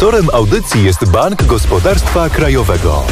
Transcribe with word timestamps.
Sponsorem 0.00 0.28
audycji 0.32 0.84
jest 0.84 1.10
Bank 1.10 1.44
Gospodarstwa 1.44 2.30
Krajowego. 2.30 3.02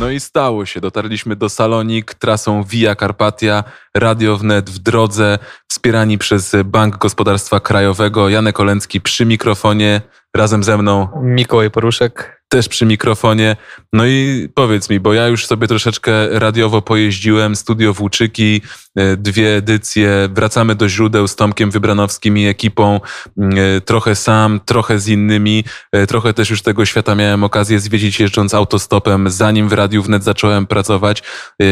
No 0.00 0.10
i 0.10 0.20
stało 0.20 0.66
się. 0.66 0.80
Dotarliśmy 0.80 1.36
do 1.36 1.48
Salonik 1.48 2.14
trasą 2.14 2.64
Via 2.64 2.96
Carpatia, 2.96 3.64
Radio 3.96 4.36
Wnet 4.36 4.70
w 4.70 4.78
drodze, 4.78 5.38
wspierani 5.68 6.18
przez 6.18 6.56
Bank 6.64 6.98
Gospodarstwa 6.98 7.60
Krajowego. 7.60 8.28
Janek 8.28 8.60
Olencki 8.60 9.00
przy 9.00 9.26
mikrofonie, 9.26 10.00
razem 10.36 10.64
ze 10.64 10.78
mną 10.78 11.08
Mikołaj 11.22 11.70
Poruszek. 11.70 12.38
też 12.48 12.68
przy 12.68 12.86
mikrofonie. 12.86 13.56
No 13.92 14.06
i 14.06 14.48
powiedz 14.54 14.90
mi, 14.90 15.00
bo 15.00 15.14
ja 15.14 15.28
już 15.28 15.46
sobie 15.46 15.68
troszeczkę 15.68 16.38
radiowo 16.38 16.82
pojeździłem, 16.82 17.56
studio 17.56 17.92
Włóczyki, 17.92 18.62
e, 18.96 19.16
dwie 19.16 19.56
edycje, 19.56 20.28
wracamy 20.32 20.74
do 20.74 20.88
źródeł 20.88 21.28
z 21.28 21.36
Tomkiem 21.36 21.70
Wybranowskim 21.70 22.38
i 22.38 22.46
ekipą, 22.46 23.00
e, 23.38 23.80
trochę 23.80 24.14
sam, 24.14 24.60
trochę 24.64 24.98
z 24.98 25.08
innymi, 25.08 25.64
e, 25.92 26.06
trochę 26.06 26.34
też 26.34 26.50
już 26.50 26.62
tego 26.62 26.84
świata 26.84 27.14
miałem 27.14 27.44
okazję 27.44 27.80
zwiedzić 27.80 28.20
jeżdżąc 28.20 28.54
autostopem, 28.54 29.30
zanim 29.30 29.68
w 29.68 29.72
Radiu 29.72 30.02
Wnet 30.02 30.24
zacząłem 30.24 30.66
pracować. 30.66 31.22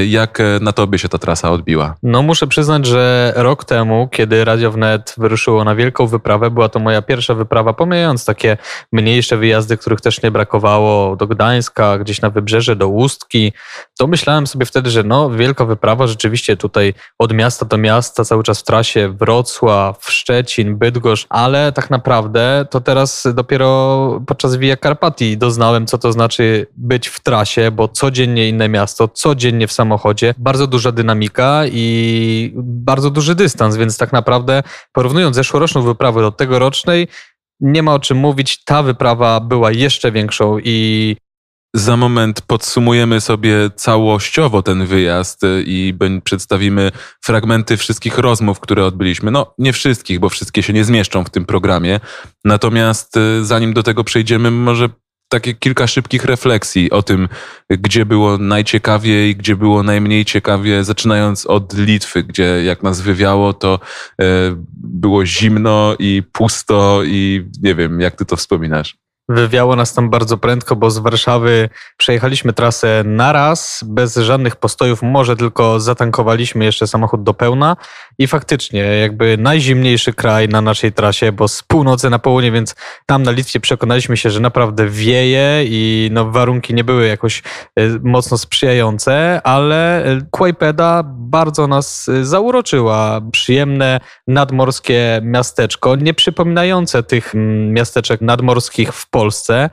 Jak 0.06 0.38
na 0.60 0.72
tobie 0.72 0.98
się 0.98 1.08
ta 1.08 1.18
trasa 1.18 1.50
odbiła? 1.50 1.94
No 2.08 2.22
muszę 2.22 2.46
przyznać, 2.46 2.86
że 2.86 3.32
rok 3.36 3.64
temu, 3.64 4.08
kiedy 4.12 4.44
Radio 4.44 4.70
Wnet 4.70 5.14
wyruszyło 5.18 5.64
na 5.64 5.74
wielką 5.74 6.06
wyprawę, 6.06 6.50
była 6.50 6.68
to 6.68 6.78
moja 6.78 7.02
pierwsza 7.02 7.34
wyprawa, 7.34 7.72
pomijając 7.72 8.24
takie 8.24 8.56
mniejsze 8.92 9.36
wyjazdy, 9.36 9.76
których 9.76 10.00
też 10.00 10.22
nie 10.22 10.30
brakowało, 10.30 11.16
do 11.16 11.26
Gdańska, 11.26 11.98
gdzieś 11.98 12.20
na 12.20 12.30
wybrzeże, 12.30 12.76
do 12.76 12.88
Ustki, 12.88 13.52
to 13.98 14.06
myślałem 14.06 14.46
sobie 14.46 14.66
wtedy, 14.66 14.90
że 14.90 15.02
no 15.02 15.30
wielka 15.30 15.64
wyprawa, 15.64 16.06
rzeczywiście 16.06 16.56
tutaj 16.56 16.94
od 17.18 17.32
miasta 17.32 17.66
do 17.66 17.76
miasta, 17.78 18.24
cały 18.24 18.42
czas 18.42 18.60
w 18.60 18.64
trasie 18.64 19.08
Wrocław, 19.08 20.06
Szczecin, 20.10 20.76
Bydgoszcz, 20.76 21.26
ale 21.28 21.72
tak 21.72 21.90
naprawdę 21.90 22.66
to 22.70 22.80
teraz 22.80 23.28
dopiero 23.34 24.20
podczas 24.26 24.56
Via 24.56 24.76
Carpatii 24.76 25.38
doznałem, 25.38 25.86
co 25.86 25.98
to 25.98 26.12
znaczy 26.12 26.66
być 26.76 27.08
w 27.08 27.20
trasie, 27.20 27.70
bo 27.70 27.88
codziennie 27.88 28.48
inne 28.48 28.68
miasto, 28.68 29.08
codziennie 29.08 29.66
w 29.66 29.72
samochodzie, 29.72 30.34
bardzo 30.38 30.66
duża 30.66 30.92
dynamika 30.92 31.62
i 31.66 31.95
bardzo 32.56 33.10
duży 33.10 33.34
dystans, 33.34 33.76
więc 33.76 33.98
tak 33.98 34.12
naprawdę 34.12 34.62
porównując 34.92 35.36
zeszłoroczną 35.36 35.82
wyprawę 35.82 36.20
do 36.20 36.32
tegorocznej, 36.32 37.08
nie 37.60 37.82
ma 37.82 37.94
o 37.94 37.98
czym 37.98 38.18
mówić, 38.18 38.64
ta 38.64 38.82
wyprawa 38.82 39.40
była 39.40 39.72
jeszcze 39.72 40.12
większą 40.12 40.58
i 40.58 41.16
Za 41.74 41.96
moment 41.96 42.40
podsumujemy 42.40 43.20
sobie 43.20 43.70
całościowo 43.76 44.62
ten 44.62 44.86
wyjazd 44.86 45.44
y, 45.44 45.64
i 45.66 45.94
przedstawimy 46.24 46.92
fragmenty 47.24 47.76
wszystkich 47.76 48.18
rozmów, 48.18 48.60
które 48.60 48.84
odbyliśmy. 48.84 49.30
No, 49.30 49.54
nie 49.58 49.72
wszystkich, 49.72 50.18
bo 50.18 50.28
wszystkie 50.28 50.62
się 50.62 50.72
nie 50.72 50.84
zmieszczą 50.84 51.24
w 51.24 51.30
tym 51.30 51.46
programie. 51.46 52.00
Natomiast 52.44 53.16
y, 53.16 53.44
zanim 53.44 53.74
do 53.74 53.82
tego 53.82 54.04
przejdziemy, 54.04 54.50
może 54.50 54.88
takie 55.28 55.54
kilka 55.54 55.86
szybkich 55.86 56.24
refleksji 56.24 56.90
o 56.90 57.02
tym, 57.02 57.28
gdzie 57.70 58.06
było 58.06 58.38
najciekawiej, 58.38 59.36
gdzie 59.36 59.56
było 59.56 59.82
najmniej 59.82 60.24
ciekawie, 60.24 60.84
zaczynając 60.84 61.46
od 61.46 61.78
Litwy, 61.78 62.22
gdzie 62.22 62.64
jak 62.64 62.82
nas 62.82 63.00
wywiało, 63.00 63.52
to 63.52 63.80
e, 64.20 64.24
było 64.76 65.26
zimno 65.26 65.96
i 65.98 66.22
pusto 66.32 67.00
i 67.04 67.48
nie 67.62 67.74
wiem, 67.74 68.00
jak 68.00 68.16
ty 68.16 68.24
to 68.24 68.36
wspominasz. 68.36 69.05
Wywiało 69.28 69.76
nas 69.76 69.94
tam 69.94 70.10
bardzo 70.10 70.38
prędko, 70.38 70.76
bo 70.76 70.90
z 70.90 70.98
Warszawy 70.98 71.68
przejechaliśmy 71.96 72.52
trasę 72.52 73.02
na 73.04 73.32
raz, 73.32 73.84
bez 73.86 74.16
żadnych 74.16 74.56
postojów, 74.56 75.02
może 75.02 75.36
tylko 75.36 75.80
zatankowaliśmy 75.80 76.64
jeszcze 76.64 76.86
samochód 76.86 77.22
do 77.22 77.34
pełna 77.34 77.76
i 78.18 78.26
faktycznie 78.26 78.80
jakby 78.80 79.36
najzimniejszy 79.38 80.12
kraj 80.12 80.48
na 80.48 80.60
naszej 80.60 80.92
trasie, 80.92 81.32
bo 81.32 81.48
z 81.48 81.62
północy 81.62 82.10
na 82.10 82.18
południe, 82.18 82.52
więc 82.52 82.74
tam 83.06 83.22
na 83.22 83.30
Litwie 83.30 83.60
przekonaliśmy 83.60 84.16
się, 84.16 84.30
że 84.30 84.40
naprawdę 84.40 84.88
wieje 84.88 85.64
i 85.64 86.08
no 86.12 86.30
warunki 86.30 86.74
nie 86.74 86.84
były 86.84 87.06
jakoś 87.06 87.42
e, 87.76 87.82
mocno 88.02 88.38
sprzyjające, 88.38 89.40
ale 89.44 90.04
e, 90.04 90.20
Kłajpeda 90.30 91.02
bardzo 91.06 91.66
nas 91.66 92.08
e, 92.08 92.24
zauroczyła. 92.24 93.20
Przyjemne 93.32 94.00
nadmorskie 94.26 95.20
miasteczko, 95.22 95.96
nie 95.96 96.14
przypominające 96.14 97.02
tych 97.02 97.34
mm, 97.34 97.72
miasteczek 97.72 98.20
nadmorskich 98.20 98.92
w 98.92 99.10
Polsce. 99.16 99.70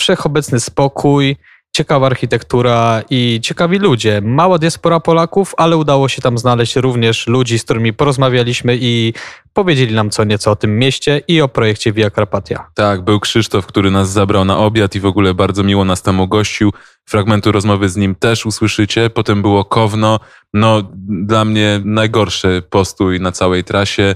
Wszechobecny 0.00 0.60
spokój, 0.60 1.36
ciekawa 1.76 2.06
architektura 2.06 3.02
i 3.10 3.40
ciekawi 3.42 3.78
ludzie. 3.78 4.20
Mała 4.24 4.58
diaspora 4.58 5.00
Polaków, 5.00 5.54
ale 5.56 5.76
udało 5.76 6.08
się 6.08 6.22
tam 6.22 6.38
znaleźć 6.38 6.76
również 6.76 7.26
ludzi, 7.26 7.58
z 7.58 7.64
którymi 7.64 7.92
porozmawialiśmy 7.92 8.78
i 8.80 9.14
powiedzieli 9.52 9.94
nam 9.94 10.10
co 10.10 10.24
nieco 10.24 10.50
o 10.50 10.56
tym 10.56 10.78
mieście 10.78 11.22
i 11.28 11.40
o 11.40 11.48
projekcie 11.48 11.92
Via 11.92 12.10
Carpatia. 12.10 12.66
Tak, 12.74 13.04
był 13.04 13.20
Krzysztof, 13.20 13.66
który 13.66 13.90
nas 13.90 14.10
zabrał 14.10 14.44
na 14.44 14.58
obiad 14.58 14.94
i 14.94 15.00
w 15.00 15.06
ogóle 15.06 15.34
bardzo 15.34 15.62
miło 15.62 15.84
nas 15.84 16.02
tam 16.02 16.20
ugościł. 16.20 16.72
Fragmentu 17.08 17.52
rozmowy 17.52 17.88
z 17.88 17.96
nim 17.96 18.14
też 18.14 18.46
usłyszycie. 18.46 19.10
Potem 19.10 19.42
było 19.42 19.64
Kowno. 19.64 20.20
No, 20.54 20.82
dla 21.08 21.44
mnie 21.44 21.80
najgorszy 21.84 22.62
postój 22.70 23.20
na 23.20 23.32
całej 23.32 23.64
trasie. 23.64 24.14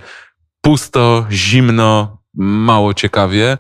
Pusto, 0.61 1.27
zimno, 1.31 2.19
mało 2.35 2.95
ciekawie. 2.95 3.59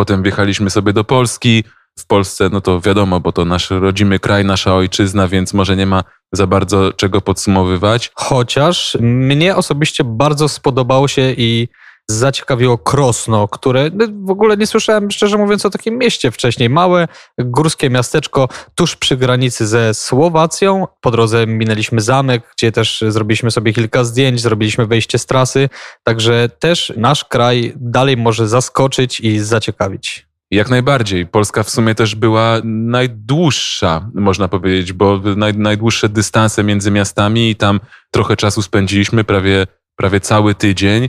Potem 0.00 0.22
wjechaliśmy 0.22 0.70
sobie 0.70 0.92
do 0.92 1.04
Polski. 1.04 1.64
W 1.98 2.06
Polsce, 2.06 2.48
no 2.52 2.60
to 2.60 2.80
wiadomo, 2.80 3.20
bo 3.20 3.32
to 3.32 3.44
nasz 3.44 3.70
rodzimy 3.70 4.18
kraj, 4.18 4.44
nasza 4.44 4.74
ojczyzna, 4.74 5.28
więc 5.28 5.54
może 5.54 5.76
nie 5.76 5.86
ma 5.86 6.04
za 6.32 6.46
bardzo 6.46 6.92
czego 6.92 7.20
podsumowywać. 7.20 8.10
Chociaż 8.14 8.96
mnie 9.00 9.56
osobiście 9.56 10.04
bardzo 10.04 10.48
spodobało 10.48 11.08
się 11.08 11.34
i 11.36 11.68
zaciekawiło 12.10 12.78
Krosno, 12.78 13.48
które 13.48 13.90
no, 13.94 14.06
w 14.24 14.30
ogóle 14.30 14.56
nie 14.56 14.66
słyszałem, 14.66 15.10
szczerze 15.10 15.38
mówiąc, 15.38 15.66
o 15.66 15.70
takim 15.70 15.98
mieście 15.98 16.30
wcześniej. 16.30 16.70
Małe, 16.70 17.08
górskie 17.38 17.90
miasteczko 17.90 18.48
tuż 18.74 18.96
przy 18.96 19.16
granicy 19.16 19.66
ze 19.66 19.94
Słowacją. 19.94 20.86
Po 21.00 21.10
drodze 21.10 21.46
minęliśmy 21.46 22.00
zamek, 22.00 22.42
gdzie 22.56 22.72
też 22.72 23.04
zrobiliśmy 23.08 23.50
sobie 23.50 23.72
kilka 23.72 24.04
zdjęć, 24.04 24.40
zrobiliśmy 24.40 24.86
wejście 24.86 25.18
z 25.18 25.26
trasy. 25.26 25.68
Także 26.04 26.48
też 26.58 26.92
nasz 26.96 27.24
kraj 27.24 27.72
dalej 27.76 28.16
może 28.16 28.48
zaskoczyć 28.48 29.20
i 29.20 29.38
zaciekawić. 29.38 30.30
Jak 30.50 30.70
najbardziej. 30.70 31.26
Polska 31.26 31.62
w 31.62 31.70
sumie 31.70 31.94
też 31.94 32.14
była 32.14 32.60
najdłuższa, 32.64 34.10
można 34.14 34.48
powiedzieć, 34.48 34.92
bo 34.92 35.20
naj, 35.36 35.54
najdłuższe 35.54 36.08
dystanse 36.08 36.64
między 36.64 36.90
miastami 36.90 37.50
i 37.50 37.56
tam 37.56 37.80
trochę 38.10 38.36
czasu 38.36 38.62
spędziliśmy, 38.62 39.24
prawie, 39.24 39.66
prawie 39.96 40.20
cały 40.20 40.54
tydzień. 40.54 41.08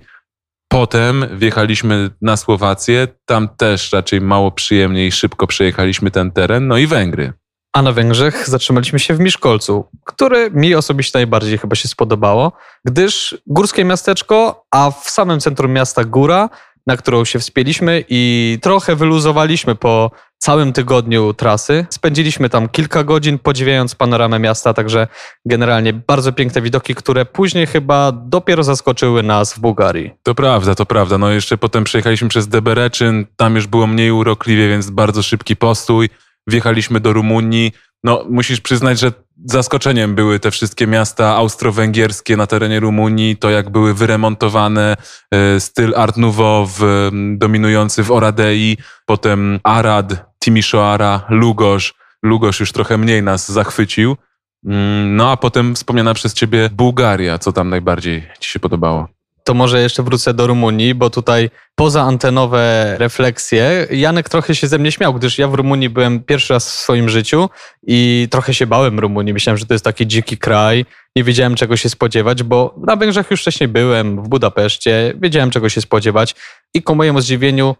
Potem 0.72 1.26
wjechaliśmy 1.34 2.10
na 2.22 2.38
Słowację, 2.38 3.08
tam 3.26 3.50
też 3.58 3.92
raczej 3.92 4.22
mało 4.22 4.52
przyjemnie 4.52 5.08
i 5.08 5.12
szybko 5.12 5.48
przejechaliśmy 5.48 6.12
ten 6.12 6.32
teren, 6.32 6.68
no 6.68 6.78
i 6.78 6.88
Węgry. 6.88 7.34
A 7.74 7.82
na 7.82 7.92
Węgrzech 7.92 8.50
zatrzymaliśmy 8.50 9.00
się 9.00 9.14
w 9.14 9.20
Miszkolcu, 9.20 9.90
które 10.06 10.50
mi 10.52 10.76
osobiście 10.76 11.20
najbardziej 11.20 11.58
chyba 11.58 11.76
się 11.76 11.88
spodobało, 11.88 12.52
gdyż 12.86 13.38
górskie 13.48 13.86
miasteczko, 13.86 14.66
a 14.72 14.92
w 14.92 15.10
samym 15.10 15.40
centrum 15.40 15.72
miasta 15.72 16.04
góra, 16.04 16.50
na 16.88 16.98
którą 16.98 17.26
się 17.26 17.40
wspięliśmy 17.40 18.04
i 18.10 18.58
trochę 18.62 18.96
wyluzowaliśmy 18.96 19.76
po 19.76 20.12
całym 20.42 20.74
tygodniu 20.74 21.34
trasy. 21.34 21.86
Spędziliśmy 21.90 22.50
tam 22.50 22.70
kilka 22.70 23.04
godzin 23.04 23.40
podziwiając 23.40 23.96
panoramę 23.96 24.40
miasta, 24.40 24.74
także 24.74 25.08
generalnie 25.46 25.94
bardzo 25.94 26.32
piękne 26.32 26.62
widoki, 26.62 26.96
które 26.96 27.26
później 27.26 27.68
chyba 27.68 28.12
dopiero 28.12 28.64
zaskoczyły 28.64 29.24
nas 29.24 29.54
w 29.54 29.60
Bułgarii. 29.60 30.12
To 30.24 30.36
prawda, 30.36 30.76
to 30.76 30.86
prawda. 30.86 31.18
No 31.18 31.32
jeszcze 31.32 31.58
potem 31.58 31.84
przejechaliśmy 31.84 32.30
przez 32.30 32.48
Debereczyn, 32.48 33.26
tam 33.36 33.56
już 33.56 33.68
było 33.68 33.88
mniej 33.88 34.12
urokliwie, 34.12 34.70
więc 34.70 34.90
bardzo 34.90 35.24
szybki 35.24 35.56
postój. 35.56 36.10
Wjechaliśmy 36.48 37.00
do 37.00 37.14
Rumunii. 37.14 37.72
No, 38.04 38.26
musisz 38.30 38.62
przyznać, 38.62 39.00
że 39.00 39.12
zaskoczeniem 39.46 40.16
były 40.16 40.40
te 40.40 40.52
wszystkie 40.52 40.88
miasta 40.88 41.36
austro-węgierskie 41.36 42.38
na 42.38 42.48
terenie 42.48 42.80
Rumunii, 42.80 43.38
to 43.38 43.50
jak 43.50 43.70
były 43.70 43.94
wyremontowane, 43.94 44.98
e, 45.34 45.60
styl 45.60 45.94
Art 45.96 46.18
Nouveau 46.18 46.68
w, 46.68 47.10
dominujący 47.38 48.04
w 48.04 48.12
Oradei, 48.12 48.78
potem 49.06 49.60
Arad, 49.64 50.31
Timișoara, 50.44 51.26
Lugosz. 51.30 51.94
Lugosz 52.24 52.60
już 52.60 52.72
trochę 52.72 52.98
mniej 52.98 53.24
nas 53.24 53.52
zachwycił. 53.52 54.18
Mm, 54.66 55.16
No 55.16 55.32
a 55.32 55.38
potem 55.38 55.76
wspomniana 55.76 56.14
przez 56.14 56.34
ciebie 56.34 56.70
Bułgaria. 56.72 57.38
Co 57.38 57.52
tam 57.54 57.70
najbardziej 57.70 58.28
ci 58.40 58.50
się 58.50 58.60
podobało? 58.60 59.08
To 59.44 59.54
może 59.54 59.82
jeszcze 59.82 60.04
wrócę 60.04 60.34
do 60.34 60.48
Rumunii, 60.48 60.96
bo 60.96 61.10
tutaj 61.10 61.50
poza 61.76 62.02
antenowe 62.02 62.96
refleksje, 63.00 63.88
Janek 63.92 64.30
trochę 64.30 64.56
się 64.56 64.68
ze 64.68 64.78
mnie 64.78 64.92
śmiał, 64.92 65.14
gdyż 65.14 65.38
ja 65.38 65.48
w 65.48 65.54
Rumunii 65.54 65.90
byłem 65.90 66.24
pierwszy 66.24 66.54
raz 66.54 66.70
w 66.70 66.74
swoim 66.80 67.10
życiu 67.10 67.50
i 67.88 68.28
trochę 68.32 68.54
się 68.54 68.68
bałem 68.68 69.00
Rumunii. 69.00 69.34
Myślałem, 69.34 69.58
że 69.58 69.66
to 69.66 69.74
jest 69.74 69.86
taki 69.86 70.08
dziki 70.08 70.38
kraj, 70.38 70.86
nie 71.16 71.24
wiedziałem 71.24 71.56
czego 71.56 71.78
się 71.78 71.90
spodziewać, 71.90 72.44
bo 72.44 72.76
na 72.88 72.96
Węgrzech 72.96 73.32
już 73.32 73.42
wcześniej 73.42 73.68
byłem, 73.68 74.24
w 74.24 74.28
Budapeszcie, 74.30 75.14
wiedziałem 75.22 75.52
czego 75.52 75.70
się 75.70 75.82
spodziewać 75.82 76.36
i 76.74 76.82
ku 76.84 76.96
mojemu 76.96 77.22
zdziwieniu 77.22 77.76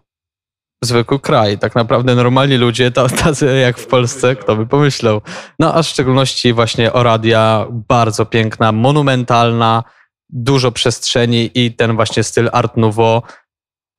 zwykły 0.82 1.20
kraj. 1.20 1.58
Tak 1.58 1.74
naprawdę 1.74 2.14
normalni 2.14 2.56
ludzie, 2.56 2.90
ta- 2.90 3.08
tacy 3.08 3.58
jak 3.58 3.78
w 3.78 3.86
Polsce, 3.86 4.36
kto 4.36 4.56
by 4.56 4.66
pomyślał. 4.66 5.20
No 5.58 5.74
a 5.74 5.82
w 5.82 5.86
szczególności 5.86 6.52
właśnie 6.52 6.92
Oradia, 6.92 7.66
bardzo 7.70 8.26
piękna, 8.26 8.72
monumentalna, 8.72 9.84
dużo 10.28 10.72
przestrzeni 10.72 11.50
i 11.54 11.72
ten 11.72 11.96
właśnie 11.96 12.22
styl 12.22 12.48
Art 12.52 12.76
Nouveau. 12.76 13.22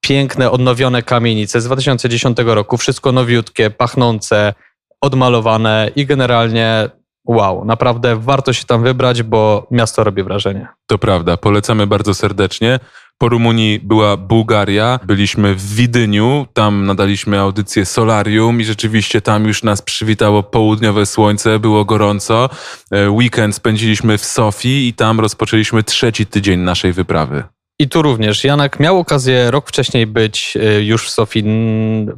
piękne, 0.05 0.51
odnowione 0.51 1.03
kamienice 1.03 1.61
z 1.61 1.65
2010 1.65 2.37
roku, 2.45 2.77
wszystko 2.77 3.11
nowiutkie, 3.11 3.69
pachnące, 3.69 4.53
odmalowane 5.01 5.89
i 5.95 6.05
generalnie 6.05 6.89
wow, 7.27 7.65
naprawdę 7.65 8.15
warto 8.15 8.53
się 8.53 8.65
tam 8.65 8.83
wybrać, 8.83 9.23
bo 9.23 9.67
miasto 9.71 10.03
robi 10.03 10.23
wrażenie. 10.23 10.67
To 10.87 10.97
prawda, 10.97 11.37
polecamy 11.37 11.87
bardzo 11.87 12.13
serdecznie. 12.13 12.79
Po 13.17 13.29
Rumunii 13.29 13.79
była 13.79 14.17
Bułgaria, 14.17 14.99
byliśmy 15.05 15.55
w 15.55 15.75
Widyniu, 15.75 16.47
tam 16.53 16.85
nadaliśmy 16.85 17.39
audycję 17.39 17.85
Solarium 17.85 18.61
i 18.61 18.65
rzeczywiście 18.65 19.21
tam 19.21 19.45
już 19.45 19.63
nas 19.63 19.81
przywitało 19.81 20.43
południowe 20.43 21.05
słońce, 21.05 21.59
było 21.59 21.85
gorąco. 21.85 22.49
E, 22.91 23.09
Weekend 23.09 23.55
spędziliśmy 23.55 24.17
w 24.17 24.25
Sofii 24.25 24.87
i 24.87 24.93
tam 24.93 25.19
rozpoczęliśmy 25.19 25.83
trzeci 25.83 26.25
tydzień 26.25 26.59
naszej 26.59 26.93
wyprawy. 26.93 27.43
I 27.79 27.89
tu 27.89 28.01
również 28.01 28.43
Janek 28.43 28.79
miał 28.79 28.99
okazję 28.99 29.51
rok 29.51 29.69
wcześniej 29.69 30.07
być 30.07 30.57
y, 30.77 30.83
już 30.83 31.07
w 31.07 31.09
Sofii, 31.09 31.43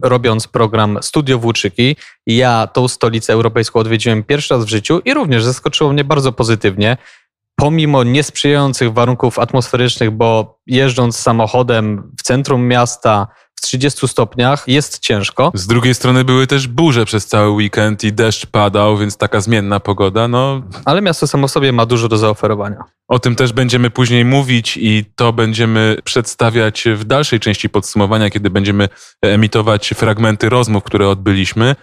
robiąc 0.02 0.48
program 0.48 1.00
Studio 1.02 1.40
Włóczyki. 1.40 1.96
Ja 2.28 2.68
tą 2.68 2.88
stolicę 2.88 3.34
europejską 3.34 3.80
odwiedziłem 3.80 4.24
pierwszy 4.24 4.54
raz 4.54 4.66
w 4.66 4.70
życiu 4.70 5.02
i 5.06 5.14
również 5.14 5.44
zaskoczyło 5.44 5.94
mnie 5.94 6.04
bardzo 6.04 6.32
pozytywnie. 6.32 6.98
Pomimo 7.56 8.04
niesprzyjających 8.04 8.94
warunków 8.94 9.40
atmosferycznych, 9.40 10.12
bo 10.12 10.60
jeżdżąc 10.68 11.18
samochodem 11.18 12.12
w 12.20 12.24
centrum 12.24 12.68
miasta, 12.68 13.28
w 13.56 13.62
30 13.62 14.08
stopniach 14.08 14.64
jest 14.68 15.00
ciężko. 15.00 15.52
Z 15.54 15.68
drugiej 15.68 15.96
strony 15.96 16.24
były 16.24 16.48
też 16.48 16.68
burze 16.68 17.06
przez 17.06 17.28
cały 17.28 17.50
weekend 17.50 18.04
i 18.04 18.14
deszcz 18.14 18.46
padał, 18.46 18.98
więc 18.98 19.18
taka 19.18 19.42
zmienna 19.42 19.80
pogoda, 19.80 20.28
no... 20.28 20.62
Ale 20.86 21.02
miasto 21.02 21.28
samo 21.28 21.48
sobie 21.48 21.72
ma 21.72 21.86
dużo 21.86 22.08
do 22.08 22.18
zaoferowania. 22.18 22.84
O 23.08 23.20
tym 23.20 23.36
też 23.36 23.54
będziemy 23.54 23.90
później 23.90 24.26
mówić 24.26 24.78
i 24.78 25.06
to 25.16 25.34
będziemy 25.34 25.98
przedstawiać 26.04 26.84
w 26.96 27.04
dalszej 27.04 27.40
części 27.40 27.70
podsumowania, 27.70 28.30
kiedy 28.30 28.50
będziemy 28.50 28.90
emitować 29.22 29.90
fragmenty 29.90 30.50
rozmów, 30.50 30.84
które 30.84 31.10
odbyliśmy. 31.10 31.76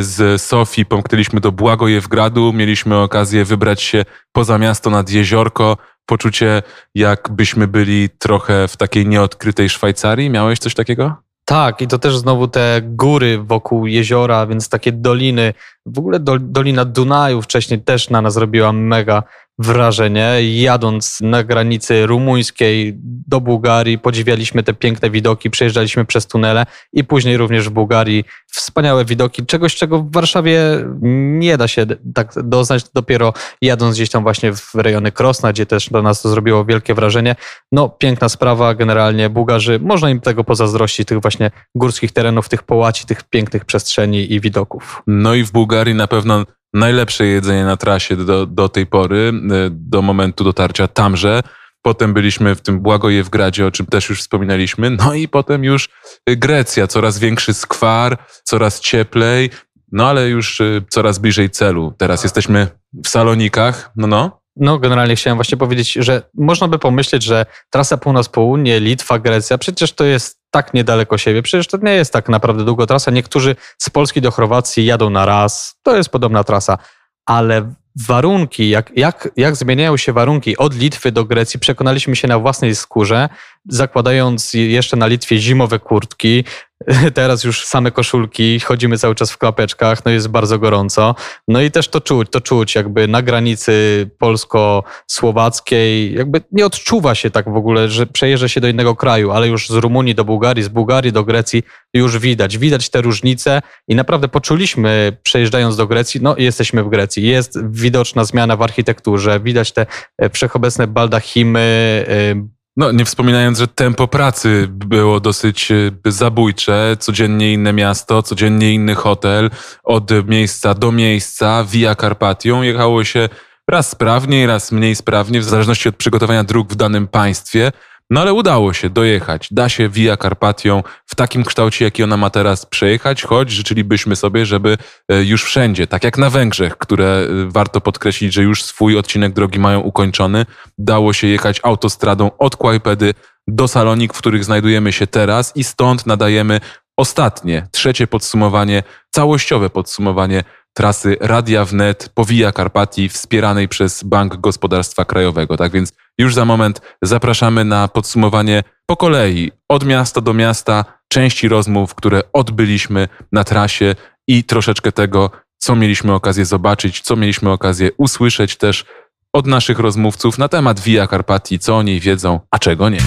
Z 0.00 0.42
Sofii 0.42 0.86
pomknęliśmy 0.86 1.40
do 1.40 1.52
Błagojewgradu, 1.52 2.52
mieliśmy 2.52 2.96
okazję 2.96 3.44
wybrać 3.44 3.82
się 3.82 4.04
poza 4.32 4.58
miasto 4.58 4.90
nad 4.90 5.10
jeziorko, 5.10 5.76
poczucie, 6.06 6.62
jakbyśmy 6.94 7.68
byli 7.68 8.08
trochę 8.18 8.68
w 8.68 8.76
takiej 8.76 9.06
nieodkrytej 9.06 9.68
Szwajcarii. 9.68 10.30
Miałeś 10.30 10.58
coś 10.58 10.74
takiego? 10.74 11.16
Tak, 11.44 11.80
i 11.80 11.88
to 11.88 11.98
też 11.98 12.16
znowu 12.16 12.48
te 12.48 12.80
góry 12.84 13.38
wokół 13.38 13.86
jeziora, 13.86 14.46
więc 14.46 14.68
takie 14.68 14.92
doliny. 14.92 15.54
W 15.86 15.98
ogóle 15.98 16.20
do, 16.20 16.38
Dolina 16.38 16.84
Dunaju 16.84 17.42
wcześniej 17.42 17.82
też 17.82 18.10
na 18.10 18.22
nas 18.22 18.36
robiła 18.36 18.72
mega 18.72 19.22
wrażenie. 19.58 20.30
Jadąc 20.40 21.18
na 21.20 21.44
granicy 21.44 22.06
rumuńskiej 22.06 22.94
do 23.28 23.40
Bułgarii, 23.40 23.98
podziwialiśmy 23.98 24.62
te 24.62 24.74
piękne 24.74 25.10
widoki, 25.10 25.50
przejeżdżaliśmy 25.50 26.04
przez 26.04 26.26
tunele 26.26 26.66
i 26.92 27.04
później 27.04 27.36
również 27.36 27.68
w 27.68 27.72
Bułgarii 27.72 28.24
wspaniałe 28.46 29.04
widoki, 29.04 29.46
czegoś, 29.46 29.74
czego 29.74 29.98
w 29.98 30.12
Warszawie 30.12 30.60
nie 31.02 31.56
da 31.56 31.68
się 31.68 31.86
tak 32.14 32.32
doznać 32.44 32.84
dopiero 32.94 33.32
jadąc 33.62 33.94
gdzieś 33.96 34.10
tam 34.10 34.22
właśnie 34.22 34.52
w 34.52 34.74
rejony 34.74 35.12
Krosna, 35.12 35.52
gdzie 35.52 35.66
też 35.66 35.90
na 35.90 36.02
nas 36.02 36.22
to 36.22 36.28
zrobiło 36.28 36.64
wielkie 36.64 36.94
wrażenie. 36.94 37.36
No, 37.72 37.88
piękna 37.88 38.28
sprawa, 38.28 38.74
generalnie 38.74 39.30
Bułgarzy, 39.30 39.80
można 39.82 40.10
im 40.10 40.20
tego 40.20 40.44
pozazdrościć, 40.44 41.08
tych 41.08 41.20
właśnie 41.20 41.50
górskich 41.74 42.12
terenów, 42.12 42.48
tych 42.48 42.62
połaci, 42.62 43.06
tych 43.06 43.22
pięknych 43.22 43.64
przestrzeni 43.64 44.32
i 44.32 44.40
widoków. 44.40 45.02
No 45.06 45.34
i 45.34 45.44
w 45.44 45.52
Bułgarii 45.52 45.94
na 45.94 46.06
pewno 46.06 46.44
najlepsze 46.74 47.26
jedzenie 47.26 47.64
na 47.64 47.76
trasie 47.76 48.16
do, 48.16 48.46
do 48.46 48.68
tej 48.68 48.86
pory, 48.86 49.32
y, 49.66 49.70
do 49.70 50.02
momentu 50.02 50.44
dotarcia 50.44 50.88
tamże. 50.88 51.40
Potem 51.82 52.14
byliśmy 52.14 52.54
w 52.54 52.60
tym 52.60 52.80
Błagojewgradzie, 52.80 53.66
o 53.66 53.70
czym 53.70 53.86
też 53.86 54.08
już 54.08 54.20
wspominaliśmy. 54.20 54.90
No 54.90 55.14
i 55.14 55.28
potem 55.28 55.64
już 55.64 55.88
Grecja, 56.26 56.86
coraz 56.86 57.18
większy 57.18 57.54
skwar, 57.54 58.18
coraz 58.44 58.80
cieplej, 58.80 59.50
no 59.92 60.08
ale 60.08 60.28
już 60.28 60.60
y, 60.60 60.82
coraz 60.88 61.18
bliżej 61.18 61.50
celu. 61.50 61.94
Teraz 61.98 62.22
jesteśmy 62.22 62.68
w 63.04 63.08
Salonikach, 63.08 63.90
no 63.96 64.06
no. 64.06 64.39
No, 64.56 64.78
generalnie 64.78 65.16
chciałem 65.16 65.36
właśnie 65.36 65.58
powiedzieć, 65.58 65.92
że 65.92 66.22
można 66.34 66.68
by 66.68 66.78
pomyśleć, 66.78 67.22
że 67.22 67.46
trasa 67.70 67.96
północ-południe, 67.96 68.80
Litwa, 68.80 69.18
Grecja, 69.18 69.58
przecież 69.58 69.92
to 69.92 70.04
jest 70.04 70.40
tak 70.50 70.74
niedaleko 70.74 71.18
siebie. 71.18 71.42
Przecież 71.42 71.66
to 71.66 71.76
nie 71.76 71.92
jest 71.92 72.12
tak 72.12 72.28
naprawdę 72.28 72.64
długa 72.64 72.86
trasa. 72.86 73.10
Niektórzy 73.10 73.56
z 73.78 73.90
Polski 73.90 74.20
do 74.20 74.30
Chorwacji 74.30 74.84
jadą 74.84 75.10
na 75.10 75.26
raz. 75.26 75.76
To 75.82 75.96
jest 75.96 76.10
podobna 76.10 76.44
trasa. 76.44 76.78
Ale 77.26 77.74
warunki, 78.06 78.68
jak, 78.68 78.90
jak, 78.96 79.28
jak 79.36 79.56
zmieniają 79.56 79.96
się 79.96 80.12
warunki 80.12 80.56
od 80.56 80.74
Litwy 80.74 81.12
do 81.12 81.24
Grecji, 81.24 81.60
przekonaliśmy 81.60 82.16
się 82.16 82.28
na 82.28 82.38
własnej 82.38 82.74
skórze, 82.74 83.28
zakładając 83.68 84.54
jeszcze 84.54 84.96
na 84.96 85.06
Litwie 85.06 85.38
zimowe 85.38 85.78
kurtki, 85.78 86.44
teraz 87.14 87.44
już 87.44 87.66
same 87.66 87.90
koszulki, 87.90 88.60
chodzimy 88.60 88.98
cały 88.98 89.14
czas 89.14 89.30
w 89.30 89.38
klapeczkach, 89.38 90.04
no 90.04 90.10
jest 90.10 90.28
bardzo 90.28 90.58
gorąco. 90.58 91.14
No 91.48 91.60
i 91.60 91.70
też 91.70 91.88
to 91.88 92.00
czuć, 92.00 92.28
to 92.30 92.40
czuć 92.40 92.74
jakby 92.74 93.08
na 93.08 93.22
granicy 93.22 94.06
polsko-słowackiej, 94.18 96.14
jakby 96.14 96.40
nie 96.52 96.66
odczuwa 96.66 97.14
się 97.14 97.30
tak 97.30 97.52
w 97.52 97.56
ogóle, 97.56 97.88
że 97.88 98.06
przejeżdża 98.06 98.48
się 98.48 98.60
do 98.60 98.68
innego 98.68 98.96
kraju, 98.96 99.30
ale 99.30 99.48
już 99.48 99.68
z 99.68 99.74
Rumunii 99.74 100.14
do 100.14 100.24
Bułgarii, 100.24 100.62
z 100.62 100.68
Bułgarii 100.68 101.12
do 101.12 101.24
Grecji 101.24 101.62
już 101.94 102.18
widać, 102.18 102.58
widać 102.58 102.90
te 102.90 103.00
różnice 103.00 103.62
i 103.88 103.94
naprawdę 103.94 104.28
poczuliśmy 104.28 105.16
przejeżdżając 105.22 105.76
do 105.76 105.86
Grecji, 105.86 106.20
no 106.22 106.34
jesteśmy 106.38 106.82
w 106.84 106.88
Grecji, 106.88 107.26
jest 107.26 107.58
widoczna 107.70 108.24
zmiana 108.24 108.56
w 108.56 108.62
architekturze, 108.62 109.40
widać 109.40 109.72
te 109.72 109.86
e, 110.18 110.30
wszechobecne 110.30 110.86
baldachimy, 110.86 111.60
e, 112.08 112.59
no, 112.76 112.92
nie 112.92 113.04
wspominając, 113.04 113.58
że 113.58 113.68
tempo 113.68 114.08
pracy 114.08 114.66
było 114.70 115.20
dosyć 115.20 115.72
e, 115.72 115.90
zabójcze. 116.04 116.96
Codziennie 117.00 117.52
inne 117.52 117.72
miasto, 117.72 118.22
codziennie 118.22 118.74
inny 118.74 118.94
hotel, 118.94 119.50
od 119.84 120.10
miejsca 120.28 120.74
do 120.74 120.92
miejsca, 120.92 121.64
via 121.64 121.94
Carpatią. 121.94 122.62
Jechało 122.62 123.04
się 123.04 123.28
raz 123.68 123.90
sprawniej, 123.90 124.46
raz 124.46 124.72
mniej 124.72 124.96
sprawnie, 124.96 125.40
w 125.40 125.44
zależności 125.44 125.88
od 125.88 125.96
przygotowania 125.96 126.44
dróg 126.44 126.72
w 126.72 126.76
danym 126.76 127.08
państwie. 127.08 127.72
No 128.10 128.20
ale 128.20 128.32
udało 128.32 128.72
się 128.72 128.90
dojechać. 128.90 129.48
Da 129.50 129.68
się 129.68 129.88
Via 129.88 130.16
Carpatią 130.16 130.82
w 131.06 131.14
takim 131.14 131.44
kształcie, 131.44 131.84
jaki 131.84 132.02
ona 132.02 132.16
ma 132.16 132.30
teraz 132.30 132.66
przejechać, 132.66 133.22
choć 133.22 133.50
życzylibyśmy 133.50 134.16
sobie, 134.16 134.46
żeby 134.46 134.78
e, 135.08 135.24
już 135.24 135.44
wszędzie, 135.44 135.86
tak 135.86 136.04
jak 136.04 136.18
na 136.18 136.30
Węgrzech, 136.30 136.78
które 136.78 137.06
e, 137.06 137.26
warto 137.50 137.80
podkreślić, 137.80 138.32
że 138.32 138.42
już 138.42 138.64
swój 138.64 138.98
odcinek 138.98 139.32
drogi 139.32 139.58
mają 139.58 139.80
ukończony, 139.80 140.46
dało 140.78 141.12
się 141.12 141.26
jechać 141.26 141.60
autostradą 141.62 142.30
od 142.38 142.56
Kłajpedy 142.56 143.14
do 143.48 143.68
Salonik, 143.68 144.14
w 144.14 144.18
których 144.18 144.44
znajdujemy 144.44 144.92
się 144.92 145.06
teraz 145.06 145.56
i 145.56 145.64
stąd 145.64 146.06
nadajemy 146.06 146.60
ostatnie, 146.96 147.68
trzecie 147.72 148.06
podsumowanie, 148.06 148.82
całościowe 149.10 149.70
podsumowanie 149.70 150.44
trasy 150.74 151.16
Radia 151.20 151.64
Wnet 151.64 152.10
po 152.14 152.24
Via 152.24 152.52
Carpati 152.52 153.08
wspieranej 153.08 153.68
przez 153.68 154.02
Bank 154.02 154.36
Gospodarstwa 154.36 155.04
Krajowego. 155.04 155.56
Tak 155.56 155.72
więc 155.72 155.92
już 156.20 156.34
za 156.34 156.44
moment 156.44 156.80
zapraszamy 157.02 157.64
na 157.64 157.88
podsumowanie 157.88 158.62
po 158.86 158.96
kolei 158.96 159.52
od 159.68 159.84
miasta 159.84 160.20
do 160.20 160.34
miasta 160.34 160.84
części 161.08 161.48
rozmów, 161.48 161.94
które 161.94 162.22
odbyliśmy 162.32 163.08
na 163.32 163.44
trasie 163.44 163.94
i 164.28 164.44
troszeczkę 164.44 164.92
tego, 164.92 165.30
co 165.58 165.76
mieliśmy 165.76 166.12
okazję 166.14 166.44
zobaczyć, 166.44 167.00
co 167.00 167.16
mieliśmy 167.16 167.50
okazję 167.50 167.90
usłyszeć 167.96 168.56
też 168.56 168.84
od 169.32 169.46
naszych 169.46 169.78
rozmówców 169.78 170.38
na 170.38 170.48
temat 170.48 170.80
Via 170.80 171.06
Carpati, 171.06 171.58
co 171.58 171.76
o 171.76 171.82
niej 171.82 172.00
wiedzą, 172.00 172.40
a 172.50 172.58
czego 172.58 172.88
nie. 172.88 172.98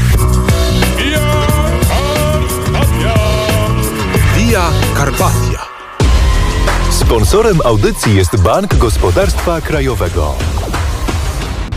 Via 4.37 4.69
Carpatia. 4.97 5.65
Sponsorem 6.91 7.59
audycji 7.65 8.15
jest 8.15 8.41
Bank 8.41 8.75
Gospodarstwa 8.75 9.61
Krajowego. 9.61 10.35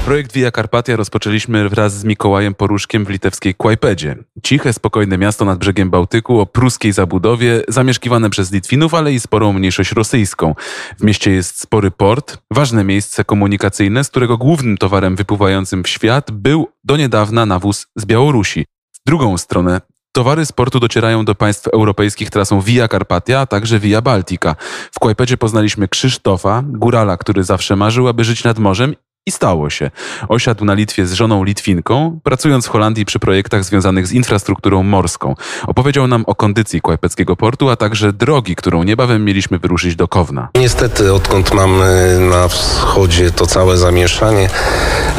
Projekt 0.07 0.33
Via 0.33 0.51
Carpatia 0.51 0.97
rozpoczęliśmy 0.97 1.69
wraz 1.69 1.99
z 1.99 2.05
Mikołajem 2.05 2.55
Poruszkiem 2.55 3.05
w 3.05 3.11
litewskiej 3.11 3.55
Kłajpedzie. 3.55 4.17
Ciche, 4.43 4.73
spokojne 4.73 5.19
miasto 5.19 5.45
nad 5.45 5.59
brzegiem 5.59 5.91
Bałtyku 5.91 6.41
o 6.41 6.47
pruskiej 6.47 6.93
zabudowie, 6.93 7.63
zamieszkiwane 7.69 8.31
przez 8.31 8.53
Litwinów, 8.53 8.95
ale 8.95 9.13
i 9.13 9.21
sporą 9.21 9.53
mniejszość 9.53 9.93
rosyjską. 9.93 10.55
W 11.01 11.05
mieście 11.05 11.31
jest 11.31 11.61
spory 11.61 11.91
port, 11.91 12.39
ważne 12.51 12.85
miejsce 12.85 13.25
komunikacyjne, 13.25 14.05
z 14.05 14.09
którego 14.09 14.39
głównym 14.39 14.79
towarem 14.79 15.17
wypływającym 15.17 15.85
w 15.85 15.89
świat 15.89 16.31
był 16.31 16.69
do 16.85 16.97
niedawna 16.97 17.47
nawóz 17.47 17.87
z 17.97 18.05
Białorusi. 18.05 18.65
W 18.93 18.99
drugą 19.07 19.39
stronę 19.39 19.81
Towary 20.13 20.47
sportu 20.47 20.81
docierają 20.81 21.25
do 21.25 21.35
państw 21.35 21.69
europejskich 21.69 22.31
trasą 22.31 22.61
Via 22.61 22.89
Carpatia, 22.89 23.41
a 23.41 23.47
także 23.47 23.79
Via 23.79 24.03
Baltica. 24.03 24.57
W 24.93 24.99
Kłajpecie 24.99 25.37
poznaliśmy 25.37 25.89
Krzysztofa, 25.89 26.63
górala, 26.67 27.17
który 27.17 27.45
zawsze 27.45 27.77
marzył, 27.77 28.09
aby 28.09 28.25
żyć 28.25 28.45
nad 28.45 28.59
morzem 28.59 28.95
i 29.28 29.33
stało 29.33 29.71
się. 29.71 29.90
Osiadł 30.28 30.64
na 30.64 30.75
Litwie 30.75 31.06
z 31.06 31.12
żoną 31.12 31.45
Litwinką, 31.45 32.21
pracując 32.23 32.66
w 32.66 32.68
Holandii 32.68 33.04
przy 33.04 33.18
projektach 33.18 33.64
związanych 33.64 34.06
z 34.06 34.12
infrastrukturą 34.12 34.83
morską. 34.83 35.35
Opowiedział 35.66 36.06
nam 36.06 36.25
o 36.26 36.35
kondycji 36.35 36.80
Kłajpeckiego 36.80 37.37
portu, 37.37 37.71
a 37.71 37.76
także 37.76 38.12
drogi, 38.12 38.56
którą 38.56 38.83
niebawem 38.83 39.25
mieliśmy 39.25 39.59
wyruszyć 39.59 39.97
do 39.97 40.09
Kowna. 40.09 40.49
Niestety, 40.54 41.12
odkąd 41.12 41.54
mamy 41.54 42.18
na 42.30 42.49
wschodzie 42.49 43.30
to 43.30 43.47
całe 43.47 43.76
zamieszanie, 43.76 44.49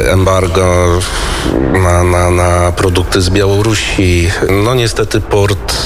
embargo, 0.00 0.98
na, 1.82 2.04
na, 2.04 2.30
na 2.30 2.72
produkty 2.72 3.20
z 3.20 3.30
Białorusi. 3.30 4.30
No 4.64 4.74
niestety 4.74 5.20
port 5.20 5.76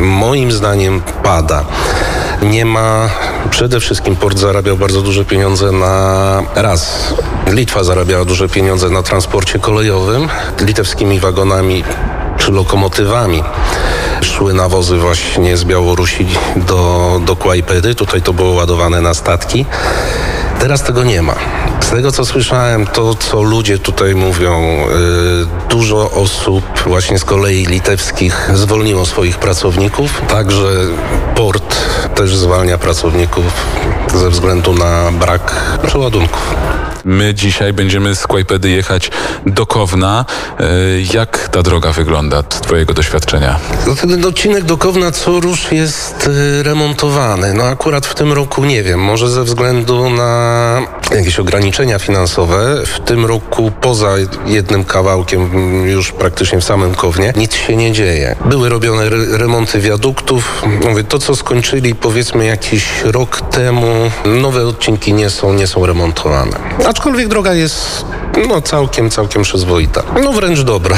moim 0.00 0.52
zdaniem 0.52 1.02
pada. 1.22 1.64
Nie 2.42 2.64
ma, 2.64 3.10
przede 3.50 3.80
wszystkim 3.80 4.16
port 4.16 4.38
zarabiał 4.38 4.76
bardzo 4.76 5.02
duże 5.02 5.24
pieniądze 5.24 5.72
na 5.72 6.42
raz. 6.54 7.14
Litwa 7.46 7.84
zarabiała 7.84 8.24
duże 8.24 8.48
pieniądze 8.48 8.90
na 8.90 9.02
transporcie 9.02 9.58
kolejowym, 9.58 10.28
litewskimi 10.60 11.20
wagonami 11.20 11.84
czy 12.38 12.52
lokomotywami 12.52 13.42
szły 14.40 14.54
nawozy 14.54 14.98
właśnie 14.98 15.56
z 15.56 15.64
Białorusi 15.64 16.26
do, 16.56 17.20
do 17.26 17.36
Kłajpedy. 17.36 17.94
Tutaj 17.94 18.22
to 18.22 18.32
było 18.32 18.50
ładowane 18.50 19.00
na 19.00 19.14
statki. 19.14 19.66
Teraz 20.60 20.82
tego 20.82 21.04
nie 21.04 21.22
ma. 21.22 21.34
Z 21.80 21.90
tego 21.90 22.12
co 22.12 22.24
słyszałem, 22.24 22.86
to 22.86 23.14
co 23.14 23.42
ludzie 23.42 23.78
tutaj 23.78 24.14
mówią, 24.14 24.86
y, 25.66 25.68
dużo 25.68 26.10
osób 26.10 26.64
właśnie 26.86 27.18
z 27.18 27.24
kolei 27.24 27.66
litewskich 27.66 28.50
zwolniło 28.54 29.06
swoich 29.06 29.38
pracowników, 29.38 30.22
także 30.28 30.68
port 31.36 31.76
też 32.14 32.36
zwalnia 32.36 32.78
pracowników 32.78 33.44
ze 34.14 34.30
względu 34.30 34.74
na 34.74 35.12
brak 35.12 35.78
przeładunków. 35.86 36.54
My 37.04 37.34
dzisiaj 37.34 37.72
będziemy 37.72 38.14
z 38.16 38.26
Kłajpedy 38.26 38.70
jechać 38.70 39.10
do 39.46 39.66
Kowna. 39.66 40.24
E, 40.60 40.64
Jak 41.14 41.48
ta 41.48 41.62
droga 41.62 41.92
wygląda 41.92 42.42
z 42.50 42.60
twojego 42.60 42.94
doświadczenia? 42.94 43.56
No, 43.86 43.94
Ten 43.94 44.24
odcinek 44.24 44.64
do 44.64 44.76
Kowna 44.78 45.10
co 45.12 45.40
rusz 45.40 45.72
jest 45.72 46.26
y, 46.26 46.62
remontowany. 46.62 47.54
No 47.54 47.64
akurat 47.64 48.06
w 48.06 48.14
tym 48.14 48.32
roku 48.32 48.64
nie 48.64 48.82
wiem, 48.82 49.00
może 49.00 49.28
ze 49.30 49.44
względu 49.44 50.10
na 50.10 50.82
jakieś 51.14 51.38
ograniczenia 51.38 51.98
finansowe. 51.98 52.82
W 52.86 53.00
tym 53.00 53.26
roku 53.26 53.72
poza 53.80 54.10
jednym 54.46 54.84
kawałkiem 54.84 55.42
mm, 55.42 55.86
już 55.88 56.12
praktycznie 56.12 56.60
w 56.60 56.64
samym 56.64 56.94
Kownie 56.94 57.32
nic 57.36 57.54
się 57.54 57.76
nie 57.76 57.92
dzieje. 57.92 58.36
Były 58.44 58.68
robione 58.68 59.02
re- 59.02 59.38
remonty 59.38 59.80
wiaduktów. 59.80 60.62
Mówię, 60.88 61.04
to 61.04 61.18
co 61.18 61.36
skończyli 61.36 61.94
powiedzmy 61.94 62.44
jakiś 62.46 62.88
rok 63.04 63.40
temu, 63.40 64.10
nowe 64.24 64.66
odcinki 64.66 65.12
nie 65.14 65.30
są, 65.30 65.52
nie 65.52 65.66
są 65.66 65.86
remontowane. 65.86 66.56
Aczkolwiek 66.90 67.28
droga 67.28 67.54
jest 67.54 68.06
no 68.48 68.60
całkiem, 68.60 69.10
całkiem 69.10 69.42
przyzwoita. 69.42 70.02
No 70.22 70.32
wręcz 70.32 70.60
dobra. 70.62 70.96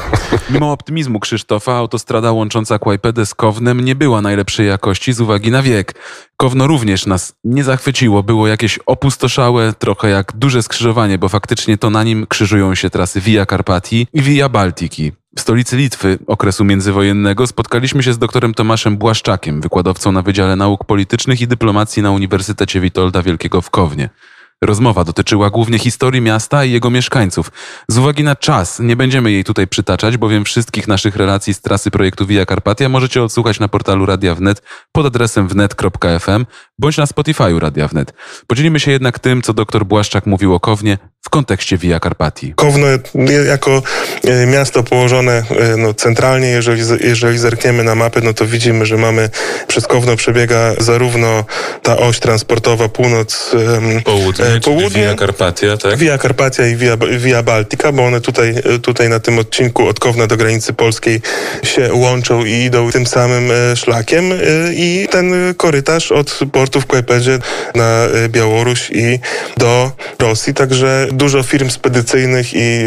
Mimo 0.50 0.72
optymizmu 0.72 1.20
Krzysztofa, 1.20 1.72
autostrada 1.72 2.32
łącząca 2.32 2.78
Kłajpedę 2.78 3.26
z 3.26 3.34
Kownem 3.34 3.80
nie 3.80 3.94
była 3.94 4.22
najlepszej 4.22 4.66
jakości 4.66 5.12
z 5.12 5.20
uwagi 5.20 5.50
na 5.50 5.62
wiek. 5.62 5.94
Kowno 6.36 6.66
również 6.66 7.06
nas 7.06 7.34
nie 7.44 7.64
zachwyciło, 7.64 8.22
było 8.22 8.48
jakieś 8.48 8.78
opustoszałe, 8.86 9.72
trochę 9.78 10.10
jak 10.10 10.32
duże 10.36 10.62
skrzyżowanie, 10.62 11.18
bo 11.18 11.28
faktycznie 11.28 11.78
to 11.78 11.90
na 11.90 12.04
nim 12.04 12.26
krzyżują 12.26 12.74
się 12.74 12.90
trasy 12.90 13.20
Via 13.20 13.46
Carpatii 13.46 14.06
i 14.12 14.22
Via 14.22 14.48
Baltiki. 14.48 15.12
W 15.36 15.40
stolicy 15.40 15.76
Litwy 15.76 16.18
okresu 16.26 16.64
międzywojennego 16.64 17.46
spotkaliśmy 17.46 18.02
się 18.02 18.12
z 18.12 18.18
doktorem 18.18 18.54
Tomaszem 18.54 18.96
Błaszczakiem, 18.96 19.60
wykładowcą 19.60 20.12
na 20.12 20.22
Wydziale 20.22 20.56
Nauk 20.56 20.84
Politycznych 20.84 21.40
i 21.40 21.48
Dyplomacji 21.48 22.02
na 22.02 22.10
Uniwersytecie 22.10 22.80
Witolda 22.80 23.22
Wielkiego 23.22 23.60
w 23.60 23.70
Kownie. 23.70 24.10
Rozmowa 24.64 25.04
dotyczyła 25.04 25.50
głównie 25.50 25.78
historii 25.78 26.20
miasta 26.20 26.64
i 26.64 26.72
jego 26.72 26.90
mieszkańców. 26.90 27.52
Z 27.88 27.98
uwagi 27.98 28.24
na 28.24 28.36
czas 28.36 28.80
nie 28.80 28.96
będziemy 28.96 29.32
jej 29.32 29.44
tutaj 29.44 29.66
przytaczać, 29.66 30.16
bowiem 30.16 30.44
wszystkich 30.44 30.88
naszych 30.88 31.16
relacji 31.16 31.54
z 31.54 31.60
trasy 31.60 31.90
projektu 31.90 32.26
Via 32.26 32.46
Carpatia 32.46 32.88
możecie 32.88 33.22
odsłuchać 33.22 33.60
na 33.60 33.68
portalu 33.68 34.06
Radia 34.06 34.34
Wnet 34.34 34.62
pod 34.92 35.06
adresem 35.06 35.48
wnet.fm 35.48 36.46
bądź 36.78 36.96
na 36.96 37.04
Spotify'u 37.04 37.58
Radia 37.58 37.88
Wnet. 37.88 38.12
Podzielimy 38.46 38.80
się 38.80 38.90
jednak 38.90 39.18
tym, 39.18 39.42
co 39.42 39.54
dr 39.54 39.84
Błaszczak 39.84 40.26
mówił 40.26 40.54
o 40.54 40.60
Kownie 40.60 40.98
w 41.22 41.30
kontekście 41.30 41.78
Via 41.78 42.00
Carpatii. 42.00 42.54
Kowno 42.54 42.86
jako 43.48 43.82
e, 44.24 44.46
miasto 44.46 44.82
położone 44.82 45.32
e, 45.32 45.76
no, 45.76 45.94
centralnie, 45.94 46.46
jeżeli, 46.48 46.82
jeżeli 47.00 47.38
zerkniemy 47.38 47.84
na 47.84 47.94
mapę, 47.94 48.20
no 48.24 48.34
to 48.34 48.46
widzimy, 48.46 48.86
że 48.86 48.96
mamy 48.96 49.30
przez 49.66 49.86
Kowno 49.86 50.16
przebiega 50.16 50.74
zarówno 50.78 51.44
ta 51.82 51.96
oś 51.98 52.20
transportowa 52.20 52.88
północ, 52.88 53.54
em, 53.54 54.02
Południe, 54.64 55.02
Via 55.02 55.14
Carpatia, 55.14 55.76
tak? 55.76 55.96
Via 55.96 56.18
Carpatia 56.18 56.66
i 56.66 56.76
Via, 56.76 56.96
Via 57.18 57.42
Baltica, 57.42 57.92
bo 57.92 58.04
one 58.04 58.20
tutaj, 58.20 58.54
e, 58.74 58.78
tutaj 58.78 59.08
na 59.08 59.20
tym 59.20 59.38
odcinku 59.38 59.88
od 59.88 60.00
Kowna 60.00 60.26
do 60.26 60.36
granicy 60.36 60.72
polskiej 60.72 61.20
się 61.62 61.94
łączą 61.94 62.44
i 62.44 62.52
idą 62.52 62.90
tym 62.90 63.06
samym 63.06 63.50
e, 63.50 63.76
szlakiem 63.76 64.32
e, 64.32 64.36
i 64.72 65.08
ten 65.10 65.54
korytarz 65.56 66.12
od 66.12 66.38
portu 66.52 66.80
w 66.80 66.86
Kłajpedzie 66.86 67.38
na 67.74 68.06
Białoruś 68.28 68.90
i 68.90 69.18
do 69.56 69.92
Rosji, 70.18 70.54
także 70.54 71.06
dużo 71.12 71.42
firm 71.42 71.70
spedycyjnych 71.70 72.54
i 72.54 72.84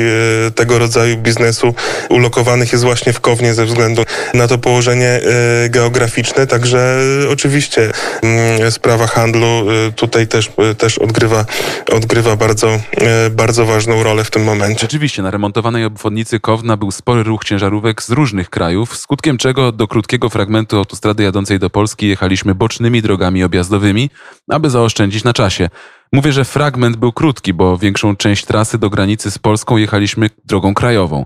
tego 0.55 0.79
rodzaju 0.79 1.17
biznesu 1.17 1.75
ulokowanych 2.09 2.71
jest 2.71 2.83
właśnie 2.83 3.13
w 3.13 3.19
Kownie 3.19 3.53
ze 3.53 3.65
względu 3.65 4.05
na 4.33 4.47
to 4.47 4.57
położenie 4.57 5.21
geograficzne, 5.69 6.47
także 6.47 6.97
oczywiście 7.31 7.91
mm, 8.23 8.71
sprawa 8.71 9.07
handlu 9.07 9.47
tutaj 9.95 10.27
też, 10.27 10.51
też 10.77 10.97
odgrywa, 10.97 11.45
odgrywa 11.91 12.35
bardzo, 12.35 12.67
e, 12.67 13.29
bardzo 13.29 13.65
ważną 13.65 14.03
rolę 14.03 14.23
w 14.23 14.31
tym 14.31 14.43
momencie. 14.43 14.79
Rzeczywiście, 14.81 15.21
na 15.21 15.31
remontowanej 15.31 15.85
obwodnicy 15.85 16.39
Kowna 16.39 16.77
był 16.77 16.91
spory 16.91 17.23
ruch 17.23 17.43
ciężarówek 17.43 18.03
z 18.03 18.09
różnych 18.09 18.49
krajów, 18.49 18.97
skutkiem 18.97 19.37
czego 19.37 19.71
do 19.71 19.87
krótkiego 19.87 20.29
fragmentu 20.29 20.77
autostrady 20.77 21.23
jadącej 21.23 21.59
do 21.59 21.69
Polski 21.69 22.07
jechaliśmy 22.07 22.55
bocznymi 22.55 23.01
drogami 23.01 23.43
objazdowymi, 23.43 24.09
aby 24.49 24.69
zaoszczędzić 24.69 25.23
na 25.23 25.33
czasie. 25.33 25.69
Mówię, 26.13 26.31
że 26.31 26.45
fragment 26.45 26.97
był 26.97 27.11
krótki, 27.11 27.53
bo 27.53 27.77
większą 27.77 28.15
część 28.15 28.45
trasy 28.45 28.77
do 28.77 28.89
granicy 28.89 29.31
z 29.31 29.37
Polską 29.37 29.77
jechaliśmy 29.77 30.29
drogą 30.45 30.73
krajową. 30.73 31.25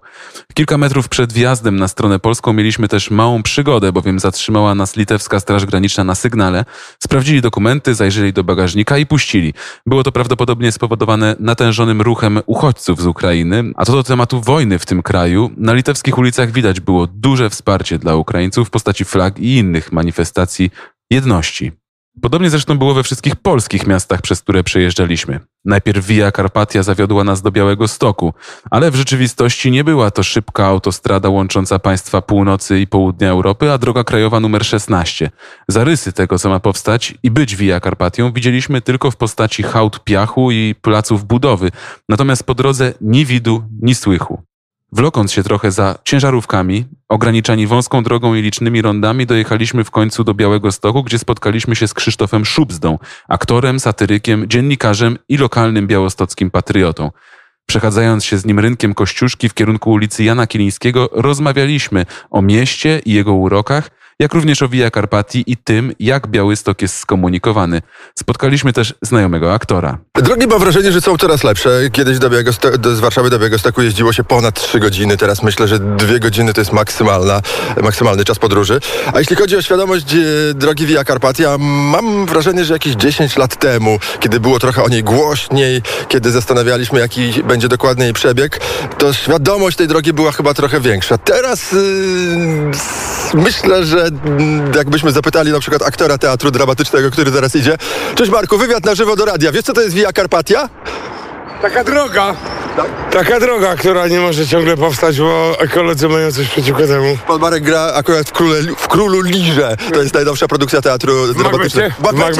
Kilka 0.54 0.78
metrów 0.78 1.10
przed 1.10 1.34
wjazdem 1.34 1.76
na 1.76 1.88
stronę 1.88 2.20
polską 2.20 2.54
mieliśmy 2.54 2.88
też 2.88 3.12
małą 3.12 3.44
przygodę, 3.44 3.92
bowiem 3.92 4.20
zatrzymała 4.20 4.76
nas 4.76 4.96
litewska 4.96 5.40
Straż 5.40 5.66
Graniczna 5.66 6.04
na 6.04 6.16
sygnale. 6.16 6.66
Sprawdzili 7.04 7.42
dokumenty, 7.42 7.96
zajrzeli 7.96 8.34
do 8.34 8.44
bagażnika 8.44 8.98
i 8.98 9.06
puścili. 9.06 9.54
Było 9.86 10.04
to 10.04 10.12
prawdopodobnie 10.12 10.72
spowodowane 10.72 11.36
natężonym 11.40 12.02
ruchem 12.02 12.40
uchodźców 12.46 13.02
z 13.02 13.08
Ukrainy, 13.08 13.64
a 13.76 13.86
to 13.86 13.92
do 13.92 14.04
tematu 14.04 14.42
wojny 14.42 14.80
w 14.80 14.86
tym 14.86 15.04
kraju. 15.04 15.52
Na 15.58 15.74
litewskich 15.74 16.18
ulicach 16.18 16.52
widać 16.52 16.80
było 16.80 17.08
duże 17.08 17.50
wsparcie 17.50 18.00
dla 18.00 18.16
Ukraińców 18.16 18.68
w 18.68 18.72
postaci 18.72 19.06
flag 19.06 19.40
i 19.40 19.56
innych 19.58 19.92
manifestacji 19.92 20.72
jedności. 21.12 21.72
Podobnie 22.22 22.50
zresztą 22.50 22.78
było 22.78 22.94
we 22.94 23.04
wszystkich 23.04 23.36
polskich 23.36 23.88
miastach, 23.88 24.22
przez 24.22 24.42
które 24.42 24.64
przejeżdżaliśmy. 24.64 25.40
Najpierw 25.66 26.06
Via 26.06 26.32
Carpatia 26.32 26.84
zawiodła 26.84 27.24
nas 27.24 27.42
do 27.42 27.52
Białego 27.52 27.88
Stoku, 27.88 28.34
ale 28.72 28.92
w 28.92 28.96
rzeczywistości 28.96 29.72
nie 29.72 29.84
była 29.84 30.12
to 30.12 30.24
szybka 30.24 30.66
autostrada 30.66 31.30
łącząca 31.30 31.80
państwa 31.80 32.22
północy 32.22 32.80
i 32.80 32.88
południa 32.88 33.30
Europy, 33.30 33.72
a 33.72 33.78
droga 33.78 34.04
krajowa 34.04 34.40
numer 34.40 34.66
16. 34.66 35.32
Zarysy 35.68 36.14
tego, 36.14 36.40
co 36.40 36.50
ma 36.50 36.60
powstać 36.60 37.14
i 37.24 37.32
być 37.32 37.56
Via 37.56 37.80
Carpatią, 37.80 38.32
widzieliśmy 38.32 38.82
tylko 38.82 39.12
w 39.12 39.16
postaci 39.16 39.64
hałd 39.64 40.04
piachu 40.04 40.52
i 40.52 40.76
placów 40.82 41.26
budowy, 41.26 41.72
natomiast 42.10 42.44
po 42.44 42.56
drodze 42.56 42.94
ni 43.02 43.26
widu, 43.26 43.64
ni 43.82 43.96
słychu. 43.96 44.47
Wlokąc 44.92 45.32
się 45.32 45.44
trochę 45.44 45.72
za 45.72 45.96
ciężarówkami, 46.04 46.86
ograniczani 47.10 47.68
wąską 47.68 48.04
drogą 48.04 48.36
i 48.36 48.42
licznymi 48.42 48.82
rondami, 48.82 49.26
dojechaliśmy 49.26 49.84
w 49.84 49.92
końcu 49.92 50.24
do 50.24 50.34
Białego 50.34 50.72
Stoku, 50.72 51.04
gdzie 51.04 51.20
spotkaliśmy 51.20 51.76
się 51.76 51.88
z 51.88 51.94
Krzysztofem 51.94 52.46
Szubzdą, 52.46 53.00
aktorem, 53.28 53.80
satyrykiem, 53.80 54.50
dziennikarzem 54.50 55.18
i 55.30 55.38
lokalnym 55.38 55.88
białostockim 55.88 56.52
patriotą. 56.52 57.12
Przechadzając 57.66 58.26
się 58.26 58.38
z 58.38 58.46
nim 58.46 58.60
rynkiem 58.60 58.94
Kościuszki 58.94 59.50
w 59.50 59.54
kierunku 59.54 59.92
ulicy 59.92 60.24
Jana 60.24 60.48
Kilińskiego, 60.48 61.10
rozmawialiśmy 61.12 62.06
o 62.30 62.42
mieście 62.42 63.02
i 63.06 63.14
jego 63.14 63.34
urokach, 63.34 63.90
jak 64.20 64.34
również 64.34 64.62
o 64.62 64.68
Via 64.70 64.92
Carpatii 64.92 65.44
i 65.48 65.58
tym, 65.58 65.94
jak 66.00 66.28
Białystok 66.28 66.82
jest 66.82 66.98
skomunikowany. 67.00 67.82
Spotkaliśmy 68.20 68.74
też 68.74 68.94
znajomego 69.02 69.54
aktora. 69.54 69.98
Drogi 70.16 70.48
mam 70.48 70.60
wrażenie, 70.60 70.92
że 70.92 71.02
są 71.02 71.18
coraz 71.18 71.44
lepsze. 71.44 71.80
Kiedyś 71.92 72.20
do 72.20 72.30
do, 72.80 72.96
z 72.96 73.00
Warszawy 73.00 73.30
do 73.30 73.40
Białegostoku 73.40 73.82
jeździło 73.82 74.14
się 74.14 74.24
ponad 74.24 74.62
3 74.62 74.80
godziny. 74.80 75.18
Teraz 75.18 75.44
myślę, 75.44 75.68
że 75.68 75.80
2 75.80 76.20
godziny 76.20 76.54
to 76.54 76.62
jest 76.62 76.72
maksymalna, 76.74 77.42
maksymalny 77.84 78.26
czas 78.26 78.40
podróży. 78.40 78.80
A 79.14 79.20
jeśli 79.20 79.36
chodzi 79.36 79.58
o 79.58 79.62
świadomość 79.62 80.14
e, 80.14 80.54
drogi 80.54 80.86
Via 80.86 81.04
Carpatia, 81.04 81.58
mam 81.60 82.26
wrażenie, 82.26 82.66
że 82.66 82.74
jakieś 82.74 82.94
10 82.96 83.38
lat 83.38 83.60
temu, 83.60 84.00
kiedy 84.20 84.40
było 84.40 84.60
trochę 84.60 84.84
o 84.84 84.90
niej 84.90 85.04
głośniej, 85.04 85.82
kiedy 86.08 86.32
zastanawialiśmy, 86.32 87.00
jaki 87.00 87.44
będzie 87.44 87.68
dokładnie 87.68 88.04
jej 88.06 88.14
przebieg, 88.14 88.60
to 88.98 89.14
świadomość 89.14 89.78
tej 89.78 89.88
drogi 89.88 90.14
była 90.14 90.32
chyba 90.32 90.54
trochę 90.54 90.82
większa. 90.82 91.18
Teraz 91.18 91.74
s- 91.74 93.34
myślę, 93.34 93.86
że 93.86 94.07
jakbyśmy 94.76 95.12
zapytali 95.12 95.52
na 95.52 95.60
przykład 95.60 95.82
aktora 95.82 96.18
teatru 96.18 96.52
dramatycznego, 96.52 97.12
który 97.12 97.32
zaraz 97.32 97.56
idzie. 97.56 97.78
Cześć 98.16 98.32
Marku, 98.32 98.58
wywiad 98.58 98.86
na 98.86 98.96
żywo 98.96 99.16
do 99.16 99.26
radia. 99.26 99.52
Wiesz, 99.52 99.64
co 99.64 99.74
to 99.74 99.82
jest 99.82 99.96
Via 99.96 100.14
Carpatia? 100.14 100.70
Taka 101.62 101.84
droga, 101.84 102.36
taka 103.12 103.40
droga, 103.40 103.76
która 103.76 104.08
nie 104.08 104.20
może 104.20 104.48
ciągle 104.48 104.78
powstać, 104.78 105.20
bo 105.20 105.60
ekolodzy 105.60 106.10
mają 106.10 106.32
coś 106.32 106.48
przeciwko 106.48 106.88
temu. 106.88 107.18
Pan 107.28 107.40
Marek 107.40 107.64
gra 107.64 107.94
akurat 107.96 108.30
w, 108.30 108.32
króle, 108.32 108.62
w 108.78 108.88
Królu 108.88 109.22
Liże. 109.22 109.76
To 109.94 110.02
jest 110.02 110.14
najnowsza 110.14 110.48
produkcja 110.48 110.82
teatru? 110.82 111.14
W 111.34 111.44
Macbecie, 111.44 111.92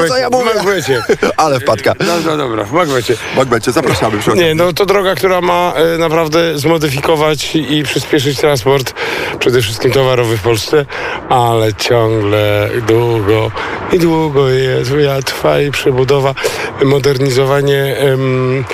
co 0.08 0.16
ja 0.16 0.30
mówię? 0.30 0.50
Macbecie. 0.54 1.02
Ale 1.36 1.60
wpadka. 1.60 1.94
No, 2.00 2.12
no 2.26 2.36
dobra, 2.36 2.64
w 2.64 2.72
Macbecie. 2.72 3.16
W 3.16 3.36
Macbecie, 3.36 3.72
zapraszamy. 3.72 4.18
przy 4.18 4.30
Nie, 4.30 4.54
no 4.54 4.72
to 4.72 4.86
droga, 4.86 5.14
która 5.14 5.40
ma 5.40 5.72
e, 5.76 5.98
naprawdę 5.98 6.58
zmodyfikować 6.58 7.54
i 7.54 7.82
przyspieszyć 7.82 8.38
transport, 8.40 8.94
przede 9.38 9.62
wszystkim 9.62 9.90
towarowy 9.92 10.36
w 10.36 10.42
Polsce, 10.42 10.86
ale 11.28 11.74
ciągle 11.74 12.68
długo 12.86 13.50
i 13.92 13.98
długo 13.98 14.48
jest, 14.48 14.90
ja, 14.98 15.22
trwa 15.22 15.60
i 15.60 15.70
przebudowa, 15.70 16.34
modernizowanie 16.84 17.96
em, 17.98 18.64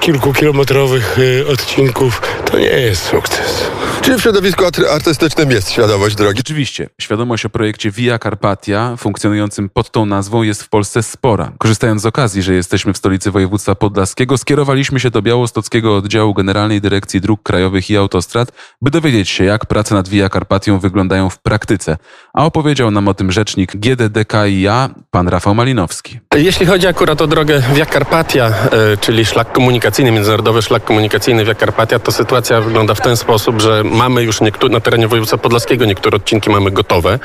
kilkukilometrowych 0.00 1.18
e, 1.42 1.52
odcinków, 1.52 2.22
to 2.44 2.58
nie 2.58 2.64
jest 2.64 3.02
sukces. 3.02 3.70
Czy 4.02 4.18
w 4.18 4.20
środowisku 4.20 4.64
artystycznym 4.90 5.50
jest 5.50 5.70
świadomość 5.70 6.14
drogi? 6.16 6.36
Rzeczywiście, 6.36 6.88
świadomość 7.00 7.44
o 7.44 7.50
projekcie 7.50 7.90
Via 7.90 8.18
Carpatia, 8.18 8.96
funkcjonującym 8.96 9.68
pod 9.68 9.90
tą 9.90 10.06
nazwą, 10.06 10.42
jest 10.42 10.62
w 10.62 10.68
Polsce 10.68 11.02
spora. 11.02 11.52
Korzystając 11.58 12.02
z 12.02 12.06
okazji, 12.06 12.42
że 12.42 12.54
jesteśmy 12.54 12.92
w 12.92 12.96
stolicy 12.96 13.30
województwa 13.30 13.74
podlaskiego, 13.74 14.38
skierowaliśmy 14.38 15.00
się 15.00 15.10
do 15.10 15.22
Białostockiego 15.22 15.96
Oddziału 15.96 16.34
Generalnej 16.34 16.80
Dyrekcji 16.80 17.20
Dróg 17.20 17.42
Krajowych 17.42 17.90
i 17.90 17.96
Autostrad, 17.96 18.52
by 18.82 18.90
dowiedzieć 18.90 19.28
się, 19.28 19.44
jak 19.44 19.66
prace 19.66 19.94
nad 19.94 20.08
Via 20.08 20.28
Carpatią 20.28 20.78
wyglądają 20.78 21.30
w 21.30 21.38
praktyce. 21.38 21.96
A 22.34 22.44
opowiedział 22.44 22.90
nam 22.90 23.08
o 23.08 23.14
tym 23.14 23.32
rzecznik 23.32 23.76
GDDKiA, 23.76 24.90
pan 25.10 25.28
Rafał 25.28 25.54
Malinowski. 25.54 26.18
Jeśli 26.36 26.66
chodzi 26.66 26.86
akurat 26.86 27.22
o 27.22 27.26
drogę 27.26 27.62
Via 27.74 27.86
Carpatia, 27.86 28.46
e, 28.46 28.96
czyli 28.96 29.24
szlak 29.24 29.43
komunikacyjny, 29.52 30.10
międzynarodowy 30.10 30.62
szlak 30.62 30.84
komunikacyjny 30.84 31.44
Via 31.44 31.54
Carpatia, 31.54 31.98
to 31.98 32.12
sytuacja 32.12 32.60
wygląda 32.60 32.94
w 32.94 33.00
ten 33.00 33.16
sposób, 33.16 33.62
że 33.62 33.82
mamy 33.84 34.22
już 34.22 34.40
niektóre, 34.40 34.72
na 34.72 34.80
terenie 34.80 35.08
województwa 35.08 35.38
podlaskiego 35.38 35.84
niektóre 35.84 36.16
odcinki 36.16 36.50
mamy 36.50 36.70
gotowe. 36.70 37.18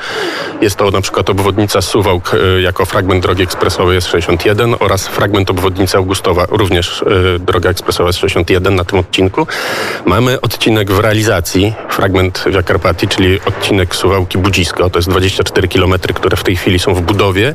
Jest 0.62 0.76
to 0.76 0.92
na 0.92 1.02
przykład 1.02 1.30
obwodnica 1.30 1.82
Suwałk 1.82 2.36
e, 2.58 2.62
jako 2.62 2.86
fragment 2.86 3.24
drogi 3.24 3.44
ekspresowej 3.44 3.96
jest 3.96 4.08
61 4.08 4.76
oraz 4.80 5.08
fragment 5.08 5.50
obwodnicy 5.50 5.98
Augustowa, 5.98 6.46
również 6.50 7.02
e, 7.36 7.40
droga 7.40 7.70
ekspresowa 7.70 8.10
jest 8.10 8.20
61 8.20 8.76
na 8.76 8.84
tym 8.84 9.00
odcinku. 9.00 9.48
Mamy 10.06 10.42
odcinek 10.42 10.92
w 10.92 11.00
realizacji, 11.00 11.74
fragment 11.90 12.44
Via 12.48 12.64
Carpatii, 12.64 13.08
czyli 13.08 13.40
odcinek 13.46 13.96
Suwałki-Budzisko, 13.96 14.90
to 14.90 15.00
jest 15.00 15.10
24 15.10 15.68
km, 15.68 15.94
które 16.14 16.38
w 16.38 16.44
tej 16.44 16.56
chwili 16.56 16.80
są 16.80 16.94
w 16.94 17.02
budowie 17.02 17.54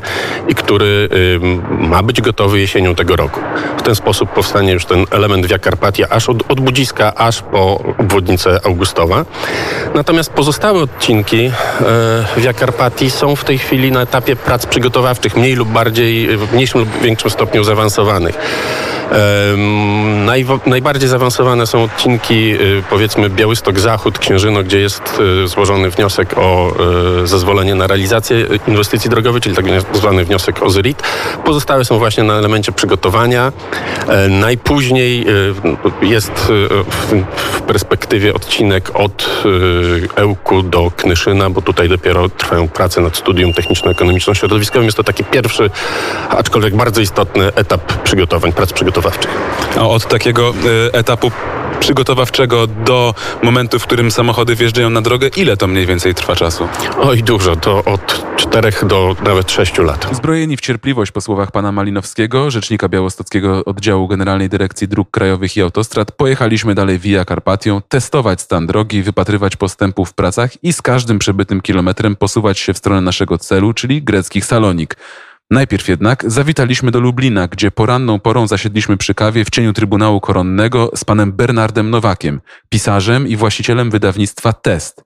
i 0.49 0.55
który 0.55 1.09
ym, 1.43 1.89
ma 1.89 2.03
być 2.03 2.21
gotowy 2.21 2.61
jesienią 2.61 2.95
tego 2.95 3.17
roku. 3.17 3.41
W 3.79 3.83
ten 3.83 3.95
sposób 3.95 4.31
powstanie 4.55 4.73
już 4.73 4.85
ten 4.85 5.05
element 5.11 5.47
Via 5.47 5.59
Carpatia 5.59 6.07
aż 6.11 6.29
od, 6.29 6.51
od 6.51 6.61
Budziska, 6.61 7.15
aż 7.15 7.43
po 7.43 7.81
obwodnicę 7.99 8.61
Augustowa. 8.65 9.25
Natomiast 9.95 10.33
pozostałe 10.33 10.81
odcinki 10.81 11.45
e, 11.47 11.53
Via 12.37 12.55
Carpatii 12.55 13.11
są 13.11 13.37
w 13.37 13.45
tej 13.45 13.59
chwili 13.59 13.93
na 13.93 14.03
etapie 14.03 14.37
prac 14.37 14.67
przygotowawczych, 14.67 15.37
mniej 15.37 15.55
lub 15.55 15.69
bardziej, 15.69 16.37
w 16.37 16.53
mniejszym 16.53 16.81
lub 16.81 17.03
większym 17.03 17.31
stopniu 17.31 17.65
zaawansowanych. 17.65 18.39
Najbardziej 20.67 21.09
zaawansowane 21.09 21.67
są 21.67 21.83
odcinki, 21.83 22.55
y, 22.55 22.83
powiedzmy, 22.91 23.31
Białystok-Zachód, 23.31 24.19
Księżyno, 24.19 24.63
gdzie 24.63 24.81
jest 24.81 25.21
y, 25.45 25.49
złożony 25.49 25.91
wniosek 25.91 26.35
o 26.39 26.73
y, 27.23 27.27
zezwolenie 27.27 27.75
na 27.75 27.87
realizację 27.87 28.47
inwestycji 28.69 29.11
drogowej, 29.11 29.41
czyli 29.41 29.57
tak 29.57 29.65
zwany 29.93 30.25
wniosek 30.25 30.63
o 30.63 30.71
ZRIT. 30.71 31.03
Pozostałe 31.45 31.85
są 31.85 31.99
właśnie 31.99 32.23
na 32.23 32.35
elemencie 32.35 32.73
przygotowania. 32.73 33.53
E, 34.09 34.29
Najpóźniej 34.29 35.27
jest 36.03 36.33
w, 36.33 37.25
perspektywie 37.67 38.35
odcinek 38.35 38.91
od 38.95 39.45
Ełku 40.17 40.63
do 40.63 40.91
Knyszyna, 40.97 41.51
bo 41.51 41.63
tutaj 41.63 41.89
dopiero 41.89 42.29
trwają 42.29 42.69
prace 42.69 43.01
nad 43.01 43.17
studium 43.17 43.53
techniczno-ekonomiczno-środowiskowym. 43.53 44.85
Jest 44.85 44.97
to 44.97 45.05
taki 45.05 45.25
pierwszy, 45.25 45.71
aczkolwiek 46.31 46.77
bardzo 46.77 47.01
istotny 47.01 47.55
etap 47.55 48.03
przygotowań, 48.03 48.53
prac 48.53 48.73
przygotowawczych. 48.73 49.04
A 49.77 49.89
od 49.89 50.09
takiego 50.09 50.55
y, 50.87 50.93
etapu 50.93 51.31
przygotowawczego 51.81 52.67
do 52.67 53.15
momentu, 53.43 53.79
w 53.79 53.83
którym 53.87 54.11
samochody 54.11 54.55
wjeżdżają 54.55 54.91
na 54.91 55.03
drogę, 55.03 55.29
ile 55.37 55.57
to 55.57 55.67
mniej 55.67 55.87
więcej 55.87 56.15
trwa 56.15 56.37
czasu? 56.37 56.69
Oj, 57.01 57.23
dużo, 57.23 57.57
to 57.57 57.85
od 57.85 58.25
4 58.37 58.73
do 58.83 59.17
nawet 59.25 59.51
6 59.51 59.79
lat. 59.79 60.07
Zbrojeni 60.13 60.57
w 60.57 60.61
cierpliwość 60.61 61.13
po 61.13 61.21
słowach 61.21 61.51
pana 61.51 61.73
Malinowskiego, 61.73 62.51
rzecznika 62.51 62.89
Białostockiego 62.89 63.65
Oddziału 63.65 64.09
Generalnej 64.09 64.49
Dyrekcji 64.49 64.89
Dróg 64.89 65.11
Krajowych 65.11 65.57
i 65.57 65.63
Autostrad, 65.63 66.13
pojechaliśmy 66.13 66.75
dalej 66.75 66.99
Via 66.99 67.25
Carpatią, 67.25 67.81
testować 67.89 68.41
stan 68.41 68.67
drogi, 68.67 69.03
wypatrywać 69.03 69.57
postępów 69.57 70.11
w 70.11 70.15
pracach 70.15 70.65
i 70.65 70.73
z 70.73 70.83
każdym 70.83 71.19
przebytym 71.19 71.61
kilometrem 71.61 72.17
posuwać 72.17 72.59
się 72.59 72.75
w 72.75 72.79
stronę 72.79 73.01
naszego 73.01 73.39
celu, 73.39 73.73
czyli 73.73 74.03
greckich 74.03 74.45
Salonik. 74.45 74.97
Najpierw 75.51 75.89
jednak 75.89 76.31
zawitaliśmy 76.31 76.91
do 76.91 77.01
Lublina, 77.01 77.49
gdzie 77.49 77.71
poranną 77.71 78.21
porą 78.21 78.47
zasiedliśmy 78.47 78.97
przy 78.97 79.15
kawie 79.15 79.45
w 79.45 79.51
cieniu 79.51 79.73
Trybunału 79.73 80.21
Koronnego 80.21 80.91
z 80.95 81.05
panem 81.05 81.33
Bernardem 81.33 81.91
Nowakiem, 81.91 82.41
pisarzem 82.69 83.29
i 83.29 83.37
właścicielem 83.37 83.91
wydawnictwa 83.91 84.53
Test. 84.53 85.05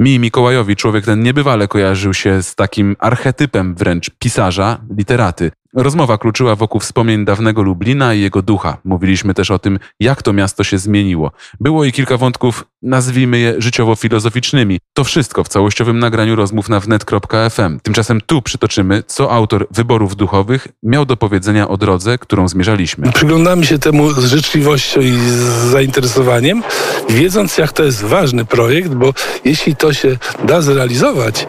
Mi 0.00 0.18
Mikołajowi 0.18 0.76
człowiek 0.76 1.04
ten 1.04 1.22
niebywale 1.22 1.68
kojarzył 1.68 2.14
się 2.14 2.42
z 2.42 2.54
takim 2.54 2.96
archetypem 2.98 3.74
wręcz 3.74 4.10
pisarza, 4.18 4.80
literaty. 4.98 5.50
Rozmowa 5.74 6.18
kluczyła 6.18 6.56
wokół 6.56 6.80
wspomnień 6.80 7.24
dawnego 7.24 7.62
Lublina 7.62 8.14
i 8.14 8.20
jego 8.20 8.42
ducha. 8.42 8.76
Mówiliśmy 8.84 9.34
też 9.34 9.50
o 9.50 9.58
tym, 9.58 9.78
jak 10.00 10.22
to 10.22 10.32
miasto 10.32 10.64
się 10.64 10.78
zmieniło. 10.78 11.32
Było 11.60 11.84
i 11.84 11.92
kilka 11.92 12.16
wątków, 12.16 12.64
nazwijmy 12.82 13.38
je 13.38 13.54
życiowo-filozoficznymi. 13.58 14.78
To 14.94 15.04
wszystko 15.04 15.44
w 15.44 15.48
całościowym 15.48 15.98
nagraniu 15.98 16.36
rozmów 16.36 16.68
na 16.68 16.80
wnet.fm. 16.80 17.80
Tymczasem 17.80 18.20
tu 18.20 18.42
przytoczymy, 18.42 19.02
co 19.06 19.32
autor 19.32 19.66
wyborów 19.70 20.16
duchowych 20.16 20.68
miał 20.82 21.06
do 21.06 21.16
powiedzenia 21.16 21.68
o 21.68 21.76
drodze, 21.76 22.18
którą 22.18 22.48
zmierzaliśmy. 22.48 23.12
Przyglądamy 23.12 23.66
się 23.66 23.78
temu 23.78 24.12
z 24.12 24.24
życzliwością 24.24 25.00
i 25.00 25.12
z 25.12 25.70
zainteresowaniem, 25.70 26.62
wiedząc 27.08 27.58
jak 27.58 27.72
to 27.72 27.84
jest 27.84 28.04
ważny 28.04 28.44
projekt, 28.44 28.94
bo 28.94 29.14
jeśli 29.44 29.76
to 29.76 29.92
się 29.92 30.16
da 30.44 30.60
zrealizować, 30.60 31.46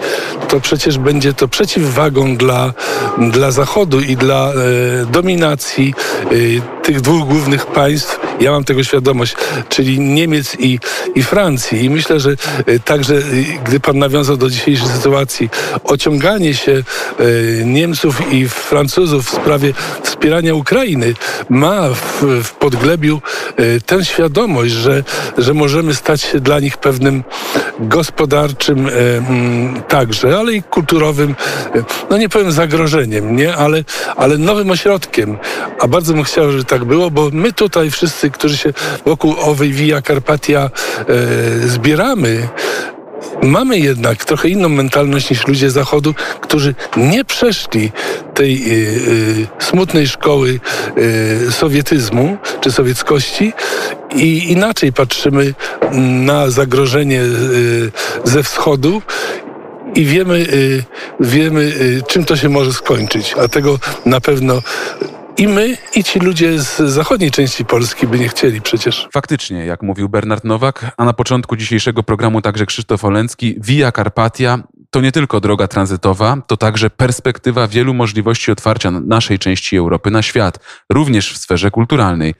to 0.50 0.60
przecież 0.60 0.98
będzie 0.98 1.34
to 1.34 1.48
przeciwwagą 1.48 2.38
dla, 2.38 2.74
dla 3.18 3.52
Zachodu 3.52 4.00
i 4.10 4.18
dla 4.18 4.54
e, 4.54 5.06
dominacji 5.06 5.94
e, 6.24 6.82
tych 6.84 7.02
dwóch 7.02 7.28
głównych 7.28 7.66
państw. 7.66 8.20
Ja 8.40 8.52
mam 8.52 8.64
tego 8.64 8.84
świadomość, 8.84 9.36
czyli 9.70 10.00
Niemiec 10.00 10.56
i, 10.60 10.80
i 11.16 11.24
Francji. 11.24 11.84
I 11.84 11.90
myślę, 11.90 12.20
że 12.20 12.30
e, 12.66 12.80
także, 12.80 13.22
gdy 13.66 13.80
pan 13.80 14.00
nawiązał 14.00 14.38
do 14.38 14.50
dzisiejszej 14.50 14.88
sytuacji, 14.88 15.50
ociąganie 15.84 16.54
się 16.54 16.84
Niemców 17.66 18.34
i 18.34 18.50
Francuzów 18.50 19.26
w 19.26 19.42
sprawie 19.42 19.74
wspierania 20.04 20.56
Ukrainy 20.56 21.14
ma 21.50 21.90
w, 21.90 22.24
w 22.44 22.52
podglebiu 22.52 23.22
tę 23.86 24.06
świadomość, 24.06 24.72
że, 24.72 25.04
że 25.38 25.54
możemy 25.54 25.96
stać 25.96 26.22
się 26.22 26.40
dla 26.40 26.60
nich 26.60 26.78
pewnym 26.78 27.24
gospodarczym 27.80 28.90
także, 29.88 30.38
ale 30.38 30.54
i 30.54 30.64
kulturowym, 30.64 31.36
no 32.10 32.18
nie 32.18 32.30
powiem 32.30 32.52
zagrożeniem, 32.52 33.36
nie, 33.36 33.56
ale, 33.56 33.84
ale 34.16 34.38
nowym 34.38 34.72
ośrodkiem. 34.72 35.38
A 35.80 35.88
bardzo 35.88 36.14
bym 36.14 36.24
chciał, 36.24 36.52
żeby 36.52 36.64
tak 36.64 36.86
było, 36.86 37.12
bo 37.12 37.30
my 37.34 37.54
tutaj 37.54 37.92
wszyscy, 37.92 38.32
którzy 38.32 38.58
się 38.58 38.74
wokół 39.06 39.36
owej 39.40 39.72
Via 39.72 40.02
Carpatia 40.02 40.70
e, 40.70 41.68
zbieramy, 41.68 42.48
Mamy 43.44 43.80
jednak 43.80 44.26
trochę 44.26 44.50
inną 44.50 44.70
mentalność 44.70 45.30
niż 45.30 45.48
ludzie 45.48 45.72
Zachodu, 45.72 46.14
którzy 46.42 46.76
nie 46.98 47.26
przeszli 47.26 47.92
tej 48.34 48.54
y, 48.56 48.76
y, 49.38 49.48
smutnej 49.60 50.08
szkoły 50.08 50.60
y, 50.98 51.52
sowietyzmu 51.52 52.38
czy 52.62 52.72
sowieckości 52.72 53.54
i 54.16 54.52
inaczej 54.52 54.94
patrzymy 54.94 55.54
na 55.92 56.50
zagrożenie 56.50 57.22
ze 58.24 58.44
wschodu 58.44 59.02
i 59.96 60.06
wiemy, 60.06 60.36
y, 60.36 60.84
wiemy 61.20 61.62
y, 61.62 62.02
czym 62.08 62.26
to 62.26 62.36
się 62.36 62.50
może 62.50 62.74
skończyć. 62.74 63.36
A 63.44 63.48
tego 63.48 63.80
na 64.06 64.22
pewno 64.22 64.62
i 65.38 65.48
my, 65.48 65.78
i 65.96 66.04
ci 66.04 66.20
ludzie 66.20 66.60
z 66.60 66.78
zachodniej 66.78 67.32
części 67.32 67.66
Polski 67.66 68.08
by 68.08 68.20
nie 68.20 68.30
chcieli 68.30 68.62
przecież. 68.62 69.08
Faktycznie, 69.14 69.66
jak 69.66 69.82
mówił 69.82 70.10
Bernard 70.10 70.44
Nowak, 70.44 70.92
a 70.98 71.06
na 71.06 71.14
początku 71.14 71.56
dzisiejszego 71.56 72.04
programu 72.04 72.42
także 72.42 72.66
Krzysztof 72.66 73.06
Olencki, 73.06 73.56
Via 73.60 73.92
Carpatia 73.92 74.60
to 74.90 75.02
nie 75.02 75.12
tylko 75.12 75.40
droga 75.40 75.68
tranzytowa, 75.68 76.38
to 76.48 76.58
także 76.58 76.90
perspektywa 76.90 77.68
wielu 77.68 77.94
możliwości 77.94 78.52
otwarcia 78.52 78.92
naszej 78.92 79.40
części 79.40 79.78
Europy 79.78 80.12
na 80.12 80.22
świat, 80.22 80.60
również 80.90 81.34
w 81.34 81.38
sferze 81.38 81.72
kulturalnej. 81.72 82.34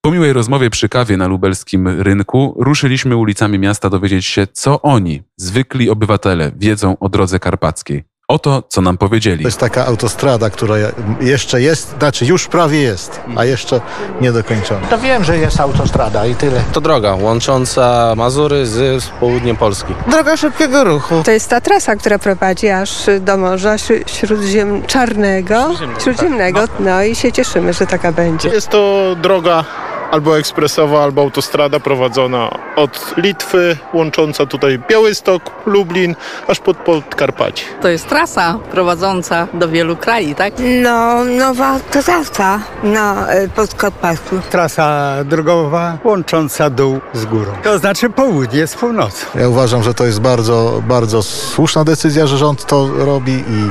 Po 0.00 0.10
miłej 0.10 0.32
rozmowie 0.32 0.70
przy 0.70 0.88
kawie 0.88 1.16
na 1.16 1.26
lubelskim 1.26 1.88
rynku 1.88 2.54
ruszyliśmy 2.58 3.16
ulicami 3.16 3.58
miasta 3.58 3.90
dowiedzieć 3.90 4.26
się, 4.26 4.46
co 4.52 4.82
oni, 4.82 5.22
zwykli 5.36 5.90
obywatele, 5.90 6.52
wiedzą 6.56 6.98
o 6.98 7.08
drodze 7.08 7.38
karpackiej. 7.38 8.04
Oto, 8.30 8.62
co 8.68 8.80
nam 8.80 8.98
powiedzieli. 8.98 9.42
To 9.42 9.48
jest 9.48 9.60
taka 9.60 9.86
autostrada, 9.86 10.50
która 10.50 10.74
jeszcze 11.20 11.60
jest, 11.62 11.94
znaczy 11.98 12.26
już 12.26 12.46
prawie 12.48 12.80
jest, 12.82 13.20
a 13.36 13.44
jeszcze 13.44 13.80
nie 14.20 14.32
dokończona. 14.32 14.86
To 14.86 14.98
wiem, 14.98 15.24
że 15.24 15.38
jest 15.38 15.60
autostrada 15.60 16.26
i 16.26 16.34
tyle. 16.34 16.60
To 16.72 16.80
droga 16.80 17.14
łącząca 17.14 18.14
Mazury 18.16 18.66
z 18.66 19.06
południem 19.20 19.56
Polski. 19.56 19.94
Droga 20.10 20.36
szybkiego 20.36 20.84
ruchu. 20.84 21.22
To 21.24 21.30
jest 21.30 21.50
ta 21.50 21.60
trasa, 21.60 21.96
która 21.96 22.18
prowadzi 22.18 22.68
aż 22.68 23.06
do 23.20 23.36
Morza 23.36 23.76
Śródziem 24.06 24.82
Czarnego, 24.86 25.70
Śródziemnego. 26.04 26.60
No 26.80 27.02
i 27.02 27.14
się 27.14 27.32
cieszymy, 27.32 27.72
że 27.72 27.86
taka 27.86 28.12
będzie. 28.12 28.48
Jest 28.48 28.68
to 28.68 29.16
droga 29.22 29.64
albo 30.10 30.38
ekspresowa, 30.38 31.02
albo 31.02 31.22
autostrada 31.22 31.80
prowadzona 31.80 32.50
od 32.76 33.14
Litwy, 33.16 33.76
łącząca 33.92 34.46
tutaj 34.46 34.78
Białystok, 34.88 35.42
Lublin, 35.66 36.14
aż 36.48 36.58
pod 36.58 36.76
Podkarpacie. 36.76 37.64
To 37.80 37.88
jest 37.88 38.08
trasa 38.08 38.58
prowadząca 38.70 39.48
do 39.54 39.68
wielu 39.68 39.96
krajów, 39.96 40.36
tak? 40.36 40.52
No, 40.82 41.24
nowa 41.24 41.80
trasa 41.90 42.60
na 42.82 43.26
Podkarpaciu. 43.56 44.40
Trasa 44.50 45.16
drogowa 45.24 45.98
łącząca 46.04 46.70
dół 46.70 47.00
z 47.14 47.24
górą. 47.24 47.52
To 47.62 47.78
znaczy 47.78 48.10
południe 48.10 48.66
z 48.66 48.74
północą. 48.74 49.26
Ja 49.34 49.48
uważam, 49.48 49.82
że 49.82 49.94
to 49.94 50.04
jest 50.04 50.20
bardzo, 50.20 50.82
bardzo 50.88 51.22
słuszna 51.22 51.84
decyzja, 51.84 52.26
że 52.26 52.38
rząd 52.38 52.66
to 52.66 52.88
robi 52.96 53.32
i 53.32 53.70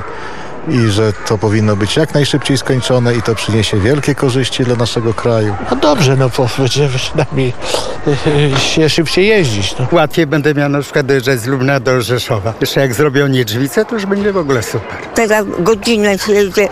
i 0.69 0.87
że 0.87 1.13
to 1.13 1.37
powinno 1.37 1.75
być 1.75 1.95
jak 1.95 2.13
najszybciej 2.13 2.57
skończone 2.57 3.15
i 3.15 3.21
to 3.21 3.35
przyniesie 3.35 3.79
wielkie 3.79 4.15
korzyści 4.15 4.63
dla 4.63 4.75
naszego 4.75 5.13
kraju. 5.13 5.55
No 5.71 5.77
dobrze, 5.77 6.15
no 6.15 6.29
bo 6.37 6.49
będziemy 6.57 6.89
przynajmniej 6.89 7.53
się 8.57 8.89
szybciej 8.89 9.27
jeździć. 9.27 9.75
No. 9.79 9.87
Łatwiej 9.91 10.27
będę 10.27 10.53
miał 10.53 10.69
na 10.69 10.81
przykład 10.81 11.05
dojeżdżać 11.05 11.39
z 11.39 11.45
Lubna 11.45 11.79
do 11.79 12.01
Rzeszowa. 12.01 12.53
Jeszcze 12.61 12.79
jak 12.79 12.93
zrobią 12.93 13.27
Niedźwice, 13.27 13.85
to 13.85 13.95
już 13.95 14.05
będzie 14.05 14.33
w 14.33 14.37
ogóle 14.37 14.63
super. 14.63 14.97
Teraz 15.15 15.45
godzinę 15.59 16.17
się 16.17 16.33
jedzie 16.33 16.69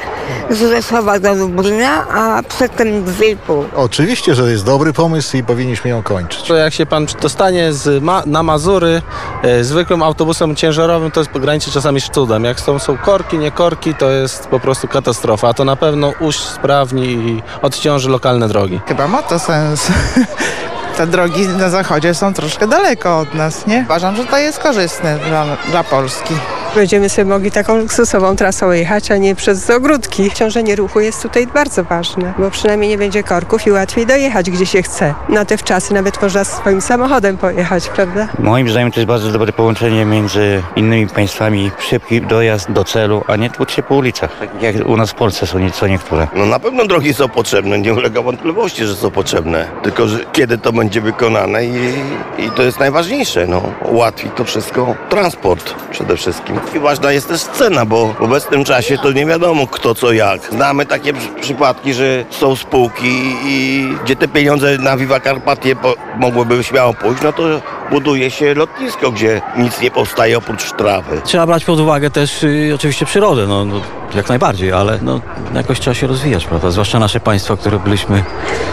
z 0.50 0.60
Rzeszowa 0.60 1.20
do 1.20 1.34
Lublina, 1.34 2.08
a 2.10 2.44
przedtem 2.44 3.04
dwie 3.04 3.30
i 3.30 3.38
pół. 3.38 3.66
Oczywiście, 3.76 4.36
że 4.36 4.52
jest 4.52 4.66
dobry 4.66 4.94
pomysł 4.94 5.38
i 5.38 5.44
powinniśmy 5.44 5.90
ją 5.90 6.04
kończyć. 6.04 6.42
To 6.42 6.56
jak 6.56 6.74
się 6.74 6.86
pan 6.86 7.08
dostanie 7.22 7.74
z 7.74 8.04
ma 8.04 8.24
na 8.26 8.44
Mazury 8.44 9.02
e, 9.44 9.64
zwykłym 9.64 10.04
autobusem 10.04 10.56
ciężarowym, 10.56 11.12
to 11.12 11.20
jest 11.20 11.32
graniczy 11.32 11.72
czasami 11.72 12.02
z 12.02 12.10
cudem. 12.10 12.44
Jak 12.44 12.60
są, 12.60 12.80
są 12.80 12.98
korki, 12.98 13.38
nie 13.38 13.52
korki, 13.52 13.85
to 13.94 14.10
jest 14.12 14.48
po 14.48 14.60
prostu 14.60 14.88
katastrofa. 14.88 15.50
A 15.50 15.54
to 15.54 15.66
na 15.66 15.76
pewno 15.76 16.14
usprawni 16.20 17.06
i 17.06 17.44
odciąży 17.62 18.10
lokalne 18.10 18.48
drogi. 18.48 18.80
Chyba 18.88 19.08
ma 19.08 19.24
to 19.24 19.40
sens. 19.40 19.88
Te 20.98 21.08
drogi 21.08 21.48
na 21.48 21.70
zachodzie 21.70 22.14
są 22.14 22.34
troszkę 22.34 22.68
daleko 22.68 23.20
od 23.20 23.34
nas, 23.34 23.68
nie? 23.68 23.82
Uważam, 23.86 24.16
że 24.16 24.26
to 24.26 24.38
jest 24.38 24.60
korzystne 24.60 25.20
dla, 25.28 25.46
dla 25.72 25.84
Polski. 25.84 26.34
Będziemy 26.76 27.10
sobie 27.10 27.26
mogli 27.26 27.52
taką 27.52 27.78
luksusową 27.78 28.36
trasą 28.36 28.72
jechać, 28.72 29.12
a 29.12 29.18
nie 29.18 29.36
przez 29.36 29.70
ogródki. 29.70 30.32
Ciążenie 30.32 30.76
ruchu 30.76 31.00
jest 31.00 31.22
tutaj 31.22 31.48
bardzo 31.48 31.84
ważne, 31.84 32.34
bo 32.38 32.52
przynajmniej 32.52 32.90
nie 32.90 32.98
będzie 32.98 33.24
korków 33.24 33.68
i 33.68 33.72
łatwiej 33.72 34.06
dojechać, 34.06 34.52
gdzie 34.52 34.66
się 34.66 34.82
chce. 34.82 35.14
Na 35.30 35.46
te 35.46 35.58
wczasy 35.58 35.94
nawet 35.94 36.22
można 36.22 36.44
swoim 36.44 36.82
samochodem 36.82 37.38
pojechać, 37.38 37.90
prawda? 37.90 38.28
Moim 38.40 38.70
zdaniem 38.70 38.92
to 38.92 39.00
jest 39.00 39.08
bardzo 39.08 39.32
dobre 39.32 39.54
połączenie 39.54 40.06
między 40.06 40.64
innymi 40.76 41.08
państwami. 41.08 41.72
Szybki 41.80 42.22
dojazd 42.22 42.72
do 42.72 42.84
celu, 42.84 43.24
a 43.28 43.36
nie 43.36 43.50
tłuc 43.50 43.72
się 43.72 43.84
po 43.84 43.96
ulicach, 43.96 44.40
tak 44.40 44.62
jak 44.62 44.76
u 44.88 44.98
nas 44.98 45.12
w 45.12 45.16
Polsce 45.16 45.48
są 45.48 45.70
co 45.72 45.88
niektóre. 45.88 46.28
No 46.36 46.46
na 46.46 46.60
pewno 46.60 46.86
drogi 46.86 47.14
są 47.14 47.30
potrzebne, 47.30 47.80
nie 47.80 47.94
ulega 47.94 48.22
wątpliwości, 48.22 48.86
że 48.86 48.96
są 48.96 49.12
potrzebne. 49.12 49.68
Tylko, 49.84 50.08
że 50.08 50.20
kiedy 50.32 50.58
to 50.58 50.74
będzie 50.74 51.02
wykonane 51.02 51.66
i, 51.66 51.94
i 52.38 52.52
to 52.56 52.64
jest 52.64 52.80
najważniejsze, 52.80 53.48
no. 53.48 53.62
Ułatwi 53.82 54.30
to 54.30 54.44
wszystko 54.44 54.96
transport 55.10 55.74
przede 55.92 56.18
wszystkim. 56.18 56.60
I 56.76 56.80
ważna 56.80 57.12
jest 57.12 57.28
też 57.28 57.42
cena, 57.42 57.86
bo 57.86 58.14
w 58.14 58.22
obecnym 58.22 58.64
czasie 58.64 58.98
to 58.98 59.12
nie 59.12 59.26
wiadomo 59.26 59.68
kto 59.68 59.96
co 59.96 60.12
jak. 60.12 60.42
Znamy 60.52 60.86
takie 60.86 61.14
przypadki, 61.42 61.94
że 61.94 62.26
są 62.30 62.56
spółki 62.56 63.36
i 63.46 63.88
gdzie 64.04 64.16
te 64.16 64.28
pieniądze 64.28 64.78
na 64.78 64.98
Viva 64.98 65.20
Carpatie 65.20 65.76
mogłyby 66.20 66.64
śmiało 66.64 66.94
pójść, 66.94 67.22
no 67.24 67.34
to 67.34 67.44
buduje 67.92 68.32
się 68.32 68.54
lotnisko, 68.54 69.12
gdzie 69.12 69.42
nic 69.58 69.82
nie 69.82 69.92
powstaje 69.92 70.38
oprócz 70.38 70.72
trawy. 70.72 71.22
Trzeba 71.24 71.46
brać 71.46 71.66
pod 71.66 71.80
uwagę 71.80 72.10
też 72.10 72.44
y, 72.44 72.72
oczywiście 72.76 73.06
przyrodę, 73.06 73.48
no, 73.48 73.66
no, 73.66 73.82
jak 74.16 74.30
najbardziej, 74.30 74.72
ale 74.72 75.00
no, 75.02 75.22
jakoś 75.54 75.80
trzeba 75.80 75.94
się 75.94 76.08
rozwijać, 76.08 76.46
prawda? 76.46 76.72
Zwłaszcza 76.72 77.00
nasze 77.00 77.20
państwo, 77.20 77.58
które 77.58 77.80
byliśmy 77.80 78.24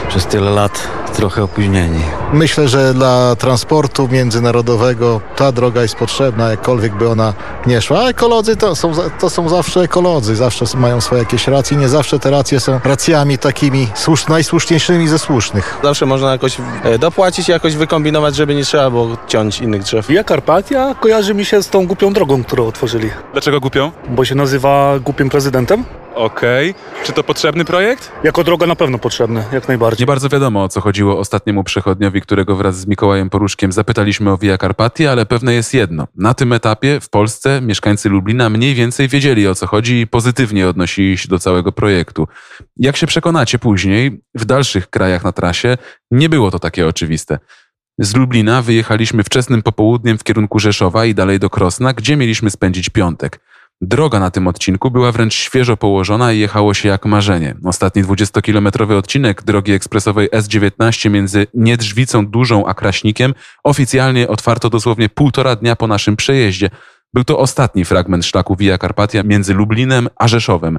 przez 0.08 0.26
tyle 0.26 0.50
lat 0.50 0.88
trochę 1.12 1.42
opóźnieni. 1.42 2.00
Myślę, 2.32 2.68
że 2.68 2.94
dla 2.94 3.36
transportu 3.36 4.08
międzynarodowego 4.08 5.20
ta 5.36 5.52
droga 5.52 5.82
jest 5.82 5.94
potrzebna, 5.94 6.50
jakkolwiek 6.50 6.94
by 6.94 7.08
ona 7.08 7.34
nie 7.66 7.71
szła. 7.80 8.00
A 8.00 8.08
ekolodzy 8.08 8.56
to 8.56 8.76
są, 8.76 8.92
to 9.20 9.30
są 9.30 9.48
zawsze 9.48 9.80
ekolodzy, 9.80 10.36
zawsze 10.36 10.64
mają 10.74 11.00
swoje 11.00 11.22
jakieś 11.22 11.48
racje. 11.48 11.76
Nie 11.76 11.88
zawsze 11.88 12.18
te 12.18 12.30
racje 12.30 12.60
są 12.60 12.80
racjami 12.84 13.38
takimi 13.38 13.88
słusz, 13.94 14.26
najsłuszniejszymi 14.26 15.08
ze 15.08 15.18
słusznych. 15.18 15.78
Zawsze 15.82 16.06
można 16.06 16.32
jakoś 16.32 16.56
e, 16.84 16.98
dopłacić, 16.98 17.48
jakoś 17.48 17.76
wykombinować, 17.76 18.36
żeby 18.36 18.54
nie 18.54 18.64
trzeba 18.64 18.90
było 18.90 19.08
ciąć 19.26 19.60
innych 19.60 19.82
drzew. 19.82 20.06
Via 20.06 20.24
Carpatia 20.24 20.94
kojarzy 21.00 21.34
mi 21.34 21.44
się 21.44 21.62
z 21.62 21.68
tą 21.68 21.86
głupią 21.86 22.12
drogą, 22.12 22.44
którą 22.44 22.66
otworzyli. 22.66 23.10
Dlaczego 23.32 23.60
głupią? 23.60 23.92
Bo 24.08 24.24
się 24.24 24.34
nazywa 24.34 24.98
głupim 24.98 25.30
prezydentem. 25.30 25.84
Okej. 26.14 26.70
Okay. 26.70 27.04
Czy 27.04 27.12
to 27.12 27.24
potrzebny 27.24 27.64
projekt? 27.64 28.12
Jako 28.24 28.44
droga 28.44 28.66
na 28.66 28.76
pewno 28.76 28.98
potrzebny, 28.98 29.44
jak 29.52 29.68
najbardziej. 29.68 30.02
Nie 30.02 30.06
bardzo 30.06 30.28
wiadomo, 30.28 30.64
o 30.64 30.68
co 30.68 30.80
chodziło 30.80 31.18
ostatniemu 31.18 31.64
przechodniowi, 31.64 32.20
którego 32.20 32.56
wraz 32.56 32.76
z 32.76 32.86
Mikołajem 32.86 33.30
Poruszkiem 33.30 33.72
zapytaliśmy 33.72 34.32
o 34.32 34.38
Via 34.38 34.58
Carpatia, 34.58 35.12
ale 35.12 35.26
pewne 35.26 35.54
jest 35.54 35.74
jedno. 35.74 36.06
Na 36.16 36.34
tym 36.34 36.52
etapie 36.52 37.00
w 37.00 37.10
Polsce 37.10 37.60
mieszkańcy 37.60 38.08
Lublina 38.08 38.50
mniej 38.50 38.74
więcej 38.74 39.08
wiedzieli, 39.08 39.48
o 39.48 39.54
co 39.54 39.66
chodzi 39.66 40.00
i 40.00 40.06
pozytywnie 40.06 40.68
odnosili 40.68 41.18
się 41.18 41.28
do 41.28 41.38
całego 41.38 41.72
projektu. 41.72 42.28
Jak 42.76 42.96
się 42.96 43.06
przekonacie 43.06 43.58
później, 43.58 44.20
w 44.34 44.44
dalszych 44.44 44.90
krajach 44.90 45.24
na 45.24 45.32
trasie 45.32 45.76
nie 46.10 46.28
było 46.28 46.50
to 46.50 46.58
takie 46.58 46.86
oczywiste. 46.86 47.38
Z 47.98 48.16
Lublina 48.16 48.62
wyjechaliśmy 48.62 49.24
wczesnym 49.24 49.62
popołudniem 49.62 50.18
w 50.18 50.24
kierunku 50.24 50.58
Rzeszowa 50.58 51.04
i 51.04 51.14
dalej 51.14 51.38
do 51.38 51.50
Krosna, 51.50 51.92
gdzie 51.92 52.16
mieliśmy 52.16 52.50
spędzić 52.50 52.88
piątek. 52.88 53.40
Droga 53.84 54.20
na 54.20 54.30
tym 54.30 54.48
odcinku 54.48 54.90
była 54.90 55.12
wręcz 55.12 55.34
świeżo 55.34 55.76
położona 55.76 56.32
i 56.32 56.38
jechało 56.38 56.74
się 56.74 56.88
jak 56.88 57.06
marzenie. 57.06 57.54
Ostatni 57.64 58.04
20-kilometrowy 58.04 58.92
odcinek 58.92 59.42
drogi 59.42 59.72
ekspresowej 59.72 60.30
S19 60.30 61.10
między 61.10 61.46
Niedrzwicą 61.54 62.26
Dużą 62.26 62.66
a 62.66 62.74
Kraśnikiem 62.74 63.34
oficjalnie 63.64 64.28
otwarto 64.28 64.70
dosłownie 64.70 65.08
półtora 65.08 65.56
dnia 65.56 65.76
po 65.76 65.86
naszym 65.86 66.16
przejeździe. 66.16 66.70
Był 67.14 67.24
to 67.24 67.38
ostatni 67.38 67.84
fragment 67.84 68.26
szlaku 68.26 68.56
Via 68.56 68.78
Carpatia 68.78 69.22
między 69.22 69.54
Lublinem 69.54 70.08
a 70.16 70.28
Rzeszowem. 70.28 70.78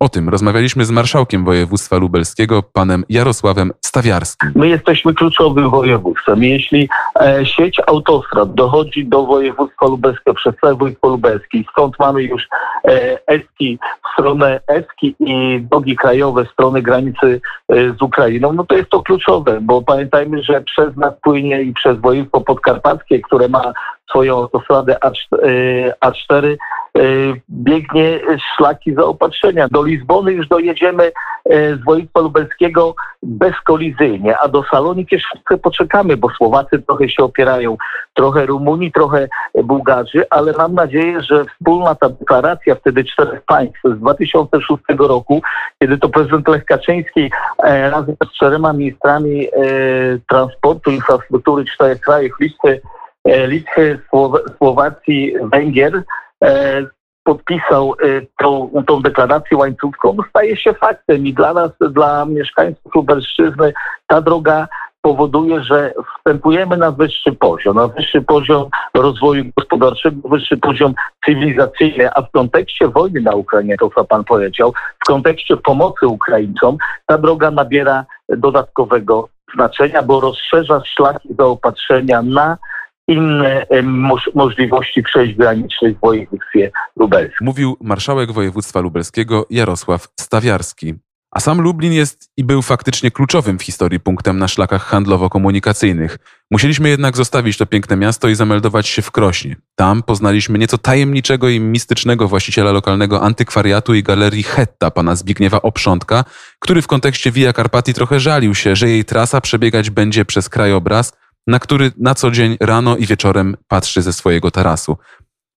O 0.00 0.08
tym 0.08 0.28
rozmawialiśmy 0.28 0.84
z 0.84 0.90
marszałkiem 0.90 1.44
województwa 1.44 1.96
lubelskiego, 1.96 2.62
panem 2.62 3.04
Jarosławem 3.08 3.72
Stawiarskim. 3.94 4.52
My 4.54 4.68
jesteśmy 4.68 5.14
kluczowym 5.14 5.70
województwem. 5.70 6.42
Jeśli 6.42 6.88
e, 7.20 7.46
sieć 7.46 7.80
autostrad 7.86 8.54
dochodzi 8.54 9.06
do 9.06 9.26
województwa 9.26 9.86
lubelskiego 9.86 10.34
przez 10.34 10.54
całe 10.60 10.74
województwo 10.74 11.08
lubelskie, 11.08 11.62
stąd 11.72 11.98
mamy 11.98 12.22
już 12.22 12.48
e, 12.84 13.18
Eski 13.26 13.78
stronę 14.12 14.60
Eski 14.66 15.16
i 15.20 15.60
drogi 15.70 15.96
krajowe 15.96 16.44
w 16.44 16.50
stronę 16.50 16.82
granicy 16.82 17.40
e, 17.68 17.74
z 17.98 18.02
Ukrainą, 18.02 18.52
no 18.52 18.64
to 18.64 18.76
jest 18.76 18.90
to 18.90 19.02
kluczowe, 19.02 19.58
bo 19.60 19.82
pamiętajmy, 19.82 20.42
że 20.42 20.60
przez 20.60 20.96
nas 20.96 21.14
płynie 21.22 21.62
i 21.62 21.72
przez 21.72 21.98
województwo 21.98 22.40
podkarpackie, 22.40 23.20
które 23.20 23.48
ma 23.48 23.72
swoją 24.10 24.36
autostradę 24.36 24.96
A4, 26.00 26.56
biegnie 27.50 28.20
szlaki 28.56 28.94
zaopatrzenia. 28.94 29.68
Do 29.70 29.82
Lizbony 29.82 30.32
już 30.32 30.48
dojedziemy 30.48 31.12
z 31.50 31.84
województwa 31.84 32.20
lubelskiego 32.20 32.94
bezkolizyjnie, 33.22 34.38
a 34.38 34.48
do 34.48 34.62
Salonik 34.62 35.12
jeszcze 35.12 35.58
poczekamy, 35.62 36.16
bo 36.16 36.28
Słowacy 36.30 36.82
trochę 36.86 37.08
się 37.08 37.24
opierają, 37.24 37.76
trochę 38.14 38.46
Rumuni, 38.46 38.92
trochę 38.92 39.28
Bułgarzy, 39.64 40.24
ale 40.30 40.52
mam 40.58 40.74
nadzieję, 40.74 41.22
że 41.22 41.44
wspólna 41.44 41.94
ta 41.94 42.08
deklaracja 42.08 42.74
wtedy 42.74 43.04
czterech 43.04 43.42
państw 43.42 43.80
z 43.84 43.98
2006 43.98 44.82
roku, 44.98 45.42
kiedy 45.78 45.98
to 45.98 46.08
prezydent 46.08 46.48
Lech 46.48 46.64
Kaczyński 46.64 47.30
e, 47.64 47.90
razem 47.90 48.16
z 48.24 48.36
czterema 48.36 48.72
ministrami 48.72 49.46
e, 49.46 49.50
transportu, 50.28 50.90
infrastruktury 50.90 51.64
czterech 51.64 52.00
krajów, 52.00 52.32
Litwy, 52.40 52.68
e, 52.70 52.80
Litwy, 53.24 54.00
Słowacji, 54.58 55.34
Węgier, 55.52 56.02
podpisał 57.24 57.94
tą, 58.38 58.70
tą 58.86 59.02
deklarację 59.02 59.56
łańcuchową, 59.56 60.22
staje 60.30 60.56
się 60.56 60.74
faktem 60.74 61.26
i 61.26 61.34
dla 61.34 61.54
nas, 61.54 61.70
dla 61.90 62.24
mieszkańców 62.24 62.94
Lubelszczyzny 62.94 63.72
ta 64.06 64.20
droga 64.20 64.68
powoduje, 65.02 65.64
że 65.64 65.94
wstępujemy 66.18 66.76
na 66.76 66.90
wyższy 66.90 67.32
poziom, 67.32 67.76
na 67.76 67.88
wyższy 67.88 68.22
poziom 68.22 68.68
rozwoju 68.94 69.44
gospodarczego, 69.56 70.28
wyższy 70.28 70.56
poziom 70.56 70.94
cywilizacyjny, 71.24 72.10
a 72.14 72.22
w 72.22 72.30
kontekście 72.30 72.88
wojny 72.88 73.20
na 73.20 73.34
Ukrainie, 73.34 73.76
to 73.76 73.90
co 73.94 74.04
pan 74.04 74.24
powiedział, 74.24 74.72
w 75.04 75.06
kontekście 75.06 75.56
pomocy 75.56 76.06
Ukraińcom, 76.06 76.76
ta 77.06 77.18
droga 77.18 77.50
nabiera 77.50 78.04
dodatkowego 78.28 79.28
znaczenia, 79.54 80.02
bo 80.02 80.20
rozszerza 80.20 80.82
szlaki 80.84 81.28
zaopatrzenia 81.38 82.22
na 82.22 82.58
inne 83.08 83.66
moż- 83.82 84.30
możliwości 84.34 85.02
przejść 85.02 85.34
granicznych 85.34 85.96
w 85.96 86.00
województwie 86.00 86.70
lubelskim. 86.96 87.44
Mówił 87.46 87.76
marszałek 87.80 88.32
województwa 88.32 88.80
lubelskiego 88.80 89.46
Jarosław 89.50 90.08
Stawiarski. 90.20 90.94
A 91.30 91.40
sam 91.40 91.60
Lublin 91.60 91.92
jest 91.92 92.30
i 92.36 92.44
był 92.44 92.62
faktycznie 92.62 93.10
kluczowym 93.10 93.58
w 93.58 93.62
historii 93.62 94.00
punktem 94.00 94.38
na 94.38 94.48
szlakach 94.48 94.90
handlowo-komunikacyjnych. 94.90 96.18
Musieliśmy 96.50 96.88
jednak 96.88 97.16
zostawić 97.16 97.56
to 97.56 97.66
piękne 97.66 97.96
miasto 97.96 98.28
i 98.28 98.34
zameldować 98.34 98.86
się 98.86 99.02
w 99.02 99.10
Krośnie. 99.10 99.56
Tam 99.74 100.02
poznaliśmy 100.02 100.58
nieco 100.58 100.78
tajemniczego 100.78 101.48
i 101.48 101.60
mistycznego 101.60 102.28
właściciela 102.28 102.72
lokalnego 102.72 103.22
antykwariatu 103.22 103.94
i 103.94 104.02
galerii 104.02 104.42
Hetta, 104.42 104.90
pana 104.90 105.16
Zbigniewa 105.16 105.62
Oprzątka, 105.62 106.24
który 106.58 106.82
w 106.82 106.86
kontekście 106.86 107.30
Via 107.30 107.52
Carpati 107.52 107.94
trochę 107.94 108.20
żalił 108.20 108.54
się, 108.54 108.76
że 108.76 108.88
jej 108.88 109.04
trasa 109.04 109.40
przebiegać 109.40 109.90
będzie 109.90 110.24
przez 110.24 110.48
krajobraz, 110.48 111.12
na 111.46 111.58
który 111.58 111.92
na 111.98 112.14
co 112.14 112.30
dzień 112.30 112.56
rano 112.60 112.96
i 112.96 113.06
wieczorem 113.06 113.56
patrzy 113.68 114.02
ze 114.02 114.12
swojego 114.12 114.50
tarasu. 114.50 114.96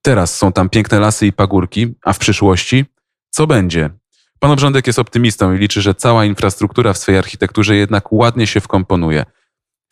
Teraz 0.02 0.38
są 0.38 0.52
tam 0.52 0.70
piękne 0.70 1.00
lasy 1.00 1.28
i 1.28 1.34
pagórki, 1.34 1.96
a 2.04 2.14
w 2.14 2.20
przyszłości 2.20 2.86
co 3.30 3.48
będzie? 3.48 3.90
Pan 4.40 4.52
Obrządek 4.52 4.88
jest 4.88 5.00
optymistą 5.00 5.54
i 5.54 5.58
liczy, 5.58 5.82
że 5.82 5.96
cała 5.96 6.26
infrastruktura 6.26 6.94
w 6.94 6.98
swej 6.98 7.18
architekturze 7.18 7.76
jednak 7.76 8.12
ładnie 8.12 8.48
się 8.48 8.62
wkomponuje. 8.62 9.26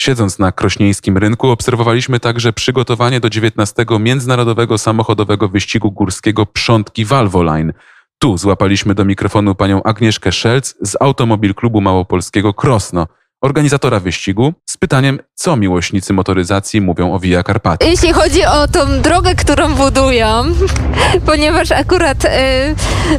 Siedząc 0.01 0.39
na 0.39 0.51
krośnieńskim 0.51 1.17
rynku, 1.17 1.49
obserwowaliśmy 1.49 2.19
także 2.19 2.53
przygotowanie 2.53 3.19
do 3.19 3.29
19 3.29 3.85
Międzynarodowego 3.99 4.77
Samochodowego 4.77 5.49
Wyścigu 5.49 5.91
Górskiego 5.91 6.45
Przątki 6.45 7.05
Valvoline. 7.05 7.73
Tu 8.19 8.37
złapaliśmy 8.37 8.95
do 8.95 9.05
mikrofonu 9.05 9.55
panią 9.55 9.83
Agnieszkę 9.83 10.31
Szelc 10.31 10.75
z 10.81 10.97
Automobil 10.99 11.53
Klubu 11.53 11.81
Małopolskiego 11.81 12.53
Krosno, 12.53 13.07
organizatora 13.45 13.99
wyścigu, 13.99 14.53
z 14.65 14.77
pytaniem, 14.77 15.19
co 15.35 15.55
miłośnicy 15.55 16.13
motoryzacji 16.13 16.81
mówią 16.81 17.13
o 17.13 17.19
Via 17.19 17.43
Carpati. 17.43 17.89
Jeśli 17.89 18.13
chodzi 18.13 18.45
o 18.45 18.67
tą 18.67 19.01
drogę, 19.01 19.35
którą 19.35 19.75
budują, 19.75 20.43
ponieważ 21.25 21.71
akurat 21.71 22.25
y, 22.25 22.29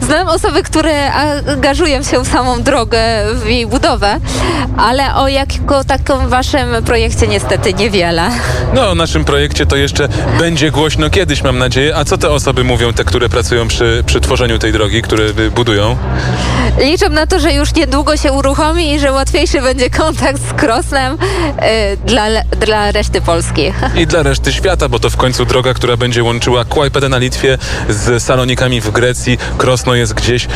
znam 0.02 0.28
osoby, 0.28 0.62
które 0.62 1.12
angażują 1.12 2.02
się 2.02 2.24
w 2.24 2.28
samą 2.28 2.62
drogę, 2.62 2.98
w 3.34 3.48
jej 3.48 3.66
budowę, 3.66 4.20
ale 4.76 5.14
o 5.14 5.28
jakiego 5.28 5.84
takim 5.84 6.28
waszym 6.28 6.68
projekcie 6.84 7.28
niestety 7.28 7.74
niewiele. 7.74 8.30
No, 8.74 8.90
o 8.90 8.94
naszym 8.94 9.24
projekcie 9.24 9.66
to 9.66 9.76
jeszcze 9.76 10.08
będzie 10.38 10.70
głośno 10.70 11.10
kiedyś, 11.10 11.42
mam 11.42 11.58
nadzieję. 11.58 11.96
A 11.96 12.04
co 12.04 12.18
te 12.18 12.30
osoby 12.30 12.64
mówią, 12.64 12.92
te, 12.92 13.04
które 13.04 13.28
pracują 13.28 13.68
przy, 13.68 14.04
przy 14.06 14.20
tworzeniu 14.20 14.58
tej 14.58 14.72
drogi, 14.72 15.02
które 15.02 15.24
budują? 15.54 15.96
Liczę 16.78 17.08
na 17.08 17.26
to, 17.26 17.40
że 17.40 17.52
już 17.52 17.74
niedługo 17.74 18.16
się 18.16 18.32
uruchomi 18.32 18.92
i 18.92 19.00
że 19.00 19.12
łatwiejszy 19.12 19.62
będzie 19.62 19.90
kontakt 19.90 20.15
z 20.16 20.52
Krosnem 20.52 21.12
y, 21.12 21.16
dla, 22.07 22.26
dla 22.42 22.92
reszty 22.92 23.20
Polski. 23.20 23.72
I 23.96 24.07
dla 24.07 24.22
reszty 24.22 24.52
świata, 24.52 24.88
bo 24.88 24.98
to 24.98 25.11
w 25.11 25.16
końcu 25.16 25.44
droga, 25.44 25.74
która 25.74 25.96
będzie 25.96 26.22
łączyła 26.24 26.64
Kłajpedę 26.64 27.09
na 27.09 27.18
Litwie 27.18 27.59
z 27.88 28.22
Salonikami 28.22 28.81
w 28.81 28.90
Grecji. 28.90 29.38
Krosno 29.59 29.94
jest 29.94 30.14
gdzieś, 30.14 30.44
e, 30.44 30.48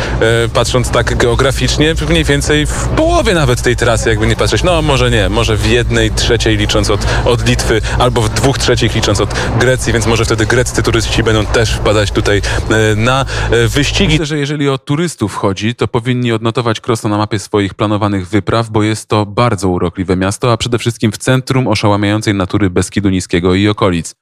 patrząc 0.54 0.90
tak 0.90 1.16
geograficznie, 1.16 1.94
mniej 2.08 2.24
więcej 2.24 2.66
w 2.66 2.88
połowie 2.88 3.34
nawet 3.34 3.62
tej 3.62 3.76
trasy, 3.76 4.08
jakby 4.08 4.26
nie 4.26 4.36
patrzeć. 4.36 4.62
No 4.62 4.82
może 4.82 5.10
nie, 5.10 5.28
może 5.28 5.56
w 5.56 5.66
jednej 5.66 6.10
trzeciej 6.10 6.56
licząc 6.56 6.90
od, 6.90 7.06
od 7.24 7.48
Litwy, 7.48 7.80
albo 7.98 8.22
w 8.22 8.28
dwóch 8.28 8.58
trzecich 8.58 8.94
licząc 8.94 9.20
od 9.20 9.34
Grecji, 9.58 9.92
więc 9.92 10.06
może 10.06 10.24
wtedy 10.24 10.46
greccy 10.46 10.82
turyści 10.82 11.22
będą 11.22 11.46
też 11.46 11.70
wpadać 11.70 12.10
tutaj 12.10 12.42
e, 12.70 12.96
na 12.96 13.24
wyścigi. 13.68 14.12
Myślę, 14.12 14.26
że 14.26 14.38
jeżeli 14.38 14.68
o 14.68 14.78
turystów 14.78 15.34
chodzi, 15.34 15.74
to 15.74 15.88
powinni 15.88 16.32
odnotować 16.32 16.80
Krosno 16.80 17.10
na 17.10 17.18
mapie 17.18 17.38
swoich 17.38 17.74
planowanych 17.74 18.28
wypraw, 18.28 18.70
bo 18.70 18.82
jest 18.82 19.08
to 19.08 19.26
bardzo 19.26 19.49
urokliwe 19.68 20.16
miasto, 20.16 20.52
a 20.52 20.56
przede 20.56 20.78
wszystkim 20.78 21.12
w 21.12 21.18
centrum 21.18 21.68
oszałamiającej 21.68 22.34
natury 22.34 22.70
Beskidu 22.70 23.08
Niskiego 23.08 23.54
i 23.54 23.68
okolic. 23.68 24.14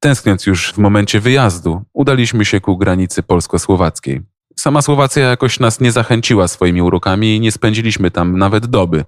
Tęskniąc 0.00 0.46
już 0.46 0.72
w 0.72 0.78
momencie 0.78 1.20
wyjazdu, 1.20 1.82
udaliśmy 1.92 2.44
się 2.44 2.60
ku 2.60 2.76
granicy 2.76 3.22
polsko-słowackiej. 3.22 4.22
Sama 4.56 4.82
Słowacja 4.82 5.28
jakoś 5.28 5.60
nas 5.60 5.80
nie 5.80 5.92
zachęciła 5.92 6.48
swoimi 6.48 6.82
urokami 6.82 7.36
i 7.36 7.40
nie 7.40 7.52
spędziliśmy 7.52 8.10
tam 8.10 8.38
nawet 8.38 8.66
doby. 8.66 9.04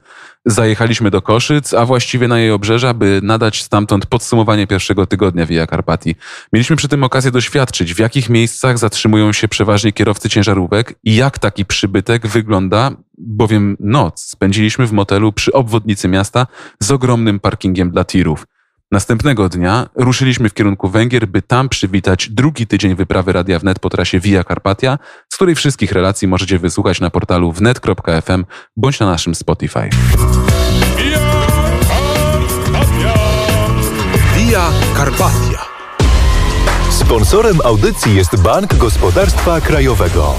Zajechaliśmy 0.48 1.11
do 1.11 1.22
Koszyc, 1.22 1.74
a 1.74 1.87
właściwie 1.87 2.28
na 2.28 2.38
jej 2.38 2.50
obrzeża, 2.50 2.94
by 2.94 3.20
nadać 3.22 3.62
stamtąd 3.62 4.06
podsumowanie 4.06 4.66
pierwszego 4.66 5.06
tygodnia 5.06 5.46
Via 5.46 5.66
Carpati. 5.66 6.16
Mieliśmy 6.52 6.76
przy 6.76 6.88
tym 6.88 7.04
okazję 7.04 7.30
doświadczyć, 7.30 7.94
w 7.94 7.98
jakich 7.98 8.28
miejscach 8.28 8.78
zatrzymują 8.78 9.32
się 9.32 9.48
przeważnie 9.48 9.92
kierowcy 9.92 10.28
ciężarówek 10.28 10.94
i 11.04 11.16
jak 11.16 11.38
taki 11.38 11.64
przybytek 11.64 12.26
wygląda, 12.26 12.90
bowiem 13.18 13.76
noc 13.80 14.20
spędziliśmy 14.20 14.87
w 14.87 14.92
motelu 14.92 15.32
przy 15.32 15.52
obwodnicy 15.52 16.09
miasta 16.09 16.46
z 16.80 16.90
ogromnym 16.90 17.40
parkingiem 17.40 17.90
dla 17.90 18.04
tirów. 18.04 18.46
Następnego 18.92 19.49
dnia 19.49 19.88
ruszyliśmy 19.94 20.49
w 20.49 20.55
kierunku 20.55 20.88
Węgier, 20.88 21.29
by 21.29 21.42
tam 21.42 21.68
przywitać 21.68 22.31
drugi 22.31 22.66
tydzień 22.66 22.94
wyprawy 22.94 23.33
Radia 23.33 23.59
Wnet 23.59 23.79
po 23.79 23.90
trasie 23.90 24.20
Via 24.20 24.44
Carpatia, 24.44 24.99
z 25.33 25.37
której 25.37 25.55
wszystkich 25.55 25.92
relacji 25.92 26.29
możecie 26.29 26.59
wysłuchać 26.59 27.01
na 27.01 27.11
portalu 27.11 27.53
wnet.fm 27.53 28.44
bądź 28.77 29.01
na 29.01 29.07
naszym 29.07 29.35
Spotify. 29.35 29.90
Via 34.37 34.70
Carpatia. 34.96 35.66
Sponsorem 36.90 37.57
audycji 37.64 38.16
jest 38.16 38.42
Bank 38.42 38.75
Gospodarstwa 38.75 39.61
Krajowego. 39.61 40.35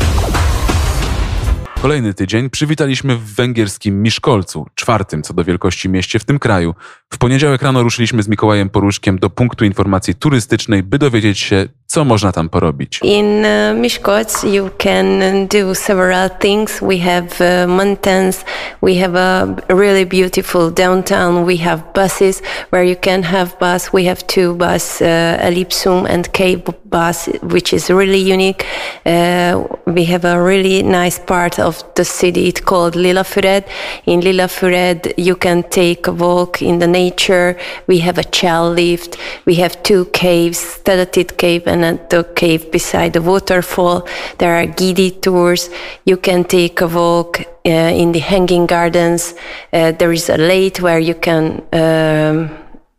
Kolejny 1.81 2.13
tydzień 2.13 2.49
przywitaliśmy 2.49 3.15
w 3.15 3.35
węgierskim 3.35 4.01
Miszkolcu, 4.03 4.65
czwartym 4.75 5.23
co 5.23 5.33
do 5.33 5.43
wielkości 5.43 5.89
mieście 5.89 6.19
w 6.19 6.23
tym 6.23 6.39
kraju. 6.39 6.75
W 7.13 7.17
poniedziałek 7.17 7.61
rano 7.61 7.83
ruszyliśmy 7.83 8.23
z 8.23 8.27
Mikołajem 8.27 8.69
Poruszkiem 8.69 9.19
do 9.19 9.29
punktu 9.29 9.65
informacji 9.65 10.15
turystycznej, 10.15 10.83
by 10.83 10.97
dowiedzieć 10.97 11.39
się, 11.39 11.67
co 11.85 12.05
można 12.05 12.31
tam 12.31 12.49
porobić. 12.49 12.99
In 13.03 13.45
uh, 13.45 13.81
Miskolc, 13.81 14.43
you 14.43 14.69
can 14.77 15.21
do 15.47 15.75
several 15.75 16.29
things. 16.29 16.79
We 16.81 16.97
have 16.97 17.27
uh, 17.39 17.69
mountains, 17.69 18.45
we 18.83 18.95
have 18.95 19.15
a 19.19 19.47
really 19.73 20.05
beautiful 20.05 20.73
downtown, 20.73 21.45
we 21.45 21.57
have 21.57 21.81
buses 21.95 22.41
where 22.71 22.89
you 22.89 22.95
can 23.01 23.23
have 23.23 23.49
bus. 23.59 23.93
We 23.93 24.03
have 24.03 24.17
two 24.27 24.55
bus, 24.55 25.01
uh, 25.01 25.47
Ellipsum 25.47 26.05
and 26.05 26.31
Cave 26.31 26.61
bus, 26.89 27.29
which 27.41 27.73
is 27.73 27.89
really 27.89 28.33
unique. 28.33 28.65
Uh, 29.05 29.63
we 29.85 30.05
have 30.05 30.25
a 30.25 30.43
really 30.43 30.83
nice 30.83 31.19
part 31.25 31.59
of 31.59 31.66
the 31.95 32.05
city. 32.05 32.47
It's 32.47 32.61
called 32.61 32.95
Lillafured. 32.95 33.65
In 34.05 34.21
Lillafured, 34.21 35.13
you 35.17 35.35
can 35.35 35.63
take 35.63 36.07
a 36.07 36.11
walk 36.11 36.61
in 36.61 36.79
the 36.79 36.87
nature. 36.87 37.57
We 37.87 37.99
have 37.99 38.17
a 38.17 38.23
chair 38.23 38.61
lift. 38.63 39.17
We 39.45 39.55
have 39.55 39.81
two 39.83 40.05
caves, 40.05 40.59
Stadatit 40.59 41.37
Cave 41.37 41.67
and 41.67 41.99
the 42.09 42.23
cave 42.35 42.71
beside 42.71 43.13
the 43.13 43.21
waterfall. 43.21 44.07
There 44.37 44.55
are 44.55 44.65
guided 44.65 45.21
tours. 45.21 45.69
You 46.05 46.17
can 46.17 46.43
take 46.43 46.81
a 46.81 46.87
walk 46.87 47.41
uh, 47.65 47.69
in 47.69 48.11
the 48.11 48.19
hanging 48.19 48.65
gardens. 48.65 49.33
Uh, 49.73 49.91
there 49.91 50.11
is 50.11 50.29
a 50.29 50.37
lake 50.37 50.77
where 50.77 50.99
you 50.99 51.15
can 51.15 51.63
um, 51.73 52.49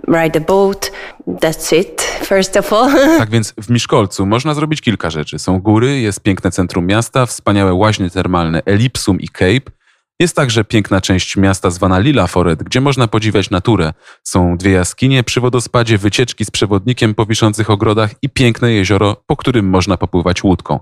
ride 0.07 0.37
a 0.37 0.41
boat. 0.41 0.93
That's 1.27 1.77
it, 1.81 2.03
first 2.03 2.57
of 2.57 2.73
all. 2.73 2.91
Tak 3.19 3.31
więc 3.31 3.55
w 3.63 3.71
Miszkolcu 3.71 4.27
można 4.27 4.55
zrobić 4.55 4.81
kilka 4.81 5.11
rzeczy. 5.11 5.39
Są 5.39 5.61
góry, 5.61 6.01
jest 6.01 6.21
piękne 6.21 6.51
centrum 6.51 6.87
miasta, 6.87 7.27
wspaniałe 7.27 7.75
łaźnie 7.75 8.11
termalne 8.11 8.63
Ellipsum 8.67 9.21
i 9.21 9.29
Cape. 9.29 9.79
Jest 10.21 10.37
także 10.37 10.65
piękna 10.65 11.01
część 11.01 11.37
miasta 11.37 11.71
zwana 11.71 11.99
Lila 11.99 12.27
Foret, 12.27 12.63
gdzie 12.63 12.81
można 12.81 13.09
podziwiać 13.09 13.51
naturę. 13.51 13.93
Są 14.23 14.57
dwie 14.57 14.71
jaskinie 14.73 15.25
przy 15.25 15.41
wodospadzie, 15.41 15.99
wycieczki 15.99 16.45
z 16.45 16.51
przewodnikiem 16.51 17.15
po 17.15 17.27
wiszących 17.27 17.71
ogrodach 17.71 18.11
i 18.23 18.31
piękne 18.31 18.73
jezioro, 18.73 19.17
po 19.27 19.37
którym 19.37 19.69
można 19.69 19.97
popływać 19.97 20.45
łódką. 20.45 20.81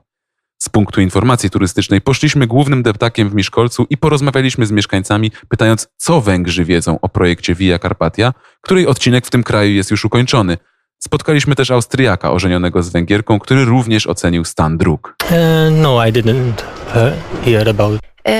Z 0.58 0.68
punktu 0.68 1.00
informacji 1.00 1.50
turystycznej 1.50 2.00
poszliśmy 2.00 2.46
głównym 2.46 2.82
deptakiem 2.82 3.28
w 3.28 3.34
Miszkolcu 3.34 3.86
i 3.90 3.96
porozmawialiśmy 3.96 4.66
z 4.66 4.70
mieszkańcami, 4.70 5.32
pytając, 5.48 5.88
co 5.96 6.20
Węgrzy 6.20 6.64
wiedzą 6.64 7.00
o 7.00 7.08
projekcie 7.08 7.54
Via 7.54 7.78
Carpatia, 7.78 8.34
której 8.60 8.86
odcinek 8.86 9.26
w 9.26 9.30
tym 9.30 9.42
kraju 9.42 9.72
jest 9.72 9.90
już 9.90 10.04
ukończony. 10.04 10.58
Spotkaliśmy 10.98 11.54
też 11.54 11.70
Austriaka 11.70 12.32
ożenionego 12.32 12.82
z 12.82 12.88
Węgierką, 12.88 13.38
który 13.38 13.64
również 13.64 14.06
ocenił 14.06 14.44
stan 14.44 14.78
dróg. 14.78 15.16
Uh, 15.22 15.36
no, 15.70 16.06
I 16.06 16.12
didn't 16.12 16.52
uh, 16.88 17.44
hear 17.44 17.68
about. 17.68 18.00
Uh, 18.24 18.32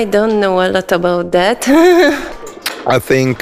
I 0.00 0.06
don't 0.06 0.38
know 0.38 0.60
a 0.60 0.68
lot 0.68 0.92
about 0.92 1.32
that. 1.32 1.68
I 2.96 3.00
think 3.00 3.38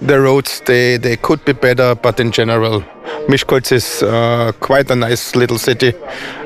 the 0.00 0.20
roads 0.20 0.60
they, 0.60 0.98
they 0.98 1.16
could 1.16 1.44
be 1.44 1.52
better, 1.52 1.96
but 2.02 2.20
in 2.20 2.32
general, 2.32 2.82
Miskolc 3.28 3.72
is 3.72 4.02
uh, 4.02 4.52
quite 4.60 4.90
a 4.90 4.96
nice 4.96 5.38
little 5.38 5.58
city, 5.58 5.92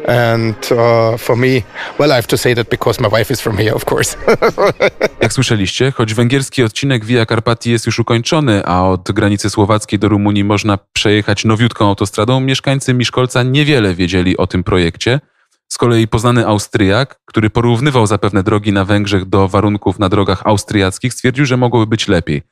and 0.08 0.54
uh, 0.72 1.16
for 1.16 1.36
me, 1.36 1.62
well, 1.98 2.12
I 2.12 2.14
have 2.14 2.26
to 2.26 2.38
say 2.38 2.54
that 2.54 2.68
because 2.70 3.00
my 3.00 3.08
wife 3.08 3.30
is 3.32 3.40
from 3.40 3.56
here, 3.56 3.74
of 3.74 3.84
course. 3.84 4.16
Jak 5.22 5.32
słyszeliście, 5.32 5.92
choć 5.92 6.14
węgierski 6.14 6.62
odcinek 6.62 7.04
Via 7.04 7.26
Carpati 7.26 7.70
jest 7.70 7.86
już 7.86 7.98
ukończony, 7.98 8.64
a 8.64 8.82
od 8.82 9.12
granicy 9.12 9.50
słowackiej 9.50 9.98
do 9.98 10.08
Rumunii 10.08 10.44
można 10.44 10.78
przejechać 10.92 11.44
nowiutką 11.44 11.88
autostradą, 11.88 12.40
mieszkańcy 12.40 12.94
Miszkolca 12.94 13.42
niewiele 13.42 13.94
wiedzieli 13.94 14.36
o 14.36 14.46
tym 14.46 14.64
projekcie. 14.64 15.20
Z 15.68 15.78
kolei 15.78 16.08
poznany 16.08 16.46
Austriak, 16.46 17.20
który 17.24 17.50
porównywał 17.50 18.06
zapewne 18.06 18.42
drogi 18.42 18.72
na 18.72 18.84
Węgrzech 18.84 19.24
do 19.24 19.48
warunków 19.48 19.98
na 19.98 20.08
drogach 20.08 20.42
austriackich, 20.44 21.14
stwierdził, 21.14 21.46
że 21.46 21.56
mogłoby 21.56 21.86
być 21.86 22.08
lepiej. 22.08 22.42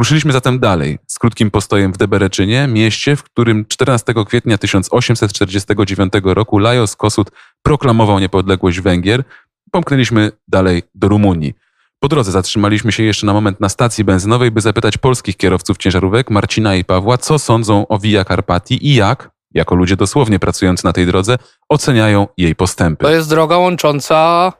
Ruszyliśmy 0.00 0.32
zatem 0.32 0.58
dalej, 0.58 0.98
z 1.06 1.18
krótkim 1.18 1.50
postojem 1.50 1.92
w 1.92 1.96
Debereczynie, 1.96 2.66
mieście, 2.66 3.16
w 3.16 3.22
którym 3.22 3.66
14 3.68 4.14
kwietnia 4.26 4.58
1849 4.58 6.12
roku 6.24 6.58
Lajos 6.58 6.96
Kossuth 6.96 7.32
proklamował 7.62 8.18
niepodległość 8.18 8.80
Węgier. 8.80 9.24
Pomknęliśmy 9.70 10.32
dalej 10.48 10.82
do 10.94 11.08
Rumunii. 11.08 11.54
Po 11.98 12.08
drodze 12.08 12.32
zatrzymaliśmy 12.32 12.92
się 12.92 13.02
jeszcze 13.02 13.26
na 13.26 13.32
moment 13.32 13.60
na 13.60 13.68
stacji 13.68 14.04
benzynowej, 14.04 14.50
by 14.50 14.60
zapytać 14.60 14.98
polskich 14.98 15.36
kierowców 15.36 15.78
ciężarówek 15.78 16.30
Marcina 16.30 16.74
i 16.76 16.84
Pawła, 16.84 17.18
co 17.18 17.38
sądzą 17.38 17.86
o 17.88 17.98
Via 17.98 18.24
Carpati 18.24 18.86
i 18.86 18.94
jak, 18.94 19.30
jako 19.54 19.74
ludzie 19.74 19.96
dosłownie 19.96 20.38
pracujący 20.38 20.84
na 20.84 20.92
tej 20.92 21.06
drodze, 21.06 21.38
oceniają 21.68 22.26
jej 22.36 22.54
postępy. 22.54 23.04
To 23.04 23.10
jest 23.10 23.28
droga 23.28 23.56
łącząca 23.56 24.52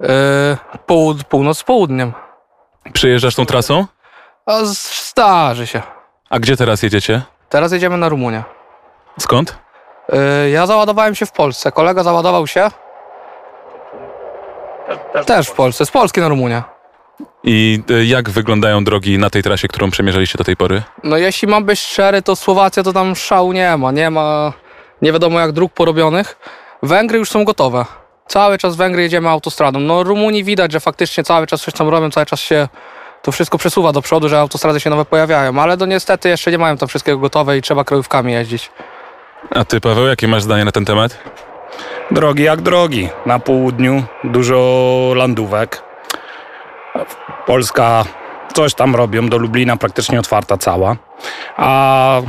yy, 0.00 0.08
połud- 0.86 1.24
północ 1.24 1.58
z 1.58 1.64
południem. 1.64 2.12
Przejeżdżasz 2.92 3.34
tą 3.34 3.46
trasą? 3.46 3.86
A 4.46 4.60
zdarzy 4.64 5.66
się. 5.66 5.82
A 6.30 6.38
gdzie 6.38 6.56
teraz 6.56 6.82
jedziecie? 6.82 7.22
Teraz 7.48 7.72
jedziemy 7.72 7.96
na 7.96 8.08
Rumunię. 8.08 8.42
Skąd? 9.18 9.58
Yy, 10.12 10.50
ja 10.50 10.66
załadowałem 10.66 11.14
się 11.14 11.26
w 11.26 11.32
Polsce. 11.32 11.72
Kolega 11.72 12.02
załadował 12.02 12.46
się 12.46 12.70
też 15.26 15.48
w 15.48 15.52
Polsce. 15.52 15.86
Z 15.86 15.90
Polski 15.90 16.20
na 16.20 16.28
Rumunię. 16.28 16.62
I 17.44 17.82
y, 17.90 18.04
jak 18.04 18.30
wyglądają 18.30 18.84
drogi 18.84 19.18
na 19.18 19.30
tej 19.30 19.42
trasie, 19.42 19.68
którą 19.68 19.90
przemierzaliście 19.90 20.38
do 20.38 20.44
tej 20.44 20.56
pory? 20.56 20.82
No 21.04 21.16
jeśli 21.16 21.48
mam 21.48 21.64
być 21.64 21.80
szczery, 21.80 22.22
to 22.22 22.36
Słowacja 22.36 22.82
to 22.82 22.92
tam 22.92 23.16
szału 23.16 23.52
nie 23.52 23.76
ma. 23.76 23.92
Nie 23.92 24.10
ma 24.10 24.52
nie 25.02 25.12
wiadomo 25.12 25.40
jak 25.40 25.52
dróg 25.52 25.72
porobionych. 25.72 26.38
Węgry 26.82 27.18
już 27.18 27.30
są 27.30 27.44
gotowe. 27.44 27.84
Cały 28.26 28.58
czas 28.58 28.76
Węgry 28.76 29.02
jedziemy 29.02 29.28
autostradą. 29.28 29.80
No 29.80 30.02
Rumunii 30.02 30.44
widać, 30.44 30.72
że 30.72 30.80
faktycznie 30.80 31.24
cały 31.24 31.46
czas 31.46 31.62
coś 31.62 31.74
tam 31.74 31.88
robią, 31.88 32.10
cały 32.10 32.26
czas 32.26 32.40
się 32.40 32.68
to 33.22 33.32
wszystko 33.32 33.58
przesuwa 33.58 33.92
do 33.92 34.02
przodu, 34.02 34.28
że 34.28 34.38
autostrady 34.38 34.80
się 34.80 34.90
nowe 34.90 35.04
pojawiają, 35.04 35.58
ale 35.58 35.76
to 35.76 35.86
niestety 35.86 36.28
jeszcze 36.28 36.50
nie 36.50 36.58
mają 36.58 36.76
tam 36.76 36.88
wszystkiego 36.88 37.18
gotowe 37.18 37.58
i 37.58 37.62
trzeba 37.62 37.84
krajówkami 37.84 38.32
jeździć. 38.32 38.70
A 39.50 39.64
ty, 39.64 39.80
Paweł, 39.80 40.06
jakie 40.06 40.28
masz 40.28 40.42
zdanie 40.42 40.64
na 40.64 40.72
ten 40.72 40.84
temat? 40.84 41.18
Drogi 42.10 42.42
jak 42.42 42.60
drogi. 42.60 43.08
Na 43.26 43.38
południu 43.38 44.02
dużo 44.24 45.12
landówek. 45.16 45.82
Polska 47.46 48.04
coś 48.52 48.74
tam 48.74 48.96
robią, 48.96 49.28
do 49.28 49.38
Lublina 49.38 49.76
praktycznie 49.76 50.20
otwarta 50.20 50.56
cała. 50.56 50.96
A 51.56 52.20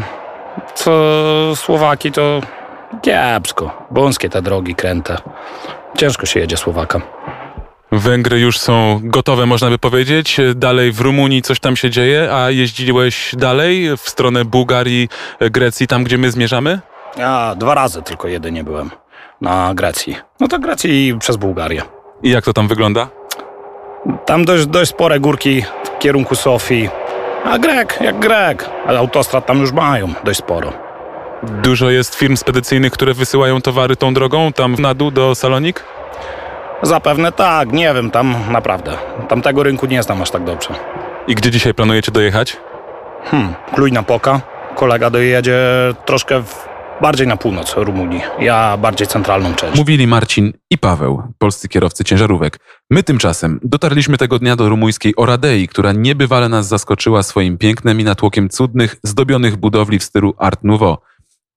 co 0.73 0.91
Słowaki 1.56 2.12
to 2.12 2.41
kiepsko. 3.01 3.88
Wąskie 3.91 4.30
te 4.30 4.41
drogi 4.41 4.75
kręte. 4.75 5.17
Ciężko 5.97 6.25
się 6.25 6.39
jedzie 6.39 6.58
Słowaka. 6.58 7.01
Węgry 7.91 8.39
już 8.39 8.60
są 8.60 8.99
gotowe, 9.04 9.45
można 9.45 9.69
by 9.69 9.77
powiedzieć. 9.77 10.38
Dalej 10.56 10.91
w 10.91 10.99
Rumunii 11.01 11.41
coś 11.41 11.60
tam 11.60 11.75
się 11.75 11.89
dzieje, 11.89 12.34
a 12.34 12.51
jeździłeś 12.51 13.36
dalej 13.38 13.97
w 13.97 14.10
stronę 14.10 14.45
Bułgarii, 14.45 15.10
Grecji, 15.39 15.88
tam 15.88 16.04
gdzie 16.04 16.17
my 16.17 16.32
zmierzamy? 16.32 16.80
Ja 17.17 17.56
dwa 17.56 17.75
razy 17.75 18.01
tylko 18.01 18.27
jedynie 18.27 18.63
byłem 18.63 18.89
na 19.41 19.73
Grecji. 19.75 20.15
No 20.39 20.47
to 20.47 20.60
Grecji 20.60 21.08
i 21.08 21.19
przez 21.19 21.38
Bułgarię. 21.38 21.82
I 22.23 22.30
jak 22.30 22.45
to 22.45 22.54
tam 22.54 22.67
wygląda? 22.67 23.08
Tam 24.25 24.45
dość, 24.45 24.65
dość 24.65 24.91
spore 24.91 25.19
górki 25.19 25.62
w 25.86 25.99
kierunku 25.99 26.36
Sofii. 26.36 26.89
A 27.45 27.60
Grek, 27.60 27.97
jak 28.01 28.19
Grek. 28.19 28.69
Ale 28.88 28.99
autostrad 28.99 29.45
tam 29.45 29.60
już 29.60 29.71
mają 29.71 30.13
dość 30.23 30.39
sporo. 30.39 30.73
Dużo 31.43 31.89
jest 31.89 32.15
firm 32.15 32.38
spedycyjnych, 32.38 32.91
które 32.93 33.13
wysyłają 33.13 33.62
towary 33.62 33.95
tą 33.95 34.13
drogą, 34.13 34.54
tam 34.54 34.75
na 34.80 34.93
dół 34.93 35.12
do 35.12 35.36
Salonik? 35.36 35.84
Zapewne 36.84 37.32
tak, 37.32 37.72
nie 37.72 37.94
wiem, 37.94 38.12
tam 38.12 38.36
naprawdę. 38.52 38.98
Tamtego 39.30 39.63
rynku 39.63 39.86
nie 39.86 40.04
znam 40.04 40.22
aż 40.22 40.32
tak 40.32 40.44
dobrze. 40.44 40.70
I 41.28 41.36
gdzie 41.36 41.52
dzisiaj 41.52 41.74
planujecie 41.74 42.12
dojechać? 42.12 42.58
Hmm, 43.26 43.54
Klujna 43.76 44.04
Poka. 44.04 44.41
Kolega 44.76 45.10
dojedzie 45.10 45.60
troszkę 46.06 46.44
w, 46.44 46.67
bardziej 47.02 47.28
na 47.28 47.38
północ 47.38 47.74
Rumunii. 47.78 48.22
Ja 48.39 48.78
bardziej 48.78 49.08
centralną 49.08 49.54
część. 49.56 49.78
Mówili 49.78 50.08
Marcin 50.08 50.54
i 50.70 50.78
Paweł, 50.78 51.24
polscy 51.38 51.67
kierowcy 51.70 52.04
ciężarówek. 52.04 52.58
My 52.89 53.04
tymczasem 53.04 53.60
dotarliśmy 53.63 54.17
tego 54.17 54.39
dnia 54.39 54.56
do 54.56 54.70
rumuńskiej 54.70 55.13
Oradei, 55.15 55.67
która 55.67 55.91
niebywale 55.91 56.50
nas 56.50 56.67
zaskoczyła 56.67 57.24
swoim 57.24 57.58
pięknem 57.58 58.00
i 58.00 58.04
natłokiem 58.04 58.50
cudnych, 58.50 58.96
zdobionych 59.04 59.58
budowli 59.58 60.00
w 60.00 60.04
stylu 60.04 60.34
Art 60.38 60.60
Nouveau. 60.63 60.98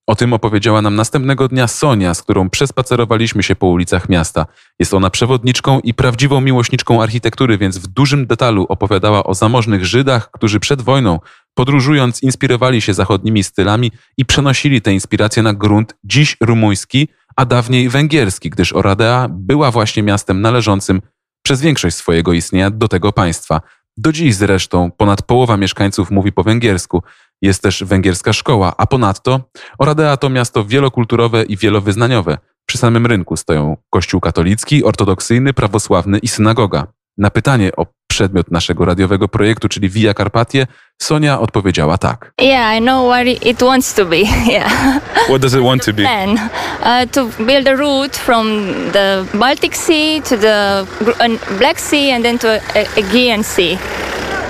O 0.06 0.14
tym 0.14 0.32
opowiedziała 0.32 0.82
nam 0.82 0.94
następnego 0.94 1.48
dnia 1.48 1.66
Sonia, 1.66 2.14
z 2.14 2.22
którą 2.22 2.50
przespacerowaliśmy 2.50 3.42
się 3.42 3.56
po 3.56 3.66
ulicach 3.66 4.08
miasta. 4.08 4.46
Jest 4.78 4.94
ona 4.94 5.10
przewodniczką 5.10 5.80
i 5.80 5.94
prawdziwą 5.94 6.40
miłośniczką 6.40 7.02
architektury, 7.02 7.58
więc 7.58 7.78
w 7.78 7.86
dużym 7.86 8.26
detalu 8.26 8.66
opowiadała 8.68 9.24
o 9.24 9.34
zamożnych 9.34 9.84
Żydach, 9.84 10.30
którzy 10.30 10.60
przed 10.60 10.82
wojną, 10.82 11.20
podróżując, 11.54 12.22
inspirowali 12.22 12.80
się 12.80 12.94
zachodnimi 12.94 13.44
stylami 13.44 13.92
i 14.16 14.24
przenosili 14.24 14.82
te 14.82 14.92
inspiracje 14.92 15.42
na 15.42 15.54
grunt 15.54 15.94
dziś 16.04 16.36
rumuński, 16.40 17.08
a 17.36 17.44
dawniej 17.44 17.88
węgierski, 17.88 18.50
gdyż 18.50 18.72
Oradea 18.72 19.28
była 19.30 19.70
właśnie 19.70 20.02
miastem 20.02 20.40
należącym 20.40 21.02
przez 21.42 21.60
większość 21.60 21.96
swojego 21.96 22.32
istnienia 22.32 22.70
do 22.70 22.88
tego 22.88 23.12
państwa. 23.12 23.60
Do 23.96 24.12
dziś 24.12 24.34
zresztą 24.34 24.90
ponad 24.90 25.22
połowa 25.22 25.56
mieszkańców 25.56 26.10
mówi 26.10 26.32
po 26.32 26.42
węgiersku. 26.42 27.02
Jest 27.42 27.62
też 27.62 27.84
węgierska 27.84 28.32
szkoła, 28.32 28.72
a 28.76 28.86
ponadto 28.86 29.40
Oradea 29.78 30.16
to 30.16 30.28
miasto 30.30 30.64
wielokulturowe 30.64 31.42
i 31.42 31.56
wielowyznaniowe. 31.56 32.38
Przy 32.66 32.78
samym 32.78 33.06
rynku 33.06 33.36
stoją 33.36 33.76
kościół 33.90 34.20
katolicki, 34.20 34.84
ortodoksyjny, 34.84 35.52
prawosławny 35.52 36.18
i 36.18 36.28
synagoga. 36.28 36.86
Na 37.18 37.30
pytanie 37.30 37.70
o 37.76 37.86
przedmiot 38.08 38.50
naszego 38.50 38.84
radiowego 38.84 39.28
projektu, 39.28 39.68
czyli 39.68 39.88
Via 39.88 40.14
Carpatie, 40.14 40.66
Sonia 41.02 41.40
odpowiedziała 41.40 41.98
tak. 41.98 42.32
Yeah, 42.40 42.78
I 42.78 42.80
know 42.80 43.06
what 43.12 43.26
it- 43.46 43.62
wants 43.62 43.94
to 43.94 44.04
be. 44.04 44.16
Yeah. 44.52 45.00
What 45.28 45.40
does 45.40 45.54
it 45.54 45.60
want 45.60 45.84
to 45.84 45.92
be? 45.92 46.02
Plan 46.02 46.30
uh, 46.30 47.10
to 47.10 47.44
build 47.44 47.68
a 47.68 47.76
route 47.76 48.16
from 48.18 48.58
the 48.92 49.24
Baltic 49.34 49.76
Sea 49.76 50.22
to 50.28 50.36
the 50.36 50.86
uh, 51.00 51.58
Black 51.58 51.80
Sea 51.80 52.10
and 52.12 52.24
then 52.24 52.38
to 52.38 52.48
uh, 52.48 52.60
Aegean 52.96 53.42
Sea. 53.42 53.78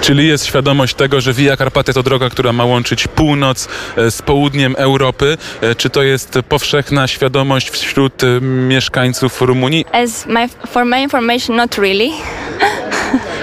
Czyli 0.05 0.29
jest 0.29 0.47
świadomość 0.47 0.95
tego, 0.95 1.21
że 1.21 1.33
Via 1.33 1.57
Carpatia 1.57 1.93
to 1.93 2.03
droga, 2.03 2.31
która 2.31 2.53
ma 2.53 2.65
łączyć 2.65 3.09
północ 3.09 3.69
e, 3.97 4.11
z 4.11 4.23
południem 4.23 4.75
Europy. 4.79 5.37
E, 5.61 5.75
Czy 5.75 5.91
to 5.91 6.03
jest 6.03 6.39
powszechna 6.49 7.09
świadomość 7.09 7.71
wśród 7.71 8.25
e, 8.25 8.41
mieszkańców 8.41 9.43
Rumunii? 9.43 9.85
As 9.93 10.27
my 10.27 10.49
for 10.67 10.85
my 10.85 11.03
information, 11.03 11.57
not 11.57 11.75
really. 11.79 12.11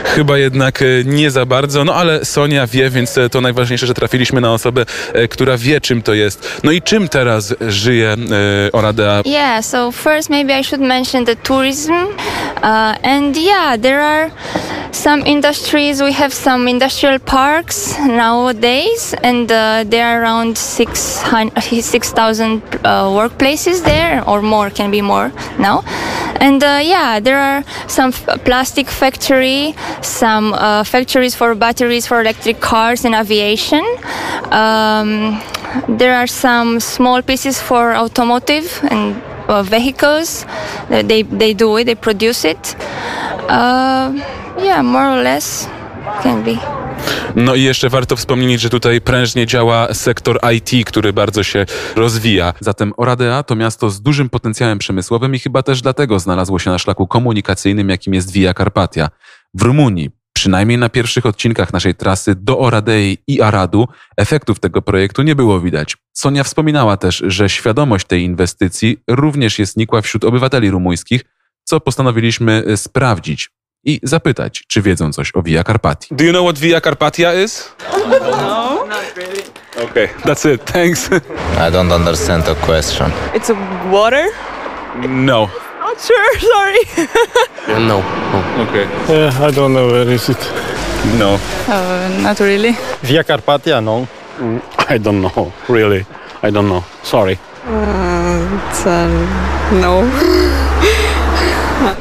Chyba 0.04 0.38
jednak 0.38 0.82
e, 0.82 0.86
nie 1.06 1.32
za 1.32 1.46
bardzo, 1.46 1.86
no 1.86 1.96
ale 1.96 2.26
Sonia 2.26 2.68
wie, 2.68 2.90
więc 2.90 3.18
e, 3.18 3.30
to 3.30 3.42
najważniejsze, 3.42 3.88
że 3.88 3.94
trafiliśmy 3.94 4.42
na 4.42 4.54
osobę, 4.54 4.86
e, 5.14 5.28
która 5.28 5.58
wie, 5.58 5.82
czym 5.82 6.02
to 6.02 6.14
jest. 6.14 6.62
No 6.64 6.72
i 6.72 6.82
czym 6.82 7.10
teraz 7.10 7.54
żyje 7.68 8.16
Oradea? 8.74 9.22
Yeah, 9.26 9.66
so 9.66 9.92
first 9.92 10.30
maybe 10.30 10.60
I 10.60 10.64
should 10.64 10.82
mention 10.82 11.26
the 11.26 11.36
tourism. 11.36 11.92
Uh, 11.92 12.96
and 13.04 13.38
yeah, 13.38 13.82
there 13.82 14.02
are 14.02 14.32
some 14.92 15.24
industries. 15.26 16.02
We 16.02 16.14
have 16.14 16.34
some 16.34 16.70
industrial 16.70 17.20
parks 17.20 17.98
nowadays, 18.00 19.16
and 19.24 19.52
uh, 19.52 19.84
there 19.90 20.06
are 20.06 20.22
around 20.22 20.58
600 20.58 21.52
6,000 21.82 22.62
uh, 22.84 23.10
workplaces 23.10 23.84
there, 23.84 24.24
or 24.28 24.42
more, 24.42 24.70
can 24.70 24.92
be 24.92 25.02
more 25.02 25.32
now. 25.58 25.84
And 26.42 26.64
uh, 26.64 26.82
yeah, 26.84 27.20
there 27.20 27.38
are 27.38 27.64
some 27.88 28.12
plastic 28.12 28.88
factory, 28.90 29.76
some 30.02 30.54
uh, 30.54 30.84
factories 30.84 31.36
for 31.36 31.54
batteries 31.54 32.08
for 32.08 32.20
electric 32.20 32.60
cars 32.60 33.06
and 33.06 33.14
aviation. 33.14 33.86
Um, 34.52 35.40
there 35.88 36.16
are 36.16 36.28
some 36.28 36.80
small 36.80 37.22
pieces 37.22 37.62
for 37.62 37.96
automotive 37.96 38.68
and 38.90 39.22
uh, 39.48 39.62
vehicles. 39.62 40.46
They 40.90 41.22
they 41.22 41.54
do 41.54 41.78
it. 41.78 41.86
They 41.86 41.96
produce 41.96 42.44
it. 42.44 42.76
Uh, 43.48 44.12
yeah, 44.58 44.82
more 44.82 45.08
or 45.08 45.22
less 45.22 45.68
can 46.24 46.44
be. 46.44 46.81
No 47.36 47.56
i 47.56 47.64
jeszcze 47.64 47.90
warto 47.90 48.16
wspomnieć, 48.16 48.62
że 48.62 48.70
tutaj 48.70 49.02
prężnie 49.02 49.46
działa 49.46 49.94
sektor 49.94 50.40
IT, 50.56 50.88
który 50.88 51.14
bardzo 51.14 51.44
się 51.44 51.66
rozwija. 51.96 52.54
Zatem 52.60 52.94
Oradea 52.98 53.44
to 53.44 53.56
miasto 53.56 53.90
z 53.90 54.02
dużym 54.02 54.30
potencjałem 54.30 54.78
przemysłowym 54.78 55.36
i 55.36 55.40
chyba 55.40 55.64
też 55.64 55.82
dlatego 55.82 56.20
znalazło 56.20 56.60
się 56.60 56.70
na 56.70 56.80
szlaku 56.80 57.08
komunikacyjnym, 57.08 57.90
jakim 57.90 58.14
jest 58.14 58.32
Via 58.32 58.54
Carpatia. 58.54 59.10
W 59.54 59.62
Rumunii, 59.62 60.10
przynajmniej 60.34 60.78
na 60.78 60.90
pierwszych 60.90 61.26
odcinkach 61.26 61.74
naszej 61.74 61.96
trasy 61.96 62.36
do 62.36 62.60
Oradei 62.60 63.18
i 63.28 63.42
Aradu, 63.42 63.88
efektów 64.18 64.60
tego 64.60 64.82
projektu 64.82 65.22
nie 65.22 65.36
było 65.36 65.60
widać. 65.60 65.98
Sonia 66.14 66.44
wspominała 66.44 66.98
też, 66.98 67.24
że 67.28 67.50
świadomość 67.50 68.08
tej 68.08 68.24
inwestycji 68.24 68.98
również 69.08 69.60
jest 69.60 69.78
nikła 69.78 70.02
wśród 70.02 70.24
obywateli 70.24 70.72
rumuńskich, 70.72 71.22
co 71.64 71.80
postanowiliśmy 71.80 72.64
e, 72.68 72.78
sprawdzić 72.78 73.50
i 73.84 74.00
zapytać, 74.04 74.64
czy 74.68 74.82
wiedzą 74.82 75.12
coś 75.14 75.32
o 75.36 75.42
Via 75.42 75.64
Carpatii. 75.64 76.16
Do 76.16 76.24
you 76.24 76.32
know 76.32 76.44
what 76.44 76.60
Via 76.60 76.82
Carpatia 76.82 77.34
is? 77.34 77.72
No. 78.22 78.86
Okay, 79.84 80.08
that's 80.26 80.46
it. 80.46 80.66
Thanks. 80.72 81.10
I 81.68 81.72
don't 81.72 81.92
understand 81.92 82.46
the 82.46 82.56
question. 82.56 83.12
It's 83.34 83.50
a 83.50 83.56
water? 83.92 84.26
No. 85.08 85.50
Not 85.80 86.08
sure, 86.08 86.40
sorry. 86.40 86.80
No. 87.88 88.04
Okay. 88.60 88.88
Yeah, 89.10 89.48
I 89.48 89.52
don't 89.52 89.74
know 89.74 89.88
where 89.88 90.14
is 90.14 90.30
it. 90.30 90.38
No. 91.20 91.40
Uh, 91.68 92.22
not 92.24 92.40
really. 92.40 92.76
Via 93.04 93.24
Carpatia, 93.24 93.82
no. 93.82 94.08
I 94.90 95.00
don't 95.00 95.22
know, 95.22 95.52
really. 95.70 96.06
I 96.44 96.52
don't 96.52 96.68
know. 96.68 96.84
Sorry. 97.04 97.38
Uh, 97.68 98.60
it's, 98.70 98.86
uh, 98.86 99.08
no. 99.82 100.04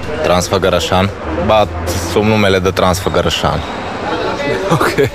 Transfăgărășan, 0.22 1.10
but 1.46 1.88
sub 2.12 2.22
numele 2.22 2.58
de 2.58 2.70
Transfăgărășan. 2.70 3.60
Okej. 4.78 5.10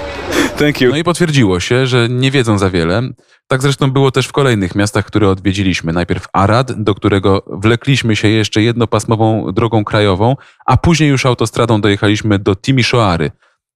Thank 0.58 0.82
you. 0.82 0.91
No 0.91 0.97
i 0.97 1.03
potwierdziło 1.03 1.60
się, 1.60 1.88
że 1.88 2.10
nie 2.10 2.32
wiedzą 2.32 2.58
za 2.58 2.70
wiele. 2.70 3.01
Tak 3.47 3.62
zresztą 3.62 3.91
było 3.91 4.12
też 4.12 4.28
w 4.28 4.32
kolejnych 4.32 4.76
miastach, 4.76 5.06
które 5.06 5.30
odwiedziliśmy. 5.30 5.93
Najpierw 5.93 6.28
Arad, 6.34 6.84
do 6.84 6.95
którego 6.95 7.45
wlekliśmy 7.47 8.16
się 8.16 8.28
jeszcze 8.28 8.62
jednopasmową 8.62 9.51
drogą 9.51 9.84
krajową, 9.84 10.36
a 10.66 10.78
później 10.78 11.10
już 11.10 11.26
autostradą 11.26 11.82
dojechaliśmy 11.82 12.39
do 12.39 12.56
Timisoary. 12.56 13.32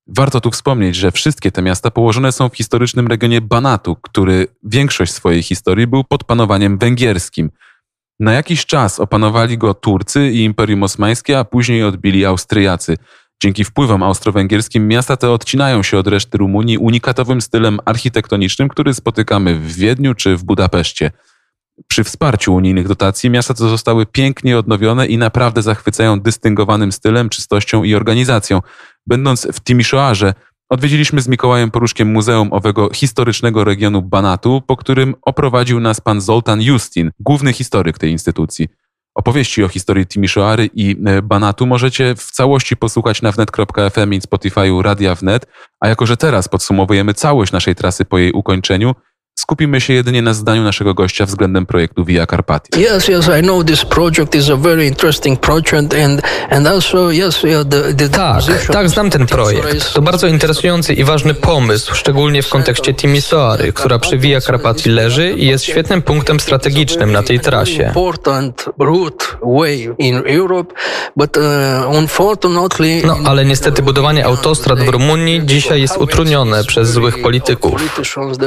Warto 0.07 0.41
tu 0.41 0.51
wspomnieć, 0.51 0.95
że 0.95 1.11
wszystkie 1.11 1.51
te 1.51 1.61
miasta 1.61 1.91
położone 1.91 2.31
są 2.31 2.49
w 2.49 2.55
historycznym 2.55 3.07
regionie 3.07 3.41
Banatu, 3.41 3.95
który 3.95 4.47
większość 4.63 5.11
swojej 5.11 5.43
historii 5.43 5.87
był 5.87 6.03
pod 6.03 6.23
panowaniem 6.23 6.77
węgierskim. 6.77 7.49
Na 8.19 8.33
jakiś 8.33 8.65
czas 8.65 8.99
opanowali 8.99 9.57
go 9.57 9.73
Turcy 9.73 10.31
i 10.31 10.43
Imperium 10.43 10.83
Osmańskie, 10.83 11.39
a 11.39 11.43
później 11.43 11.83
odbili 11.83 12.25
Austriacy. 12.25 12.97
Dzięki 13.41 13.63
wpływom 13.63 14.03
austro-węgierskim 14.03 14.87
miasta 14.87 15.17
te 15.17 15.31
odcinają 15.31 15.83
się 15.83 15.97
od 15.97 16.07
reszty 16.07 16.37
Rumunii 16.37 16.77
unikatowym 16.77 17.41
stylem 17.41 17.79
architektonicznym, 17.85 18.69
który 18.69 18.93
spotykamy 18.93 19.55
w 19.55 19.73
Wiedniu 19.75 20.13
czy 20.13 20.37
w 20.37 20.43
Budapeszcie. 20.43 21.11
Przy 21.87 22.03
wsparciu 22.03 22.55
unijnych 22.55 22.87
dotacji 22.87 23.29
miasta 23.29 23.53
te 23.53 23.69
zostały 23.69 24.05
pięknie 24.05 24.57
odnowione 24.57 25.07
i 25.07 25.17
naprawdę 25.17 25.61
zachwycają 25.61 26.19
dystyngowanym 26.19 26.91
stylem, 26.91 27.29
czystością 27.29 27.83
i 27.83 27.95
organizacją. 27.95 28.61
Będąc 29.07 29.47
w 29.53 29.59
Timisoarze, 29.59 30.33
odwiedziliśmy 30.69 31.21
z 31.21 31.27
Mikołajem 31.27 31.71
Poruszkiem 31.71 32.11
Muzeum 32.11 32.53
owego 32.53 32.89
historycznego 32.93 33.63
regionu 33.63 34.01
Banatu, 34.01 34.61
po 34.67 34.77
którym 34.77 35.15
oprowadził 35.21 35.79
nas 35.79 36.01
pan 36.01 36.21
Zoltan 36.21 36.61
Justin, 36.61 37.11
główny 37.19 37.53
historyk 37.53 37.97
tej 37.97 38.11
instytucji. 38.11 38.67
Opowieści 39.15 39.63
o 39.63 39.67
historii 39.67 40.07
Timisoary 40.07 40.69
i 40.73 40.95
e, 41.05 41.21
Banatu 41.21 41.65
możecie 41.65 42.15
w 42.15 42.31
całości 42.31 42.77
posłuchać 42.77 43.21
na 43.21 43.31
wnet.fm 43.31 44.13
i 44.13 44.21
Spotify'u 44.21 44.81
Radia 44.81 45.15
Wnet, 45.15 45.47
a 45.79 45.87
jako 45.87 46.05
że 46.05 46.17
teraz 46.17 46.47
podsumowujemy 46.47 47.13
całość 47.13 47.51
naszej 47.51 47.75
trasy 47.75 48.05
po 48.05 48.17
jej 48.17 48.31
ukończeniu, 48.31 48.95
skupimy 49.39 49.81
się 49.81 49.93
jedynie 49.93 50.21
na 50.21 50.33
zdaniu 50.33 50.63
naszego 50.63 50.93
gościa 50.93 51.25
względem 51.25 51.65
projektu 51.65 52.05
Via 52.05 52.27
Carpatia. 52.27 52.79
Yes, 52.79 53.07
yes, 53.07 53.29
I 53.39 53.41
know 53.41 53.65
this 53.65 53.85
project 53.85 54.35
is 54.35 54.49
a 54.49 54.55
very 54.55 54.87
interesting 54.87 55.39
project 55.39 55.93
and 56.05 56.21
and 56.49 56.67
also 56.67 57.11
yes, 57.11 57.41
the, 57.69 57.93
the 57.93 58.09
Tak, 58.09 58.65
tak, 58.71 58.89
znam 58.89 59.09
ten 59.09 59.27
projekt. 59.27 59.93
To 59.93 60.01
bardzo 60.01 60.27
interesujący 60.27 60.93
i 60.93 61.03
ważny 61.03 61.33
pomysł, 61.33 61.95
szczególnie 61.95 62.43
w 62.43 62.49
kontekście 62.49 62.93
Timisoary, 62.93 63.73
która 63.73 63.99
przy 63.99 64.17
Via 64.17 64.41
Carpatii 64.41 64.89
leży 64.89 65.31
i 65.31 65.47
jest 65.47 65.63
świetnym 65.63 66.01
punktem 66.01 66.39
strategicznym 66.39 67.11
na 67.11 67.23
tej 67.23 67.39
trasie. 67.39 67.83
important 67.83 68.65
route 68.79 69.25
way 69.41 69.89
in 69.97 70.23
Europe, 70.27 70.73
but 71.15 71.37
uh, 71.37 71.43
unfortunately 71.95 73.01
No, 73.05 73.17
ale 73.25 73.45
niestety 73.45 73.81
budowanie 73.81 74.25
autostrad 74.25 74.79
w 74.79 74.89
Rumunii 74.89 75.41
dzisiaj 75.45 75.81
jest 75.81 75.97
utrudnione 75.97 76.63
przez 76.63 76.91
złych 76.91 77.21
polityków. 77.21 77.81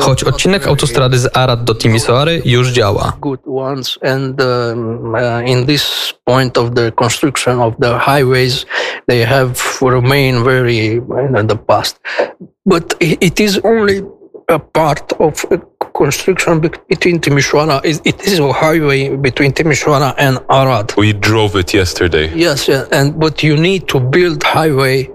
Choć 0.01 0.25
odcinek 0.25 0.67
autostrady 0.67 0.82
z 0.87 1.29
Arad 1.37 1.65
do 1.65 1.75
Timisoary 1.75 2.43
już 2.45 2.69
działa. 2.69 3.13
good 3.21 3.41
ones 3.47 3.99
and 4.03 4.41
in 5.47 5.67
this 5.67 6.15
point 6.25 6.59
of 6.59 6.71
the 6.75 6.93
construction 6.93 7.61
of 7.61 7.75
the 7.81 7.99
highways 7.99 8.67
they 9.09 9.25
have 9.27 9.53
remained 9.81 10.45
very 10.45 10.87
in 11.41 11.47
the 11.47 11.57
past 11.57 12.01
but 12.67 12.95
it 13.01 13.41
is 13.41 13.61
only 13.65 14.03
a 14.49 14.59
part 14.59 15.13
of 15.19 15.45
a 15.51 15.59
construction 15.99 16.61
be- 16.61 16.71
between 16.89 17.21
Timisoara 17.21 17.81
it 17.85 18.01
it 18.05 18.27
is 18.27 18.39
a 18.41 18.53
highway 18.53 19.17
between 19.17 19.53
Timisoara 19.53 20.15
and 20.19 20.39
Arad 20.49 20.93
We 20.97 21.13
drove 21.13 21.59
it 21.61 21.75
yesterday. 21.75 22.31
yes 22.35 22.69
yeah, 22.69 22.85
and 22.99 23.19
but 23.21 23.43
you 23.43 23.57
need 23.57 23.87
to 23.89 24.01
build 24.01 24.43
highway 24.45 25.11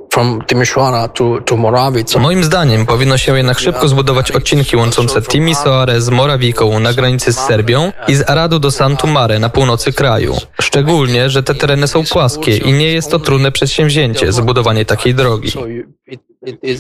Moravice 1.57 2.19
Moim 2.19 2.43
zdaniem 2.43 2.85
powinno 2.85 3.17
się 3.17 3.37
jednak 3.37 3.59
szybko 3.59 3.87
zbudować 3.87 4.31
odcinki 4.31 4.77
łączące 4.77 5.21
Timisoarę 5.21 6.01
z 6.01 6.09
Morawiką 6.09 6.79
na 6.79 6.93
granicy 6.93 7.33
z 7.33 7.37
Serbią 7.37 7.91
i 8.07 8.15
z 8.15 8.29
Aradu 8.29 8.59
do 8.59 8.71
Santu 8.71 9.07
Mare 9.07 9.39
na 9.39 9.49
północy 9.49 9.93
kraju. 9.93 10.35
Szczególnie, 10.61 11.29
że 11.29 11.43
te 11.43 11.55
tereny 11.55 11.87
są 11.87 12.03
płaskie 12.05 12.57
i 12.57 12.73
nie 12.73 12.93
jest 12.93 13.11
to 13.11 13.19
trudne 13.19 13.51
przedsięwzięcie 13.51 14.31
zbudowanie 14.31 14.85
takiej 14.85 15.15
drogi. 15.15 15.51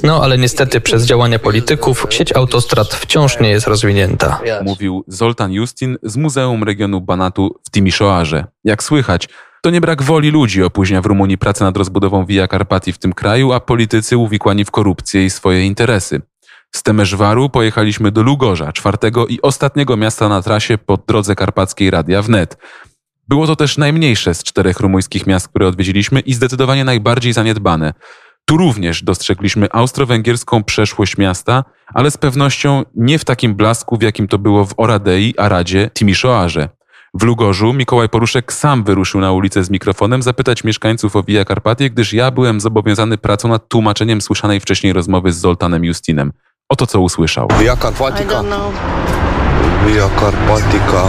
No 0.03 0.23
ale 0.23 0.37
niestety 0.37 0.81
przez 0.81 1.05
działania 1.05 1.39
polityków 1.39 2.05
sieć 2.09 2.35
autostrad 2.35 2.87
wciąż 2.87 3.39
nie 3.39 3.49
jest 3.49 3.67
rozwinięta. 3.67 4.39
Mówił 4.63 5.03
Zoltan 5.07 5.51
Justin 5.51 5.97
z 6.03 6.17
Muzeum 6.17 6.63
Regionu 6.63 7.01
Banatu 7.01 7.55
w 7.67 7.71
Timisoarze. 7.71 8.45
Jak 8.63 8.83
słychać, 8.83 9.29
to 9.67 9.71
nie 9.71 9.81
brak 9.81 10.03
woli 10.03 10.31
ludzi 10.31 10.63
opóźnia 10.63 11.01
w 11.01 11.05
Rumunii 11.05 11.37
pracę 11.37 11.65
nad 11.65 11.77
rozbudową 11.77 12.25
Via 12.25 12.47
Carpatii 12.47 12.93
w 12.93 12.97
tym 12.97 13.13
kraju, 13.13 13.53
a 13.53 13.59
politycy 13.59 14.17
uwikłani 14.17 14.65
w 14.65 14.71
korupcję 14.71 15.25
i 15.25 15.29
swoje 15.29 15.65
interesy. 15.65 16.21
Z 16.75 16.83
Temeszwaru 16.83 17.49
pojechaliśmy 17.49 18.11
do 18.11 18.23
Lugorza, 18.23 18.73
czwartego 18.73 19.27
i 19.27 19.41
ostatniego 19.41 19.97
miasta 19.97 20.29
na 20.29 20.41
trasie 20.41 20.77
po 20.77 20.97
drodze 20.97 21.35
karpackiej 21.35 21.91
Radia 21.91 22.21
Wnet. 22.21 22.57
Było 23.27 23.47
to 23.47 23.55
też 23.55 23.77
najmniejsze 23.77 24.33
z 24.33 24.43
czterech 24.43 24.79
rumuńskich 24.79 25.27
miast, 25.27 25.47
które 25.47 25.67
odwiedziliśmy 25.67 26.19
i 26.19 26.33
zdecydowanie 26.33 26.83
najbardziej 26.83 27.33
zaniedbane. 27.33 27.93
Tu 28.45 28.57
również 28.57 29.03
dostrzegliśmy 29.03 29.67
austro-węgierską 29.71 30.63
przeszłość 30.63 31.17
miasta, 31.17 31.63
ale 31.93 32.11
z 32.11 32.17
pewnością 32.17 32.83
nie 32.95 33.19
w 33.19 33.25
takim 33.25 33.55
blasku, 33.55 33.97
w 33.97 34.01
jakim 34.01 34.27
to 34.27 34.37
było 34.37 34.65
w 34.65 34.73
Oradei, 34.77 35.33
Aradzie, 35.37 35.89
Timisoarze. 35.93 36.76
W 37.13 37.23
Lugorzu 37.23 37.73
Mikołaj 37.73 38.09
Poruszek 38.09 38.53
sam 38.53 38.83
wyruszył 38.83 39.21
na 39.21 39.31
ulicę 39.31 39.63
z 39.63 39.69
mikrofonem 39.69 40.21
zapytać 40.21 40.63
mieszkańców 40.63 41.15
o 41.15 41.23
Via 41.23 41.45
Carpatie, 41.45 41.89
gdyż 41.89 42.13
ja 42.13 42.31
byłem 42.31 42.59
zobowiązany 42.59 43.17
pracą 43.17 43.47
nad 43.47 43.69
tłumaczeniem 43.69 44.21
słyszanej 44.21 44.59
wcześniej 44.59 44.93
rozmowy 44.93 45.31
z 45.31 45.37
Zoltanem 45.37 45.85
Justinem. 45.85 46.31
Oto 46.69 46.87
co 46.87 47.01
usłyszał. 47.01 47.47
Via 47.59 47.77
Carpatica. 47.77 48.43
Via 49.87 50.09
Carpatica. 50.19 51.03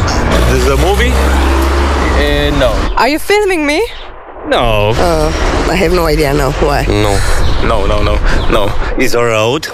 This 0.52 0.62
is 0.62 0.68
a 0.68 0.86
movie? 0.86 1.08
Uh, 1.10 2.58
no. 2.60 2.70
Are 2.96 3.10
you 3.10 3.18
filming 3.18 3.66
me? 3.66 3.78
No. 4.50 4.90
Uh, 4.90 5.74
I 5.74 5.76
have 5.76 5.94
no 5.94 6.10
idea 6.10 6.34
now. 6.34 6.52
Why? 6.60 6.86
No. 7.02 7.10
No, 7.68 7.86
no, 7.86 8.02
no, 8.02 8.18
no. 8.50 8.66
It's 8.98 9.14
a 9.14 9.24
road 9.24 9.66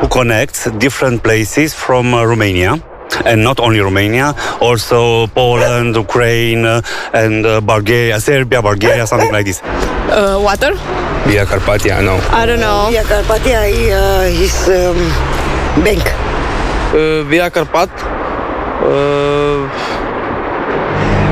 who 0.00 0.08
connects 0.08 0.70
different 0.78 1.22
places 1.22 1.74
from 1.74 2.14
uh, 2.14 2.24
Romania. 2.24 2.78
And 3.24 3.42
not 3.44 3.60
only 3.60 3.80
Romania, 3.80 4.34
also 4.60 5.26
Poland, 5.28 5.96
Ukraine, 5.96 6.64
uh, 6.66 6.80
and 7.12 7.44
uh, 7.46 7.60
Bulgaria, 7.60 8.20
Serbia, 8.20 8.60
Bulgaria, 8.62 9.06
something 9.06 9.32
like 9.32 9.44
this. 9.46 9.60
Uh, 9.62 10.38
water? 10.42 10.72
Via 11.26 11.44
Carpatia, 11.46 12.02
no. 12.02 12.16
I 12.30 12.46
don't 12.46 12.60
know. 12.60 12.88
Via 12.90 13.04
Carpatia 13.04 13.60
uh, 13.68 14.44
is 14.46 14.56
um, 14.68 14.98
bank. 15.84 16.02
Uh, 16.94 17.22
Via 17.30 17.50
Carpat? 17.50 17.90
Uh, 18.82 19.68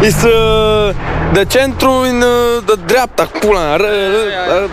It's 0.03 0.25
uh, 0.25 0.95
the 1.35 1.45
centru 1.45 2.09
in 2.09 2.23
uh, 2.23 2.61
the 2.65 2.77
dreapta, 2.89 3.27
pula. 3.27 3.77
R- 3.77 3.85
r- 3.85 4.71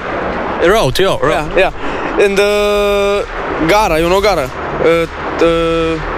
r- 0.64 0.72
road, 0.72 0.98
yeah, 1.00 1.18
road. 1.20 1.52
yeah, 1.58 1.68
yeah. 1.68 2.24
And 2.24 2.40
uh, 2.40 3.26
gara, 3.68 4.00
you 4.00 4.08
know 4.08 4.22
gara. 4.22 4.46
Uh, 4.48 5.06
t- 5.38 5.46
pula 5.46 6.00
mea. 6.00 6.17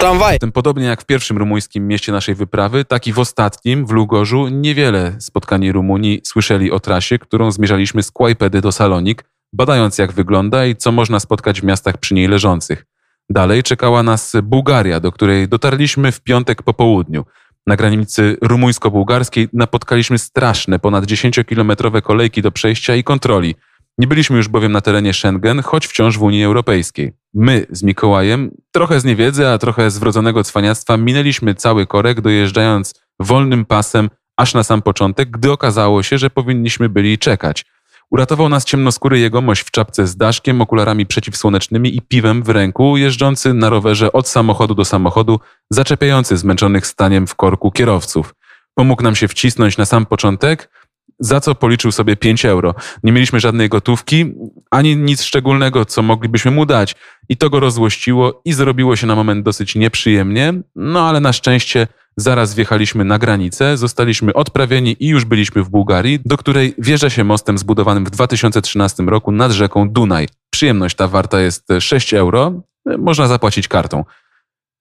Tramwaj. 0.00 0.34
Zatem 0.34 0.52
podobnie 0.52 0.84
jak 0.84 1.02
w 1.02 1.06
pierwszym 1.06 1.38
rumuńskim 1.38 1.88
mieście 1.88 2.12
naszej 2.12 2.34
wyprawy, 2.34 2.84
tak 2.84 3.06
i 3.06 3.12
w 3.12 3.18
ostatnim, 3.18 3.86
w 3.86 3.90
Lugorzu, 3.90 4.48
niewiele 4.48 5.16
spotkani 5.18 5.72
Rumunii 5.72 6.20
słyszeli 6.24 6.70
o 6.70 6.80
trasie, 6.80 7.18
którą 7.18 7.50
zmierzaliśmy 7.50 8.02
z 8.02 8.10
Kłajpedy 8.10 8.60
do 8.60 8.72
Salonik, 8.72 9.24
badając 9.52 9.98
jak 9.98 10.12
wygląda 10.12 10.66
i 10.66 10.76
co 10.76 10.92
można 10.92 11.20
spotkać 11.20 11.60
w 11.60 11.64
miastach 11.64 11.98
przy 11.98 12.14
niej 12.14 12.28
leżących. 12.28 12.86
Dalej 13.30 13.62
czekała 13.62 14.02
nas 14.02 14.32
Bułgaria, 14.42 15.00
do 15.00 15.12
której 15.12 15.48
dotarliśmy 15.48 16.12
w 16.12 16.20
piątek 16.20 16.62
po 16.62 16.74
południu. 16.74 17.24
Na 17.66 17.76
granicy 17.76 18.36
rumuńsko-bułgarskiej 18.42 19.48
napotkaliśmy 19.52 20.18
straszne, 20.18 20.78
ponad 20.78 21.04
10-kilometrowe 21.04 22.02
kolejki 22.02 22.42
do 22.42 22.52
przejścia 22.52 22.94
i 22.94 23.04
kontroli. 23.04 23.54
Nie 23.98 24.06
byliśmy 24.06 24.36
już 24.36 24.48
bowiem 24.48 24.72
na 24.72 24.80
terenie 24.80 25.12
Schengen, 25.12 25.62
choć 25.62 25.86
wciąż 25.86 26.18
w 26.18 26.22
Unii 26.22 26.44
Europejskiej. 26.44 27.12
My 27.34 27.66
z 27.70 27.82
Mikołajem, 27.82 28.50
trochę 28.72 29.00
z 29.00 29.04
niewiedzy, 29.04 29.48
a 29.48 29.58
trochę 29.58 29.90
z 29.90 29.98
wrodzonego 29.98 30.44
cwaniactwa, 30.44 30.96
minęliśmy 30.96 31.54
cały 31.54 31.86
korek, 31.86 32.20
dojeżdżając 32.20 32.94
wolnym 33.20 33.64
pasem 33.64 34.10
aż 34.36 34.54
na 34.54 34.62
sam 34.62 34.82
początek, 34.82 35.30
gdy 35.30 35.52
okazało 35.52 36.02
się, 36.02 36.18
że 36.18 36.30
powinniśmy 36.30 36.88
byli 36.88 37.18
czekać. 37.18 37.64
Uratował 38.10 38.48
nas 38.48 38.64
ciemnoskóry 38.64 39.18
jegomość 39.18 39.62
w 39.62 39.70
czapce 39.70 40.06
z 40.06 40.16
daszkiem, 40.16 40.60
okularami 40.60 41.06
przeciwsłonecznymi 41.06 41.96
i 41.96 42.02
piwem 42.02 42.42
w 42.42 42.48
ręku, 42.48 42.96
jeżdżący 42.96 43.54
na 43.54 43.68
rowerze 43.68 44.12
od 44.12 44.28
samochodu 44.28 44.74
do 44.74 44.84
samochodu, 44.84 45.40
zaczepiający 45.70 46.36
zmęczonych 46.36 46.86
staniem 46.86 47.26
w 47.26 47.34
korku 47.34 47.70
kierowców. 47.70 48.34
Pomógł 48.74 49.02
nam 49.02 49.14
się 49.14 49.28
wcisnąć 49.28 49.76
na 49.76 49.84
sam 49.84 50.06
początek 50.06 50.70
za 51.18 51.40
co 51.40 51.54
policzył 51.54 51.92
sobie 51.92 52.16
5 52.16 52.44
euro. 52.44 52.74
Nie 53.02 53.12
mieliśmy 53.12 53.40
żadnej 53.40 53.68
gotówki, 53.68 54.34
ani 54.70 54.96
nic 54.96 55.22
szczególnego, 55.22 55.84
co 55.84 56.02
moglibyśmy 56.02 56.50
mu 56.50 56.66
dać. 56.66 56.94
I 57.28 57.36
to 57.36 57.50
go 57.50 57.60
rozłościło 57.60 58.42
i 58.44 58.52
zrobiło 58.52 58.96
się 58.96 59.06
na 59.06 59.14
moment 59.14 59.44
dosyć 59.44 59.74
nieprzyjemnie, 59.74 60.54
no 60.76 61.08
ale 61.08 61.20
na 61.20 61.32
szczęście 61.32 61.86
zaraz 62.16 62.54
wjechaliśmy 62.54 63.04
na 63.04 63.18
granicę, 63.18 63.76
zostaliśmy 63.76 64.34
odprawieni 64.34 64.96
i 65.00 65.08
już 65.08 65.24
byliśmy 65.24 65.62
w 65.62 65.68
Bułgarii, 65.68 66.20
do 66.24 66.36
której 66.36 66.74
wjeżdża 66.78 67.10
się 67.10 67.24
mostem 67.24 67.58
zbudowanym 67.58 68.04
w 68.04 68.10
2013 68.10 69.02
roku 69.02 69.32
nad 69.32 69.52
rzeką 69.52 69.90
Dunaj. 69.90 70.28
Przyjemność 70.50 70.96
ta 70.96 71.08
warta 71.08 71.40
jest 71.40 71.68
6 71.80 72.14
euro, 72.14 72.52
można 72.98 73.28
zapłacić 73.28 73.68
kartą. 73.68 74.04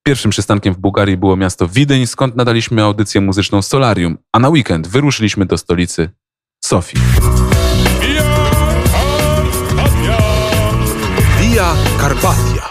Pierwszym 0.05 0.31
przystankiem 0.31 0.73
w 0.73 0.77
Bułgarii 0.77 1.17
było 1.17 1.35
miasto 1.35 1.67
Widyń, 1.67 2.07
skąd 2.07 2.35
nadaliśmy 2.35 2.83
audycję 2.83 3.21
muzyczną 3.21 3.61
Solarium, 3.61 4.17
a 4.31 4.39
na 4.39 4.49
weekend 4.49 4.87
wyruszyliśmy 4.87 5.45
do 5.45 5.57
stolicy 5.57 6.09
Sofii. 6.65 7.01
Via 11.39 11.73
Carpatia. 12.01 12.69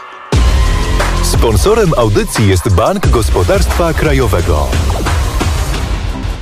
Sponsorem 1.22 1.90
audycji 1.96 2.48
jest 2.48 2.74
Bank 2.74 3.08
Gospodarstwa 3.08 3.92
Krajowego. 3.92 4.66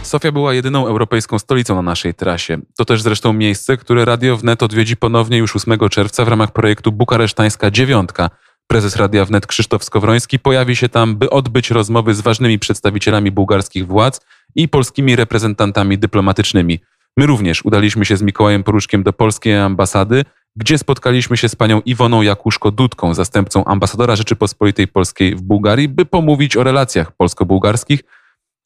Sofia 0.02 0.32
była 0.32 0.54
jedyną 0.54 0.86
europejską 0.86 1.38
stolicą 1.38 1.74
na 1.74 1.82
naszej 1.82 2.14
trasie. 2.14 2.58
To 2.76 2.84
też 2.84 3.02
zresztą 3.02 3.32
miejsce, 3.32 3.76
które 3.76 4.04
Radio 4.04 4.36
Wnet 4.36 4.62
odwiedzi 4.62 4.96
ponownie 4.96 5.38
już 5.38 5.56
8 5.56 5.88
czerwca 5.88 6.24
w 6.24 6.28
ramach 6.28 6.52
projektu 6.52 6.92
Bukaresztańska 6.92 7.70
Dziewiątka. 7.70 8.30
Prezes 8.66 8.96
Radia 8.96 9.24
Wnet 9.24 9.46
Krzysztof 9.46 9.84
Skowroński 9.84 10.38
pojawi 10.38 10.76
się 10.76 10.88
tam, 10.88 11.16
by 11.16 11.30
odbyć 11.30 11.70
rozmowy 11.70 12.14
z 12.14 12.20
ważnymi 12.20 12.58
przedstawicielami 12.58 13.30
bułgarskich 13.30 13.86
władz 13.86 14.20
i 14.54 14.68
polskimi 14.68 15.16
reprezentantami 15.16 15.98
dyplomatycznymi. 15.98 16.80
My 17.16 17.26
również 17.26 17.64
udaliśmy 17.64 18.04
się 18.04 18.16
z 18.16 18.22
Mikołajem 18.22 18.62
Poruczkiem 18.62 19.02
do 19.02 19.12
polskiej 19.12 19.58
ambasady, 19.58 20.24
gdzie 20.56 20.78
spotkaliśmy 20.78 21.36
się 21.36 21.48
z 21.48 21.56
panią 21.56 21.80
Iwoną 21.80 22.22
Jakuszko-Dudką, 22.22 23.14
zastępcą 23.14 23.64
ambasadora 23.64 24.16
Rzeczypospolitej 24.16 24.88
Polskiej 24.88 25.36
w 25.36 25.42
Bułgarii, 25.42 25.88
by 25.88 26.04
pomówić 26.04 26.56
o 26.56 26.64
relacjach 26.64 27.12
polsko-bułgarskich 27.12 28.00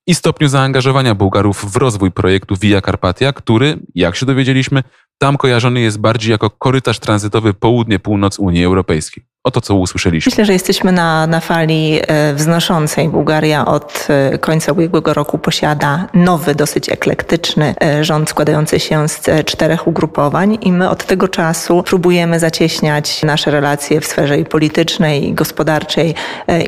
i 0.07 0.15
stopniu 0.15 0.49
zaangażowania 0.49 1.15
Bułgarów 1.15 1.73
w 1.73 1.77
rozwój 1.77 2.11
projektu 2.11 2.57
Via 2.57 2.81
Carpatia, 2.81 3.33
który, 3.33 3.79
jak 3.95 4.17
się 4.17 4.27
dowiedzieliśmy, 4.27 4.83
tam 5.19 5.37
kojarzony 5.37 5.81
jest 5.81 6.01
bardziej 6.01 6.31
jako 6.31 6.51
korytarz 6.51 6.99
tranzytowy 6.99 7.55
południe-północ 7.55 8.39
Unii 8.39 8.65
Europejskiej. 8.65 9.25
Oto 9.47 9.61
co 9.61 9.75
usłyszeliśmy. 9.75 10.31
Myślę, 10.31 10.45
że 10.45 10.53
jesteśmy 10.53 10.93
na, 10.93 11.27
na 11.27 11.41
fali 11.41 12.01
e, 12.07 12.35
wznoszącej. 12.35 13.09
Bułgaria 13.09 13.67
od 13.67 14.07
e, 14.11 14.39
końca 14.39 14.73
ubiegłego 14.73 15.15
roku 15.15 15.39
posiada 15.39 16.09
nowy, 16.15 16.55
dosyć 16.55 16.89
eklektyczny 16.89 17.75
e, 17.83 18.05
rząd 18.05 18.31
składający 18.31 18.81
się 18.81 19.09
z 19.09 19.47
czterech 19.47 19.87
ugrupowań 19.87 20.59
i 20.61 20.73
my 20.73 20.91
od 20.91 21.05
tego 21.05 21.29
czasu 21.29 21.83
próbujemy 21.83 22.41
zacieśniać 22.41 23.23
nasze 23.23 23.51
relacje 23.51 24.01
w 24.01 24.07
sferze 24.07 24.39
i 24.39 24.45
politycznej, 24.45 25.29
i 25.29 25.35
gospodarczej, 25.35 26.15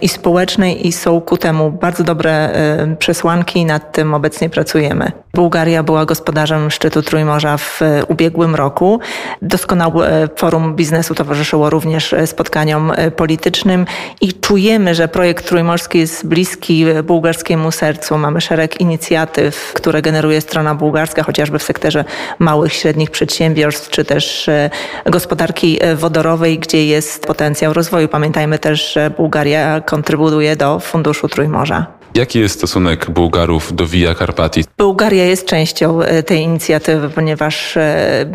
i 0.03 0.09
społecznej 0.09 0.87
i 0.87 0.93
są 0.93 1.20
ku 1.20 1.37
temu 1.37 1.70
bardzo 1.70 2.05
dobre 2.05 2.51
przesłanki 2.99 3.59
i 3.61 3.64
nad 3.64 3.93
tym 3.93 4.14
obecnie 4.14 4.51
pracujemy. 4.51 5.12
Bułgaria 5.35 5.83
była 5.83 6.05
gospodarzem 6.05 6.70
szczytu 6.70 7.03
Trójmorza 7.03 7.57
w 7.57 7.81
ubiegłym 8.09 8.55
roku. 8.55 9.01
Doskonałe 9.43 10.29
forum 10.37 10.77
biznesu 10.77 11.14
towarzyszyło 11.14 11.70
również 11.70 12.14
spotkanie 12.27 12.66
E, 12.67 13.11
politycznym 13.11 13.87
i 14.21 14.33
czujemy, 14.33 14.95
że 14.95 15.09
projekt 15.09 15.49
trójmorski 15.49 15.99
jest 15.99 16.27
bliski 16.27 16.85
bułgarskiemu 17.05 17.71
sercu. 17.71 18.19
Mamy 18.19 18.41
szereg 18.41 18.81
inicjatyw, 18.81 19.73
które 19.75 20.03
generuje 20.03 20.41
strona 20.41 20.75
bułgarska, 20.75 21.23
chociażby 21.23 21.59
w 21.59 21.62
sektorze 21.62 22.05
małych, 22.39 22.73
średnich 22.73 23.11
przedsiębiorstw, 23.11 23.91
czy 23.91 24.05
też 24.05 24.49
e, 24.49 24.71
gospodarki 25.07 25.79
e, 25.81 25.97
wodorowej, 25.97 26.59
gdzie 26.59 26.87
jest 26.87 27.27
potencjał 27.27 27.73
rozwoju. 27.73 28.09
Pamiętajmy 28.09 28.59
też, 28.59 28.93
że 28.93 29.11
Bułgaria 29.11 29.81
kontrybuje 29.81 30.57
do 30.57 30.81
Funduszu 30.81 31.29
Trójmorza. 31.29 31.95
Jaki 32.17 32.41
jest 32.41 32.55
stosunek 32.55 33.11
Bułgarów 33.11 33.75
do 33.75 33.87
Via 33.87 34.14
Carpatii? 34.14 34.64
Bułgaria 34.79 35.25
jest 35.25 35.47
częścią 35.47 36.03
e, 36.03 36.23
tej 36.23 36.43
inicjatywy, 36.43 37.11
ponieważ 37.11 37.77
e, 37.77 38.27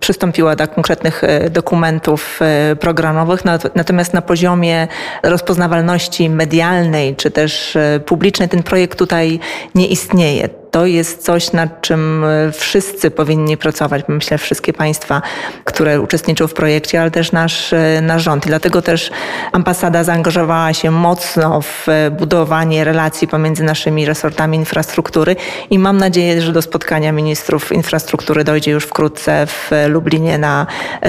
przystąpiła 0.00 0.56
do 0.56 0.68
konkretnych 0.68 1.24
e, 1.24 1.50
dokumentów 1.50 2.40
programowych, 2.80 3.42
natomiast 3.74 4.14
na 4.14 4.22
poziomie 4.22 4.88
rozpoznawalności 5.22 6.30
medialnej 6.30 7.16
czy 7.16 7.30
też 7.30 7.78
publicznej 8.06 8.48
ten 8.48 8.62
projekt 8.62 8.98
tutaj 8.98 9.40
nie 9.74 9.86
istnieje 9.86 10.48
to 10.76 10.86
jest 10.86 11.22
coś, 11.22 11.52
nad 11.52 11.80
czym 11.80 12.24
e, 12.24 12.52
wszyscy 12.52 13.10
powinni 13.10 13.56
pracować. 13.56 14.04
Myślę, 14.08 14.38
wszystkie 14.38 14.72
państwa, 14.72 15.22
które 15.64 16.00
uczestniczą 16.00 16.46
w 16.46 16.54
projekcie, 16.54 17.00
ale 17.00 17.10
też 17.10 17.32
nasz, 17.32 17.72
e, 17.72 18.00
nasz 18.02 18.22
rząd. 18.22 18.46
I 18.46 18.48
dlatego 18.48 18.82
też 18.82 19.10
ambasada 19.52 20.04
zaangażowała 20.04 20.72
się 20.72 20.90
mocno 20.90 21.60
w 21.60 21.88
e, 21.88 22.10
budowanie 22.10 22.84
relacji 22.84 23.28
pomiędzy 23.28 23.64
naszymi 23.64 24.06
resortami 24.06 24.58
infrastruktury 24.58 25.36
i 25.70 25.78
mam 25.78 25.96
nadzieję, 25.96 26.42
że 26.42 26.52
do 26.52 26.62
spotkania 26.62 27.12
ministrów 27.12 27.72
infrastruktury 27.72 28.44
dojdzie 28.44 28.70
już 28.70 28.84
wkrótce 28.84 29.46
w 29.46 29.70
Lublinie 29.88 30.38
na 30.38 30.66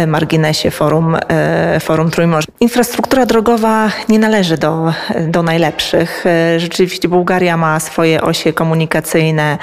marginesie 0.08 0.72
forum, 0.72 1.18
forum 1.80 2.12
Trójmorza. 2.12 2.48
Infrastruktura 2.60 3.26
drogowa 3.26 3.90
nie 4.10 4.20
należy 4.20 4.58
do, 4.58 4.94
do 5.28 5.44
najlepszych. 5.44 6.26
Rzeczywiście 6.58 7.08
Bułgaria 7.08 7.58
ma 7.58 7.80
swoje 7.80 8.22
osie 8.22 8.54
komunikacyjne, 8.54 9.57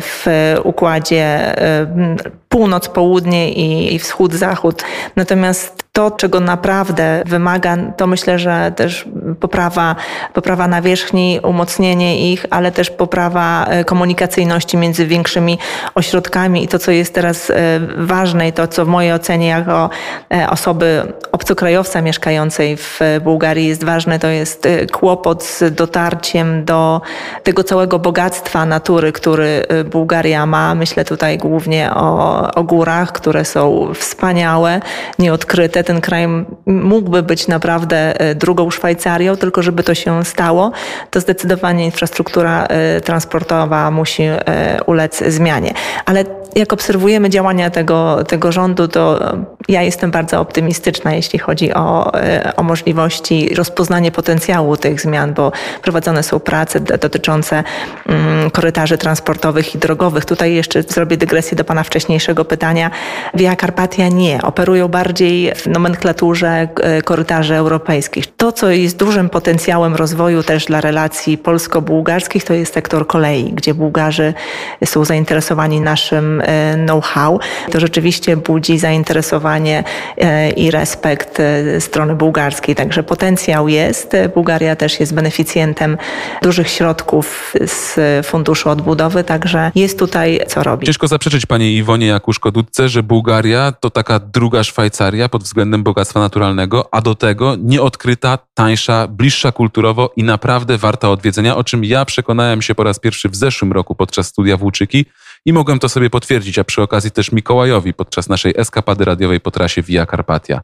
w 0.00 0.26
układzie 0.64 1.54
e, 2.54 2.56
północ-południe 2.56 3.52
i 3.92 3.98
wschód-zachód. 3.98 4.82
Natomiast 5.16 5.84
to, 5.92 6.10
czego 6.10 6.40
naprawdę 6.40 7.22
wymaga, 7.26 7.76
to 7.96 8.06
myślę, 8.06 8.38
że 8.38 8.72
też 8.76 9.08
poprawa, 9.40 9.96
poprawa 10.32 10.68
nawierzchni, 10.68 11.40
umocnienie 11.42 12.32
ich, 12.32 12.46
ale 12.50 12.72
też 12.72 12.90
poprawa 12.90 13.66
e, 13.66 13.84
komunikacyjności 13.84 14.76
między 14.76 15.06
większymi 15.06 15.58
ośrodkami 15.94 16.64
i 16.64 16.68
to, 16.68 16.78
co 16.78 16.90
jest 16.90 17.14
teraz 17.14 17.52
ważne 17.96 18.48
i 18.48 18.52
to, 18.52 18.68
co 18.68 18.84
w 18.84 18.88
mojej 18.88 19.12
ocenie 19.12 19.46
jako 19.46 19.90
osoby 20.50 21.12
obcokrajowca 21.32 22.02
mieszkającej 22.02 22.76
w 22.76 23.00
Bułgarii 23.24 23.68
jest 23.68 23.84
ważne, 23.84 24.18
to 24.18 24.28
jest 24.28 24.68
kłopot 24.92 25.44
z 25.44 25.74
dotarciem 25.74 26.64
do 26.64 27.00
tego 27.42 27.64
całego 27.64 27.98
bogactwa 27.98 28.66
natury, 28.66 29.12
który 29.12 29.66
Bułgaria 29.90 30.46
ma. 30.46 30.74
Myślę 30.74 31.04
tutaj 31.04 31.38
głównie 31.38 31.94
o, 31.94 32.43
o 32.54 32.62
górach, 32.62 33.12
które 33.12 33.44
są 33.44 33.92
wspaniałe, 33.94 34.80
nieodkryte. 35.18 35.84
Ten 35.84 36.00
kraj 36.00 36.26
mógłby 36.66 37.22
być 37.22 37.48
naprawdę 37.48 38.30
y, 38.30 38.34
drugą 38.34 38.70
Szwajcarią, 38.70 39.36
tylko 39.36 39.62
żeby 39.62 39.82
to 39.82 39.94
się 39.94 40.24
stało, 40.24 40.72
to 41.10 41.20
zdecydowanie 41.20 41.84
infrastruktura 41.84 42.66
y, 42.96 43.00
transportowa 43.00 43.90
musi 43.90 44.22
ulec 44.86 45.24
zmianie. 45.24 45.74
Ale 46.04 46.24
jak 46.54 46.72
obserwujemy 46.72 47.30
działania 47.30 47.70
tego, 47.70 48.24
tego 48.24 48.52
rządu, 48.52 48.88
to 48.88 49.20
ja 49.68 49.82
jestem 49.82 50.10
bardzo 50.10 50.40
optymistyczna, 50.40 51.14
jeśli 51.14 51.38
chodzi 51.38 51.74
o, 51.74 52.12
o 52.56 52.62
możliwości 52.62 53.54
rozpoznanie 53.54 54.12
potencjału 54.12 54.76
tych 54.76 55.00
zmian, 55.00 55.34
bo 55.34 55.52
prowadzone 55.82 56.22
są 56.22 56.40
prace 56.40 56.80
dotyczące 56.80 57.64
mm, 58.08 58.50
korytarzy 58.50 58.98
transportowych 58.98 59.74
i 59.74 59.78
drogowych. 59.78 60.24
Tutaj 60.24 60.54
jeszcze 60.54 60.82
zrobię 60.82 61.16
dygresję 61.16 61.56
do 61.56 61.64
Pana 61.64 61.82
wcześniejszego 61.82 62.44
pytania. 62.44 62.90
Via 63.34 63.56
Carpatia 63.56 64.08
nie. 64.08 64.42
Operują 64.42 64.88
bardziej 64.88 65.54
w 65.54 65.66
nomenklaturze 65.66 66.68
e, 66.80 67.02
korytarzy 67.02 67.54
europejskich. 67.54 68.36
To, 68.36 68.52
co 68.52 68.70
jest 68.70 68.96
dużym 68.96 69.28
potencjałem 69.28 69.94
rozwoju 69.94 70.42
też 70.42 70.64
dla 70.64 70.80
relacji 70.80 71.38
polsko-bułgarskich, 71.38 72.44
to 72.44 72.54
jest 72.54 72.74
sektor 72.74 73.06
kolei, 73.06 73.52
gdzie 73.52 73.74
Bułgarzy 73.74 74.34
są 74.84 75.04
zainteresowani 75.04 75.80
naszym 75.80 76.40
e, 76.40 76.43
know-how. 76.86 77.40
To 77.72 77.80
rzeczywiście 77.80 78.36
budzi 78.36 78.78
zainteresowanie 78.78 79.84
e, 80.18 80.50
i 80.50 80.70
respekt 80.70 81.38
strony 81.78 82.14
bułgarskiej. 82.14 82.74
Także 82.74 83.02
potencjał 83.02 83.68
jest. 83.68 84.16
Bułgaria 84.34 84.76
też 84.76 85.00
jest 85.00 85.14
beneficjentem 85.14 85.98
dużych 86.42 86.68
środków 86.70 87.54
z 87.66 87.96
Funduszu 88.26 88.70
Odbudowy, 88.70 89.24
także 89.24 89.72
jest 89.74 89.98
tutaj 89.98 90.40
co 90.48 90.62
robić. 90.62 90.86
Ciężko 90.86 91.08
zaprzeczyć 91.08 91.46
pani 91.46 91.76
Iwonie 91.76 92.06
Jakuszko-Dudce, 92.06 92.88
że 92.88 93.02
Bułgaria 93.02 93.72
to 93.80 93.90
taka 93.90 94.18
druga 94.18 94.64
Szwajcaria 94.64 95.28
pod 95.28 95.42
względem 95.42 95.82
bogactwa 95.82 96.20
naturalnego, 96.20 96.88
a 96.90 97.00
do 97.00 97.14
tego 97.14 97.56
nieodkryta, 97.58 98.38
tańsza, 98.54 99.08
bliższa 99.08 99.52
kulturowo 99.52 100.12
i 100.16 100.24
naprawdę 100.24 100.78
warta 100.78 101.10
odwiedzenia, 101.10 101.56
o 101.56 101.64
czym 101.64 101.84
ja 101.84 102.04
przekonałem 102.04 102.62
się 102.62 102.74
po 102.74 102.84
raz 102.84 102.98
pierwszy 102.98 103.28
w 103.28 103.36
zeszłym 103.36 103.72
roku 103.72 103.94
podczas 103.94 104.26
studia 104.26 104.56
Włóczyki 104.56 105.06
i 105.44 105.52
mogłem 105.52 105.78
to 105.78 105.88
sobie 105.88 106.10
potwierdzić, 106.10 106.58
a 106.58 106.64
przy 106.64 106.82
okazji 106.82 107.10
też 107.10 107.32
Mikołajowi 107.32 107.94
podczas 107.94 108.28
naszej 108.28 108.54
eskapady 108.56 109.04
radiowej 109.04 109.40
po 109.40 109.50
trasie 109.50 109.82
Via 109.82 110.06
Carpatia. 110.06 110.60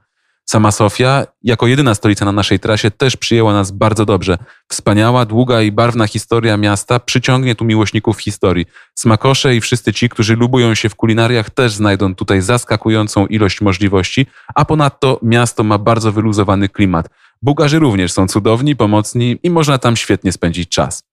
Sama 0.51 0.71
Sofia, 0.71 1.27
jako 1.43 1.67
jedyna 1.67 1.95
stolica 1.95 2.25
na 2.25 2.33
naszej 2.33 2.61
trasie, 2.61 2.91
też 2.91 3.17
przyjęła 3.17 3.53
nas 3.53 3.71
bardzo 3.71 4.07
dobrze. 4.07 4.39
Wspaniała, 4.69 5.25
długa 5.27 5.63
i 5.63 5.73
barwna 5.73 6.07
historia 6.07 6.57
miasta 6.57 7.01
przyciągnie 7.01 7.55
tu 7.55 7.65
miłośników 7.65 8.21
historii. 8.21 8.67
Smakosze 8.95 9.57
i 9.57 9.61
wszyscy 9.61 9.93
ci, 9.93 10.09
którzy 10.09 10.37
lubują 10.37 10.75
się 10.75 10.89
w 10.89 10.95
kulinariach, 10.95 11.51
też 11.51 11.73
znajdą 11.73 12.15
tutaj 12.15 12.41
zaskakującą 12.41 13.27
ilość 13.27 13.61
możliwości, 13.61 14.27
a 14.55 14.65
ponadto 14.65 15.19
miasto 15.23 15.63
ma 15.63 15.79
bardzo 15.79 16.13
wyluzowany 16.13 16.69
klimat. 16.69 17.09
Bułgarzy 17.43 17.79
również 17.79 18.13
są 18.13 18.29
cudowni, 18.29 18.77
pomocni 18.77 19.39
i 19.43 19.51
można 19.51 19.79
tam 19.79 19.97
świetnie 19.97 20.33
spędzić 20.33 20.69
czas. 20.69 21.10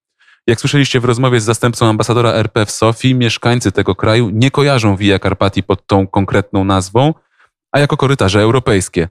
Jak 0.48 0.60
słyszeliście 0.60 1.00
w 1.00 1.06
rozmowie 1.06 1.42
z 1.42 1.44
zastępcą 1.44 1.86
ambasadora 1.86 2.34
RP 2.34 2.66
w 2.66 2.72
Sofii, 2.72 3.16
mieszkańcy 3.16 3.72
tego 3.72 3.96
kraju 3.96 4.30
nie 4.30 4.52
kojarzą 4.52 4.96
Via 4.96 5.20
Carpati 5.20 5.64
pod 5.64 5.88
tą 5.88 6.08
konkretną 6.08 6.64
nazwą, 6.64 7.14
a 7.72 7.80
jako 7.80 7.98
korytarze 7.98 8.42
europejskie. 8.42 9.10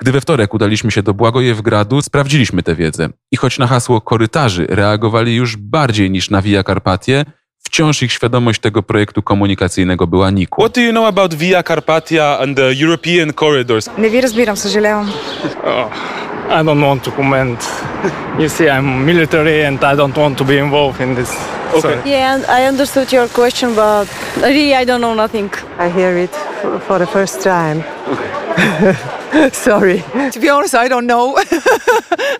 Gdy 0.00 0.12
we 0.12 0.20
wtorek 0.20 0.54
udaliśmy 0.54 0.90
się 0.90 1.02
do 1.02 1.14
Błagojewgradu, 1.14 2.02
sprawdziliśmy 2.02 2.62
tę 2.62 2.74
wiedzę. 2.74 3.08
I 3.32 3.36
choć 3.36 3.58
na 3.58 3.66
hasło 3.66 4.00
korytarzy 4.00 4.66
reagowali 4.68 5.36
już 5.36 5.56
bardziej 5.56 6.10
niż 6.10 6.30
na 6.30 6.42
Via 6.42 6.64
Carpatie, 6.64 7.24
wciąż 7.67 8.03
ich 8.03 8.11
świadomość 8.11 8.59
tego 8.61 8.83
projektu 8.83 9.21
komunikacyjnego 9.21 10.07
była 10.07 10.29
nikła. 10.31 10.63
What 10.65 10.75
do 10.75 10.81
you 10.81 10.91
know 10.91 11.05
about 11.05 11.33
Via 11.33 11.63
Carpatia 11.63 12.39
and 12.39 12.57
the 12.57 12.73
European 12.85 13.33
corridors? 13.33 13.89
Не 13.97 14.09
ви 14.09 14.21
разбирам, 14.21 14.55
съжалявам. 14.57 15.13
Oh, 15.63 15.87
I 16.49 16.63
don't 16.63 16.81
want 16.89 17.01
to 17.03 17.11
comment. 17.11 17.59
You 18.39 18.49
see, 18.49 18.67
I'm 18.69 19.05
military 19.05 19.65
and 19.67 19.83
I 19.83 19.95
don't 19.95 20.15
want 20.15 20.37
to 20.37 20.43
be 20.43 20.57
involved 20.57 21.01
in 21.01 21.15
this. 21.15 21.29
Sorry. 21.81 21.97
Yeah, 22.05 22.33
and 22.35 22.45
I 22.57 22.67
understood 22.73 23.11
your 23.13 23.27
question, 23.39 23.69
but 23.75 24.07
really 24.41 24.73
I 24.81 24.85
don't 24.85 25.01
know 25.05 25.15
nothing. 25.15 25.49
I 25.79 25.87
hear 25.97 26.13
it 26.25 26.33
f- 26.33 26.83
for 26.87 26.97
the 26.99 27.07
first 27.07 27.35
time. 27.41 27.77
Sorry. 29.52 30.02
To 30.32 30.40
be 30.40 30.48
honest, 30.48 30.74
I 30.74 30.88
don't 30.88 31.06
know. 31.06 31.36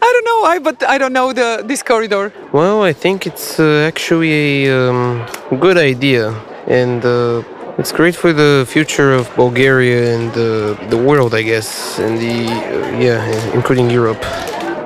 I 0.07 0.09
don't 0.14 0.24
know 0.24 0.41
why, 0.41 0.59
but 0.59 0.82
I 0.82 0.99
don't 0.99 1.12
know 1.12 1.32
the 1.32 1.62
this 1.66 1.82
corridor. 1.82 2.32
Well, 2.53 2.82
I 2.82 2.93
think 2.93 3.26
it's 3.26 3.61
uh, 3.61 3.86
actually 3.86 4.66
a 4.66 4.91
um, 4.91 5.26
good 5.61 5.76
idea, 5.76 6.34
and 6.66 7.05
uh, 7.05 7.43
it's 7.78 7.93
great 7.93 8.16
for 8.16 8.32
the 8.32 8.64
future 8.66 9.12
of 9.12 9.24
Bulgaria 9.36 10.14
and 10.16 10.30
uh, 10.32 10.41
the 10.89 10.97
world, 10.97 11.34
I 11.34 11.43
guess, 11.43 11.99
and 11.99 12.18
the 12.18 12.36
uh, 12.49 13.05
yeah, 13.07 13.55
including 13.55 13.91
Europe. 13.91 14.22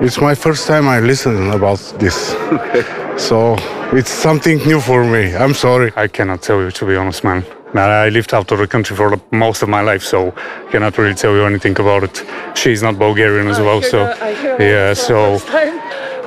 It's 0.01 0.19
my 0.19 0.35
first 0.35 0.67
time 0.67 0.87
I 0.87 0.99
listen 0.99 1.51
about 1.51 1.79
this. 1.99 2.35
So 3.17 3.55
it's 3.93 4.09
something 4.09 4.57
new 4.65 4.81
for 4.81 5.03
me. 5.05 5.35
I'm 5.35 5.53
sorry. 5.53 5.91
I 5.95 6.07
cannot 6.07 6.41
tell 6.41 6.59
you, 6.63 6.71
to 6.71 6.85
be 6.85 6.95
honest, 6.95 7.23
man. 7.23 7.45
I 7.75 8.09
lived 8.09 8.33
out 8.33 8.51
of 8.51 8.59
the 8.59 8.67
country 8.67 8.95
for 8.95 9.09
the, 9.09 9.21
most 9.31 9.63
of 9.63 9.69
my 9.69 9.81
life, 9.81 10.03
so 10.03 10.33
cannot 10.71 10.97
really 10.97 11.15
tell 11.15 11.33
you 11.33 11.45
anything 11.45 11.79
about 11.79 12.03
it. 12.03 12.23
She's 12.55 12.83
not 12.83 12.99
Bulgarian 12.99 13.47
as 13.47 13.59
well, 13.59 13.81
so 13.81 13.99
yeah. 14.59 14.93
So 14.93 15.39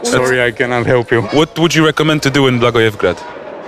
sorry, 0.03 0.43
I 0.43 0.51
cannot 0.51 0.87
help 0.87 1.11
you. 1.11 1.23
What 1.23 1.59
would 1.59 1.75
you 1.75 1.85
recommend 1.85 2.23
to 2.23 2.31
do 2.31 2.49
in 2.49 2.59
Blagoevgrad? 2.59 3.19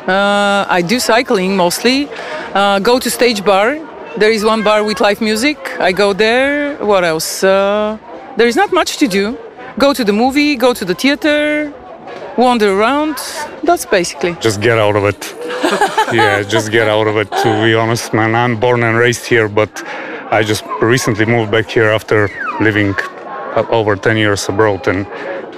Uh, 0.09 0.65
I 0.69 0.83
do 0.83 0.99
cycling 0.99 1.57
mostly. 1.57 2.09
Uh, 2.55 2.79
go 2.79 2.99
to 2.99 3.11
Stage 3.11 3.45
Bar. 3.45 3.79
There 4.17 4.33
is 4.33 4.43
one 4.45 4.63
bar 4.65 4.83
with 4.83 5.01
live 5.01 5.21
music. 5.21 5.59
I 5.79 5.93
go 5.93 6.13
there. 6.13 6.77
What 6.85 7.05
else? 7.05 7.45
Uh, 7.45 7.99
there 8.37 8.49
is 8.49 8.57
not 8.57 8.73
much 8.73 8.97
to 8.97 9.07
do. 9.07 9.37
Go 9.79 9.93
to 9.93 10.03
the 10.03 10.13
movie. 10.13 10.57
Go 10.57 10.73
to 10.75 10.85
the 10.85 10.95
theater. 10.95 11.73
Wander 12.37 12.73
around. 12.73 13.19
That's 13.63 13.85
basically. 13.85 14.35
Just 14.41 14.61
get 14.61 14.79
out 14.79 14.97
of 14.97 15.05
it. 15.05 15.38
Yeah, 16.13 16.43
just 16.49 16.71
get 16.71 16.89
out 16.89 17.07
of 17.07 17.17
it. 17.17 17.31
To 17.43 17.63
be 17.65 17.81
honest, 17.81 18.13
man, 18.13 18.33
I'm 18.33 18.57
born 18.57 18.83
and 18.83 18.99
raised 18.99 19.27
here, 19.27 19.49
but 19.49 19.85
I 20.31 20.45
just 20.45 20.65
recently 20.81 21.27
moved 21.27 21.51
back 21.51 21.71
here 21.71 21.95
after 21.95 22.31
living 22.61 22.95
over 23.71 24.01
10 24.01 24.17
years 24.17 24.49
abroad 24.51 24.89
and 24.89 25.07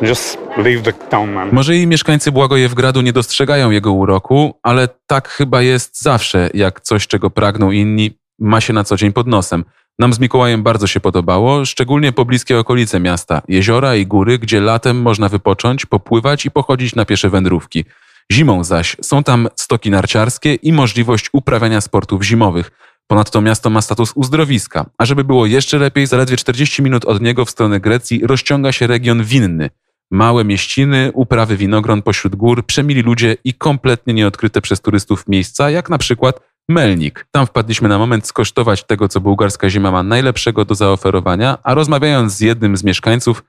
just 0.03 0.39
leave 0.57 0.83
the 0.83 0.93
town, 0.93 1.33
man. 1.33 1.49
Może 1.53 1.77
i 1.77 1.87
mieszkańcy 1.87 2.33
Błagojewgradu 2.33 3.01
nie 3.01 3.13
dostrzegają 3.13 3.71
jego 3.71 3.93
uroku, 3.93 4.55
ale 4.63 4.89
tak 5.07 5.29
chyba 5.29 5.63
jest 5.63 6.03
zawsze, 6.03 6.51
jak 6.55 6.81
coś, 6.81 7.07
czego 7.07 7.31
pragną 7.31 7.71
inni, 7.71 8.11
ma 8.39 8.61
się 8.61 8.73
na 8.73 8.85
co 8.85 8.97
dzień 8.97 9.13
pod 9.13 9.27
nosem. 9.27 9.65
Nam 9.99 10.13
z 10.13 10.21
Mikołajem 10.21 10.63
bardzo 10.63 10.87
się 10.87 11.01
podobało, 11.01 11.65
szczególnie 11.65 12.13
pobliskie 12.13 12.59
okolice 12.59 13.01
miasta, 13.01 13.43
jeziora 13.49 13.97
i 13.97 14.07
góry, 14.07 14.39
gdzie 14.39 14.61
latem 14.61 15.03
można 15.03 15.29
wypocząć, 15.29 15.87
popływać 15.87 16.47
i 16.47 16.51
pochodzić 16.51 16.95
na 16.95 17.05
piesze 17.05 17.31
wędrówki. 17.31 17.85
Zimą 18.33 18.65
zaś 18.65 18.97
są 19.03 19.23
tam 19.23 19.49
stoki 19.57 19.91
narciarskie 19.91 20.55
i 20.55 20.73
możliwość 20.73 21.31
uprawiania 21.33 21.81
sportów 21.81 22.23
zimowych. 22.23 22.71
Ponadto 23.07 23.41
miasto 23.41 23.71
ma 23.71 23.81
status 23.81 24.13
uzdrowiska, 24.15 24.87
a 24.99 25.05
żeby 25.05 25.25
było 25.25 25.47
jeszcze 25.47 25.79
lepiej, 25.79 26.07
zaledwie 26.07 26.37
40 26.37 26.83
minut 26.83 27.05
od 27.05 27.23
niego 27.23 27.45
w 27.45 27.51
stronę 27.51 27.81
Grecji 27.81 28.27
rozciąga 28.27 28.73
się 28.73 28.87
region 28.87 29.25
winny. 29.25 29.71
Małe 30.11 30.45
mieściny, 30.45 31.11
uprawy 31.15 31.57
winogron 31.57 32.03
pośród 32.03 32.37
gór, 32.37 32.67
przemili 32.67 33.03
ludzie 33.03 33.37
i 33.45 33.55
kompletnie 33.55 34.15
nieodkryte 34.15 34.61
przez 34.61 34.81
turystów 34.81 35.29
miejsca, 35.29 35.71
jak 35.71 35.91
na 35.91 35.99
przykład 35.99 36.41
Melnik. 36.69 37.27
Tam 37.31 37.47
wpadliśmy 37.47 37.89
na 37.89 37.99
moment 37.99 38.27
skosztować 38.27 38.85
tego, 38.85 39.09
co 39.09 39.21
bułgarska 39.21 39.71
zima 39.71 39.91
ma 39.91 40.03
najlepszego 40.03 40.65
do 40.65 40.75
zaoferowania, 40.75 41.59
a 41.63 41.75
rozmawiając 41.75 42.33
z 42.33 42.41
jednym 42.41 42.77
z 42.77 42.85
mieszkańców, 42.85 43.45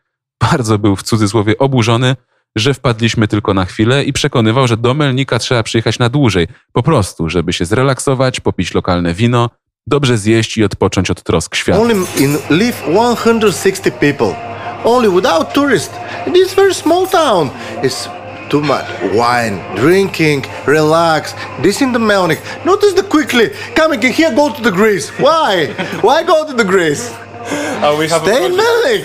bardzo 0.51 0.79
był 0.79 0.95
w 0.95 1.03
cudzysłowie 1.03 1.57
oburzony, 1.57 2.15
że 2.55 2.73
wpadliśmy 2.73 3.27
tylko 3.27 3.53
na 3.53 3.65
chwilę 3.65 4.03
i 4.03 4.13
przekonywał, 4.13 4.67
że 4.67 4.77
do 4.77 4.93
Melnika 4.93 5.39
trzeba 5.39 5.63
przyjechać 5.63 5.99
na 5.99 6.09
dłużej, 6.09 6.47
po 6.73 6.83
prostu, 6.83 7.29
żeby 7.29 7.53
się 7.53 7.65
zrelaksować, 7.65 8.39
popić 8.39 8.73
lokalne 8.73 9.13
wino, 9.13 9.49
dobrze 9.87 10.17
zjeść 10.17 10.57
i 10.57 10.63
odpocząć 10.63 11.11
od 11.11 11.23
trosk 11.23 11.55
świata. 11.55 11.81
Only 11.81 11.95
in 12.17 12.37
live 12.49 12.83
160 13.15 13.93
people. 13.99 14.35
Only 14.83 15.09
without 15.09 15.53
tourists. 15.53 15.95
It 16.27 16.37
is 16.37 16.53
very 16.53 16.73
small 16.73 17.07
town. 17.07 17.49
It's 17.83 18.09
too 18.49 18.61
much 18.61 18.85
wine, 19.13 19.59
drinking, 19.75 20.45
relax. 20.65 21.35
This 21.63 21.81
in 21.81 21.93
the 21.93 21.99
Melnik. 21.99 22.39
Notice 22.65 22.93
the 22.95 23.03
quickly 23.03 23.49
coming 23.75 24.03
in 24.03 24.13
here, 24.13 24.35
go 24.35 24.49
to 24.49 24.61
the 24.61 24.71
Greece. 24.71 25.09
Why? 25.19 25.67
Why 26.01 26.23
go 26.23 26.45
to 26.45 26.53
the 26.53 26.65
Greece? 26.65 27.11
Uh, 27.43 27.95
we 27.97 28.07
have 28.07 28.21
Stay 28.21 28.45
in 28.45 28.53
Melnik. 28.53 29.03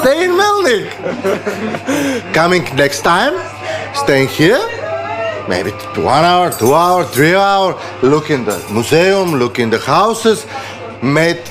Stay 0.00 0.24
in 0.24 0.32
Melnik. 0.32 0.86
Coming 2.32 2.64
next 2.76 3.02
time, 3.02 3.34
staying 3.94 4.28
here. 4.28 4.60
Maybe 5.48 5.70
one 5.96 6.24
hour, 6.24 6.50
two 6.52 6.72
hour, 6.74 7.04
three 7.04 7.34
hour. 7.34 7.78
Look 8.02 8.30
in 8.30 8.44
the 8.44 8.56
museum, 8.72 9.34
look 9.34 9.58
in 9.58 9.70
the 9.70 9.78
houses. 9.78 10.46
meet 11.02 11.42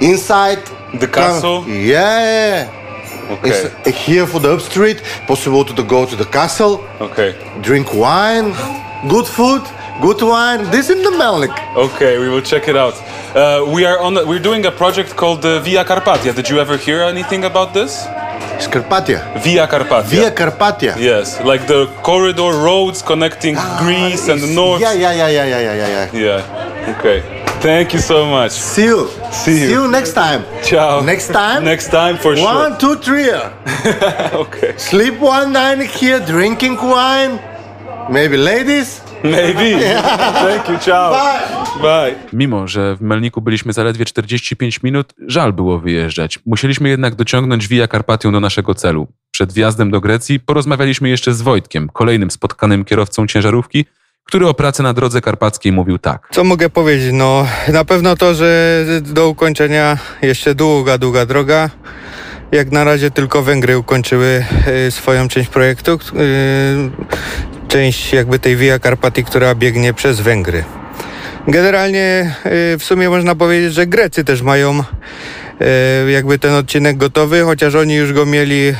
inside 0.00 0.62
the 0.94 1.08
castle. 1.08 1.66
Yeah. 1.66 2.70
Okay. 3.30 3.70
It's 3.84 3.98
here 3.98 4.26
for 4.26 4.40
the 4.40 4.54
up 4.54 4.60
street. 4.60 5.02
Possible 5.26 5.64
to 5.64 5.82
go 5.82 6.06
to 6.06 6.16
the 6.16 6.24
castle. 6.24 6.84
Okay. 7.00 7.34
Drink 7.60 7.92
wine, 7.92 8.52
good 9.08 9.26
food, 9.26 9.62
good 10.00 10.22
wine. 10.22 10.70
This 10.70 10.90
in 10.90 11.02
the 11.02 11.10
Melnik. 11.10 11.56
Okay, 11.76 12.18
we 12.18 12.28
will 12.28 12.42
check 12.42 12.68
it 12.68 12.76
out. 12.76 12.94
Uh, 13.34 13.64
we 13.74 13.84
are 13.84 13.98
on. 13.98 14.14
We're 14.26 14.42
doing 14.50 14.64
a 14.66 14.70
project 14.70 15.16
called 15.16 15.44
uh, 15.44 15.60
Via 15.60 15.84
Carpatia. 15.84 16.34
Did 16.34 16.48
you 16.48 16.58
ever 16.58 16.76
hear 16.76 17.02
anything 17.02 17.44
about 17.44 17.74
this? 17.74 18.06
Carpatia. 18.66 19.20
Via 19.42 19.66
Carpatia. 19.66 20.08
Via 20.08 20.30
Carpatia. 20.30 20.96
Yes, 20.98 21.40
like 21.44 21.66
the 21.66 21.86
corridor 22.02 22.52
roads 22.64 23.02
connecting 23.02 23.56
Greece 23.78 24.28
and 24.28 24.40
the 24.40 24.52
north. 24.54 24.80
Yeah, 24.80 24.92
yeah, 24.92 25.12
yeah, 25.12 25.28
yeah, 25.28 25.44
yeah, 25.44 25.74
yeah, 25.74 26.10
yeah. 26.12 26.12
Yeah. 26.12 26.94
Okay. 26.98 27.22
Thank 27.60 27.92
you 27.92 27.98
so 28.00 28.24
much. 28.26 28.52
See 28.52 28.84
you. 28.84 29.08
See 29.32 29.60
you. 29.60 29.66
See 29.66 29.72
you 29.72 29.88
next 29.88 30.12
time. 30.12 30.44
Ciao. 30.62 31.00
Next 31.00 31.28
time. 31.28 31.64
Next 31.72 31.88
time 31.88 32.16
for 32.16 32.36
sure. 32.36 32.44
One, 32.44 32.78
two, 32.78 32.96
three. 32.96 33.30
okay. 34.44 34.76
Sleep 34.78 35.18
one 35.18 35.52
night 35.52 35.80
here, 35.82 36.20
drinking 36.24 36.76
wine. 36.76 37.40
Maybe 38.10 38.36
ladies. 38.36 39.02
Maybe. 39.24 40.00
Thank 40.44 40.68
you. 40.68 40.78
Ciao. 40.78 41.14
Bye. 41.14 41.82
Bye. 41.82 42.14
Mimo, 42.32 42.68
że 42.68 42.96
w 42.96 43.00
Melniku 43.00 43.40
byliśmy 43.40 43.72
zaledwie 43.72 44.04
45 44.04 44.82
minut, 44.82 45.12
żal 45.26 45.52
było 45.52 45.78
wyjeżdżać. 45.78 46.38
Musieliśmy 46.46 46.88
jednak 46.88 47.14
dociągnąć 47.14 47.68
Via 47.68 47.88
Carpatią 47.88 48.32
do 48.32 48.40
naszego 48.40 48.74
celu. 48.74 49.06
Przed 49.30 49.52
wjazdem 49.52 49.90
do 49.90 50.00
Grecji 50.00 50.40
porozmawialiśmy 50.40 51.08
jeszcze 51.08 51.34
z 51.34 51.42
Wojtkiem, 51.42 51.88
kolejnym 51.92 52.30
spotkanym 52.30 52.84
kierowcą 52.84 53.26
ciężarówki, 53.26 53.84
który 54.24 54.48
o 54.48 54.54
pracy 54.54 54.82
na 54.82 54.92
drodze 54.92 55.20
karpackiej 55.20 55.72
mówił 55.72 55.98
tak. 55.98 56.28
Co 56.30 56.44
mogę 56.44 56.70
powiedzieć? 56.70 57.10
No, 57.12 57.46
na 57.68 57.84
pewno 57.84 58.16
to, 58.16 58.34
że 58.34 58.84
do 59.02 59.28
ukończenia 59.28 59.98
jeszcze 60.22 60.54
długa, 60.54 60.98
długa 60.98 61.26
droga. 61.26 61.70
Jak 62.52 62.72
na 62.72 62.84
razie 62.84 63.10
tylko 63.10 63.42
Węgry 63.42 63.78
ukończyły 63.78 64.44
y, 64.86 64.90
swoją 64.90 65.28
część 65.28 65.48
projektu, 65.48 65.92
y, 65.92 65.98
część 67.68 68.12
jakby 68.12 68.38
tej 68.38 68.56
Via 68.56 68.78
Carpatii, 68.78 69.24
która 69.24 69.54
biegnie 69.54 69.94
przez 69.94 70.20
Węgry. 70.20 70.64
Generalnie 71.48 72.34
y, 72.74 72.78
w 72.78 72.84
sumie 72.84 73.10
można 73.10 73.34
powiedzieć, 73.34 73.74
że 73.74 73.86
Grecy 73.86 74.24
też 74.24 74.42
mają 74.42 74.84
jakby 76.08 76.38
ten 76.38 76.54
odcinek 76.54 76.96
gotowy, 76.96 77.42
chociaż 77.42 77.74
oni 77.74 77.94
już 77.94 78.12
go 78.12 78.26
mieli 78.26 78.74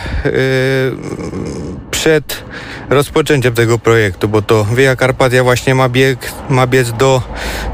przed 1.91 2.45
rozpoczęciem 2.91 3.55
tego 3.55 3.79
projektu, 3.79 4.29
bo 4.29 4.43
to 4.43 4.65
Via 4.65 4.97
Carpatia 4.97 5.43
właśnie 5.43 5.75
ma 5.75 5.89
bieg, 5.89 6.19
ma 6.51 6.67
biec 6.67 6.93
do, 6.93 7.23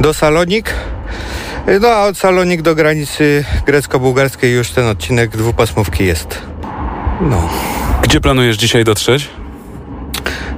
do 0.01 0.15
Salonik, 0.15 0.75
No 1.67 1.89
a 1.89 2.07
od 2.07 2.19
Salonik 2.19 2.63
do 2.63 2.75
granicy 2.75 3.45
grecko-bułgarskiej 3.67 4.55
już 4.55 4.71
ten 4.71 4.87
odcinek 4.87 5.31
dwupasmówki 5.31 6.07
jest. 6.07 6.43
No. 7.21 7.49
Gdzie 8.03 8.21
planujesz 8.21 8.57
dzisiaj 8.57 8.85
dotrzeć? 8.85 9.31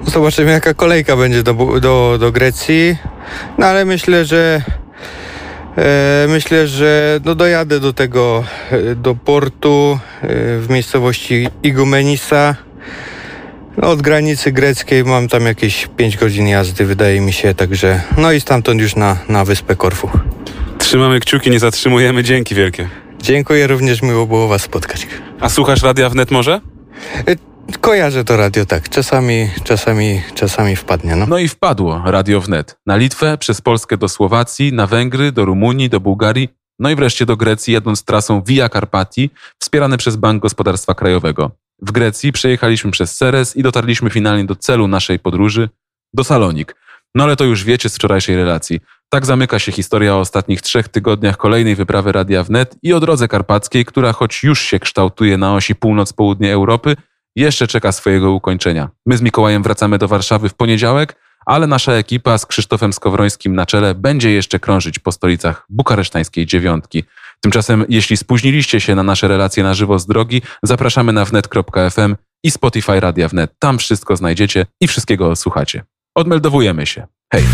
Zobaczymy 0.06 0.50
jaka 0.50 0.74
kolejka 0.74 1.16
będzie 1.16 1.42
do, 1.42 1.54
do, 1.80 2.16
do 2.20 2.32
Grecji. 2.32 2.96
No 3.58 3.66
ale 3.66 3.84
myślę, 3.84 4.24
że 4.24 4.62
e, 5.76 6.26
myślę, 6.28 6.68
że 6.68 7.20
no 7.24 7.34
dojadę 7.34 7.80
do 7.80 7.92
tego, 7.92 8.44
e, 8.70 8.94
do 8.94 9.14
portu 9.14 9.98
e, 10.22 10.28
w 10.58 10.66
miejscowości 10.70 11.48
Igumenisa. 11.62 12.56
No, 13.76 13.90
od 13.90 14.02
granicy 14.02 14.52
greckiej 14.52 15.04
mam 15.04 15.28
tam 15.28 15.46
jakieś 15.46 15.88
5 15.96 16.16
godzin 16.16 16.48
jazdy, 16.48 16.84
wydaje 16.84 17.20
mi 17.20 17.32
się, 17.32 17.54
także 17.54 18.02
no 18.16 18.32
i 18.32 18.40
stamtąd 18.40 18.80
już 18.80 18.96
na, 18.96 19.16
na 19.28 19.44
wyspę 19.44 19.76
Korfu. 19.76 20.10
Trzymamy 20.78 21.20
kciuki, 21.20 21.50
nie 21.50 21.58
zatrzymujemy. 21.58 22.24
Dzięki 22.24 22.54
wielkie. 22.54 22.88
Dziękuję, 23.22 23.66
również 23.66 24.02
miło 24.02 24.26
było 24.26 24.48
Was 24.48 24.62
spotkać. 24.62 25.06
A 25.40 25.48
słuchasz 25.48 25.82
Radia 25.82 26.10
Wnet 26.10 26.30
może? 26.30 26.60
Kojarzę 27.80 28.24
to 28.24 28.36
radio, 28.36 28.66
tak. 28.66 28.88
Czasami, 28.88 29.50
czasami, 29.64 30.22
czasami 30.34 30.76
wpadnie, 30.76 31.16
no. 31.16 31.26
No 31.26 31.38
i 31.38 31.48
wpadło 31.48 32.02
Radio 32.04 32.40
Wnet. 32.40 32.78
Na 32.86 32.96
Litwę, 32.96 33.38
przez 33.38 33.60
Polskę 33.60 33.96
do 33.96 34.08
Słowacji, 34.08 34.72
na 34.72 34.86
Węgry, 34.86 35.32
do 35.32 35.44
Rumunii, 35.44 35.88
do 35.88 36.00
Bułgarii, 36.00 36.48
no 36.78 36.90
i 36.90 36.96
wreszcie 36.96 37.26
do 37.26 37.36
Grecji, 37.36 37.74
jadąc 37.74 38.04
trasą 38.04 38.42
Via 38.42 38.68
Carpati, 38.68 39.30
wspierany 39.58 39.96
przez 39.96 40.16
Bank 40.16 40.42
Gospodarstwa 40.42 40.94
Krajowego. 40.94 41.50
W 41.82 41.92
Grecji 41.92 42.32
przejechaliśmy 42.32 42.90
przez 42.90 43.16
Ceres 43.16 43.56
i 43.56 43.62
dotarliśmy 43.62 44.10
finalnie 44.10 44.44
do 44.44 44.56
celu 44.56 44.88
naszej 44.88 45.18
podróży, 45.18 45.68
do 46.14 46.24
Salonik. 46.24 46.76
No 47.14 47.24
ale 47.24 47.36
to 47.36 47.44
już 47.44 47.64
wiecie 47.64 47.88
z 47.88 47.94
wczorajszej 47.94 48.36
relacji. 48.36 48.80
Tak 49.08 49.26
zamyka 49.26 49.58
się 49.58 49.72
historia 49.72 50.14
o 50.14 50.20
ostatnich 50.20 50.62
trzech 50.62 50.88
tygodniach 50.88 51.36
kolejnej 51.36 51.76
wyprawy 51.76 52.12
Radia 52.12 52.44
Wnet 52.44 52.76
i 52.82 52.92
o 52.92 53.00
drodze 53.00 53.28
karpackiej, 53.28 53.84
która 53.84 54.12
choć 54.12 54.42
już 54.42 54.60
się 54.60 54.78
kształtuje 54.78 55.38
na 55.38 55.54
osi 55.54 55.74
północ-południe 55.74 56.52
Europy, 56.52 56.96
jeszcze 57.36 57.66
czeka 57.66 57.92
swojego 57.92 58.32
ukończenia. 58.32 58.88
My 59.06 59.16
z 59.16 59.22
Mikołajem 59.22 59.62
wracamy 59.62 59.98
do 59.98 60.08
Warszawy 60.08 60.48
w 60.48 60.54
poniedziałek, 60.54 61.16
ale 61.46 61.66
nasza 61.66 61.92
ekipa 61.92 62.38
z 62.38 62.46
Krzysztofem 62.46 62.92
Skowrońskim 62.92 63.54
na 63.54 63.66
czele 63.66 63.94
będzie 63.94 64.30
jeszcze 64.30 64.58
krążyć 64.58 64.98
po 64.98 65.12
stolicach 65.12 65.66
bukaresztańskiej 65.68 66.46
dziewiątki. 66.46 67.04
Tymczasem, 67.40 67.84
jeśli 67.88 68.16
spóźniliście 68.16 68.80
się 68.80 68.94
na 68.94 69.02
nasze 69.02 69.28
relacje 69.28 69.62
na 69.62 69.74
żywo 69.74 69.98
z 69.98 70.06
drogi, 70.06 70.42
zapraszamy 70.62 71.12
na 71.12 71.24
wnet.fm 71.24 72.16
i 72.42 72.50
Spotify 72.50 73.00
Radia 73.00 73.28
Wnet. 73.28 73.52
Tam 73.58 73.78
wszystko 73.78 74.16
znajdziecie 74.16 74.66
i 74.80 74.86
wszystkiego 74.88 75.36
słuchacie. 75.36 75.84
Odmeldowujemy 76.14 76.86
się. 76.86 77.06
Hej! 77.32 77.44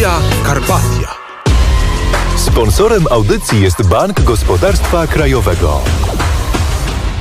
Via 0.00 0.20
Carpatia. 0.46 1.14
Sponsorem 2.36 3.04
audycji 3.10 3.60
jest 3.60 3.88
Bank 3.88 4.20
Gospodarstwa 4.20 5.06
Krajowego. 5.06 5.80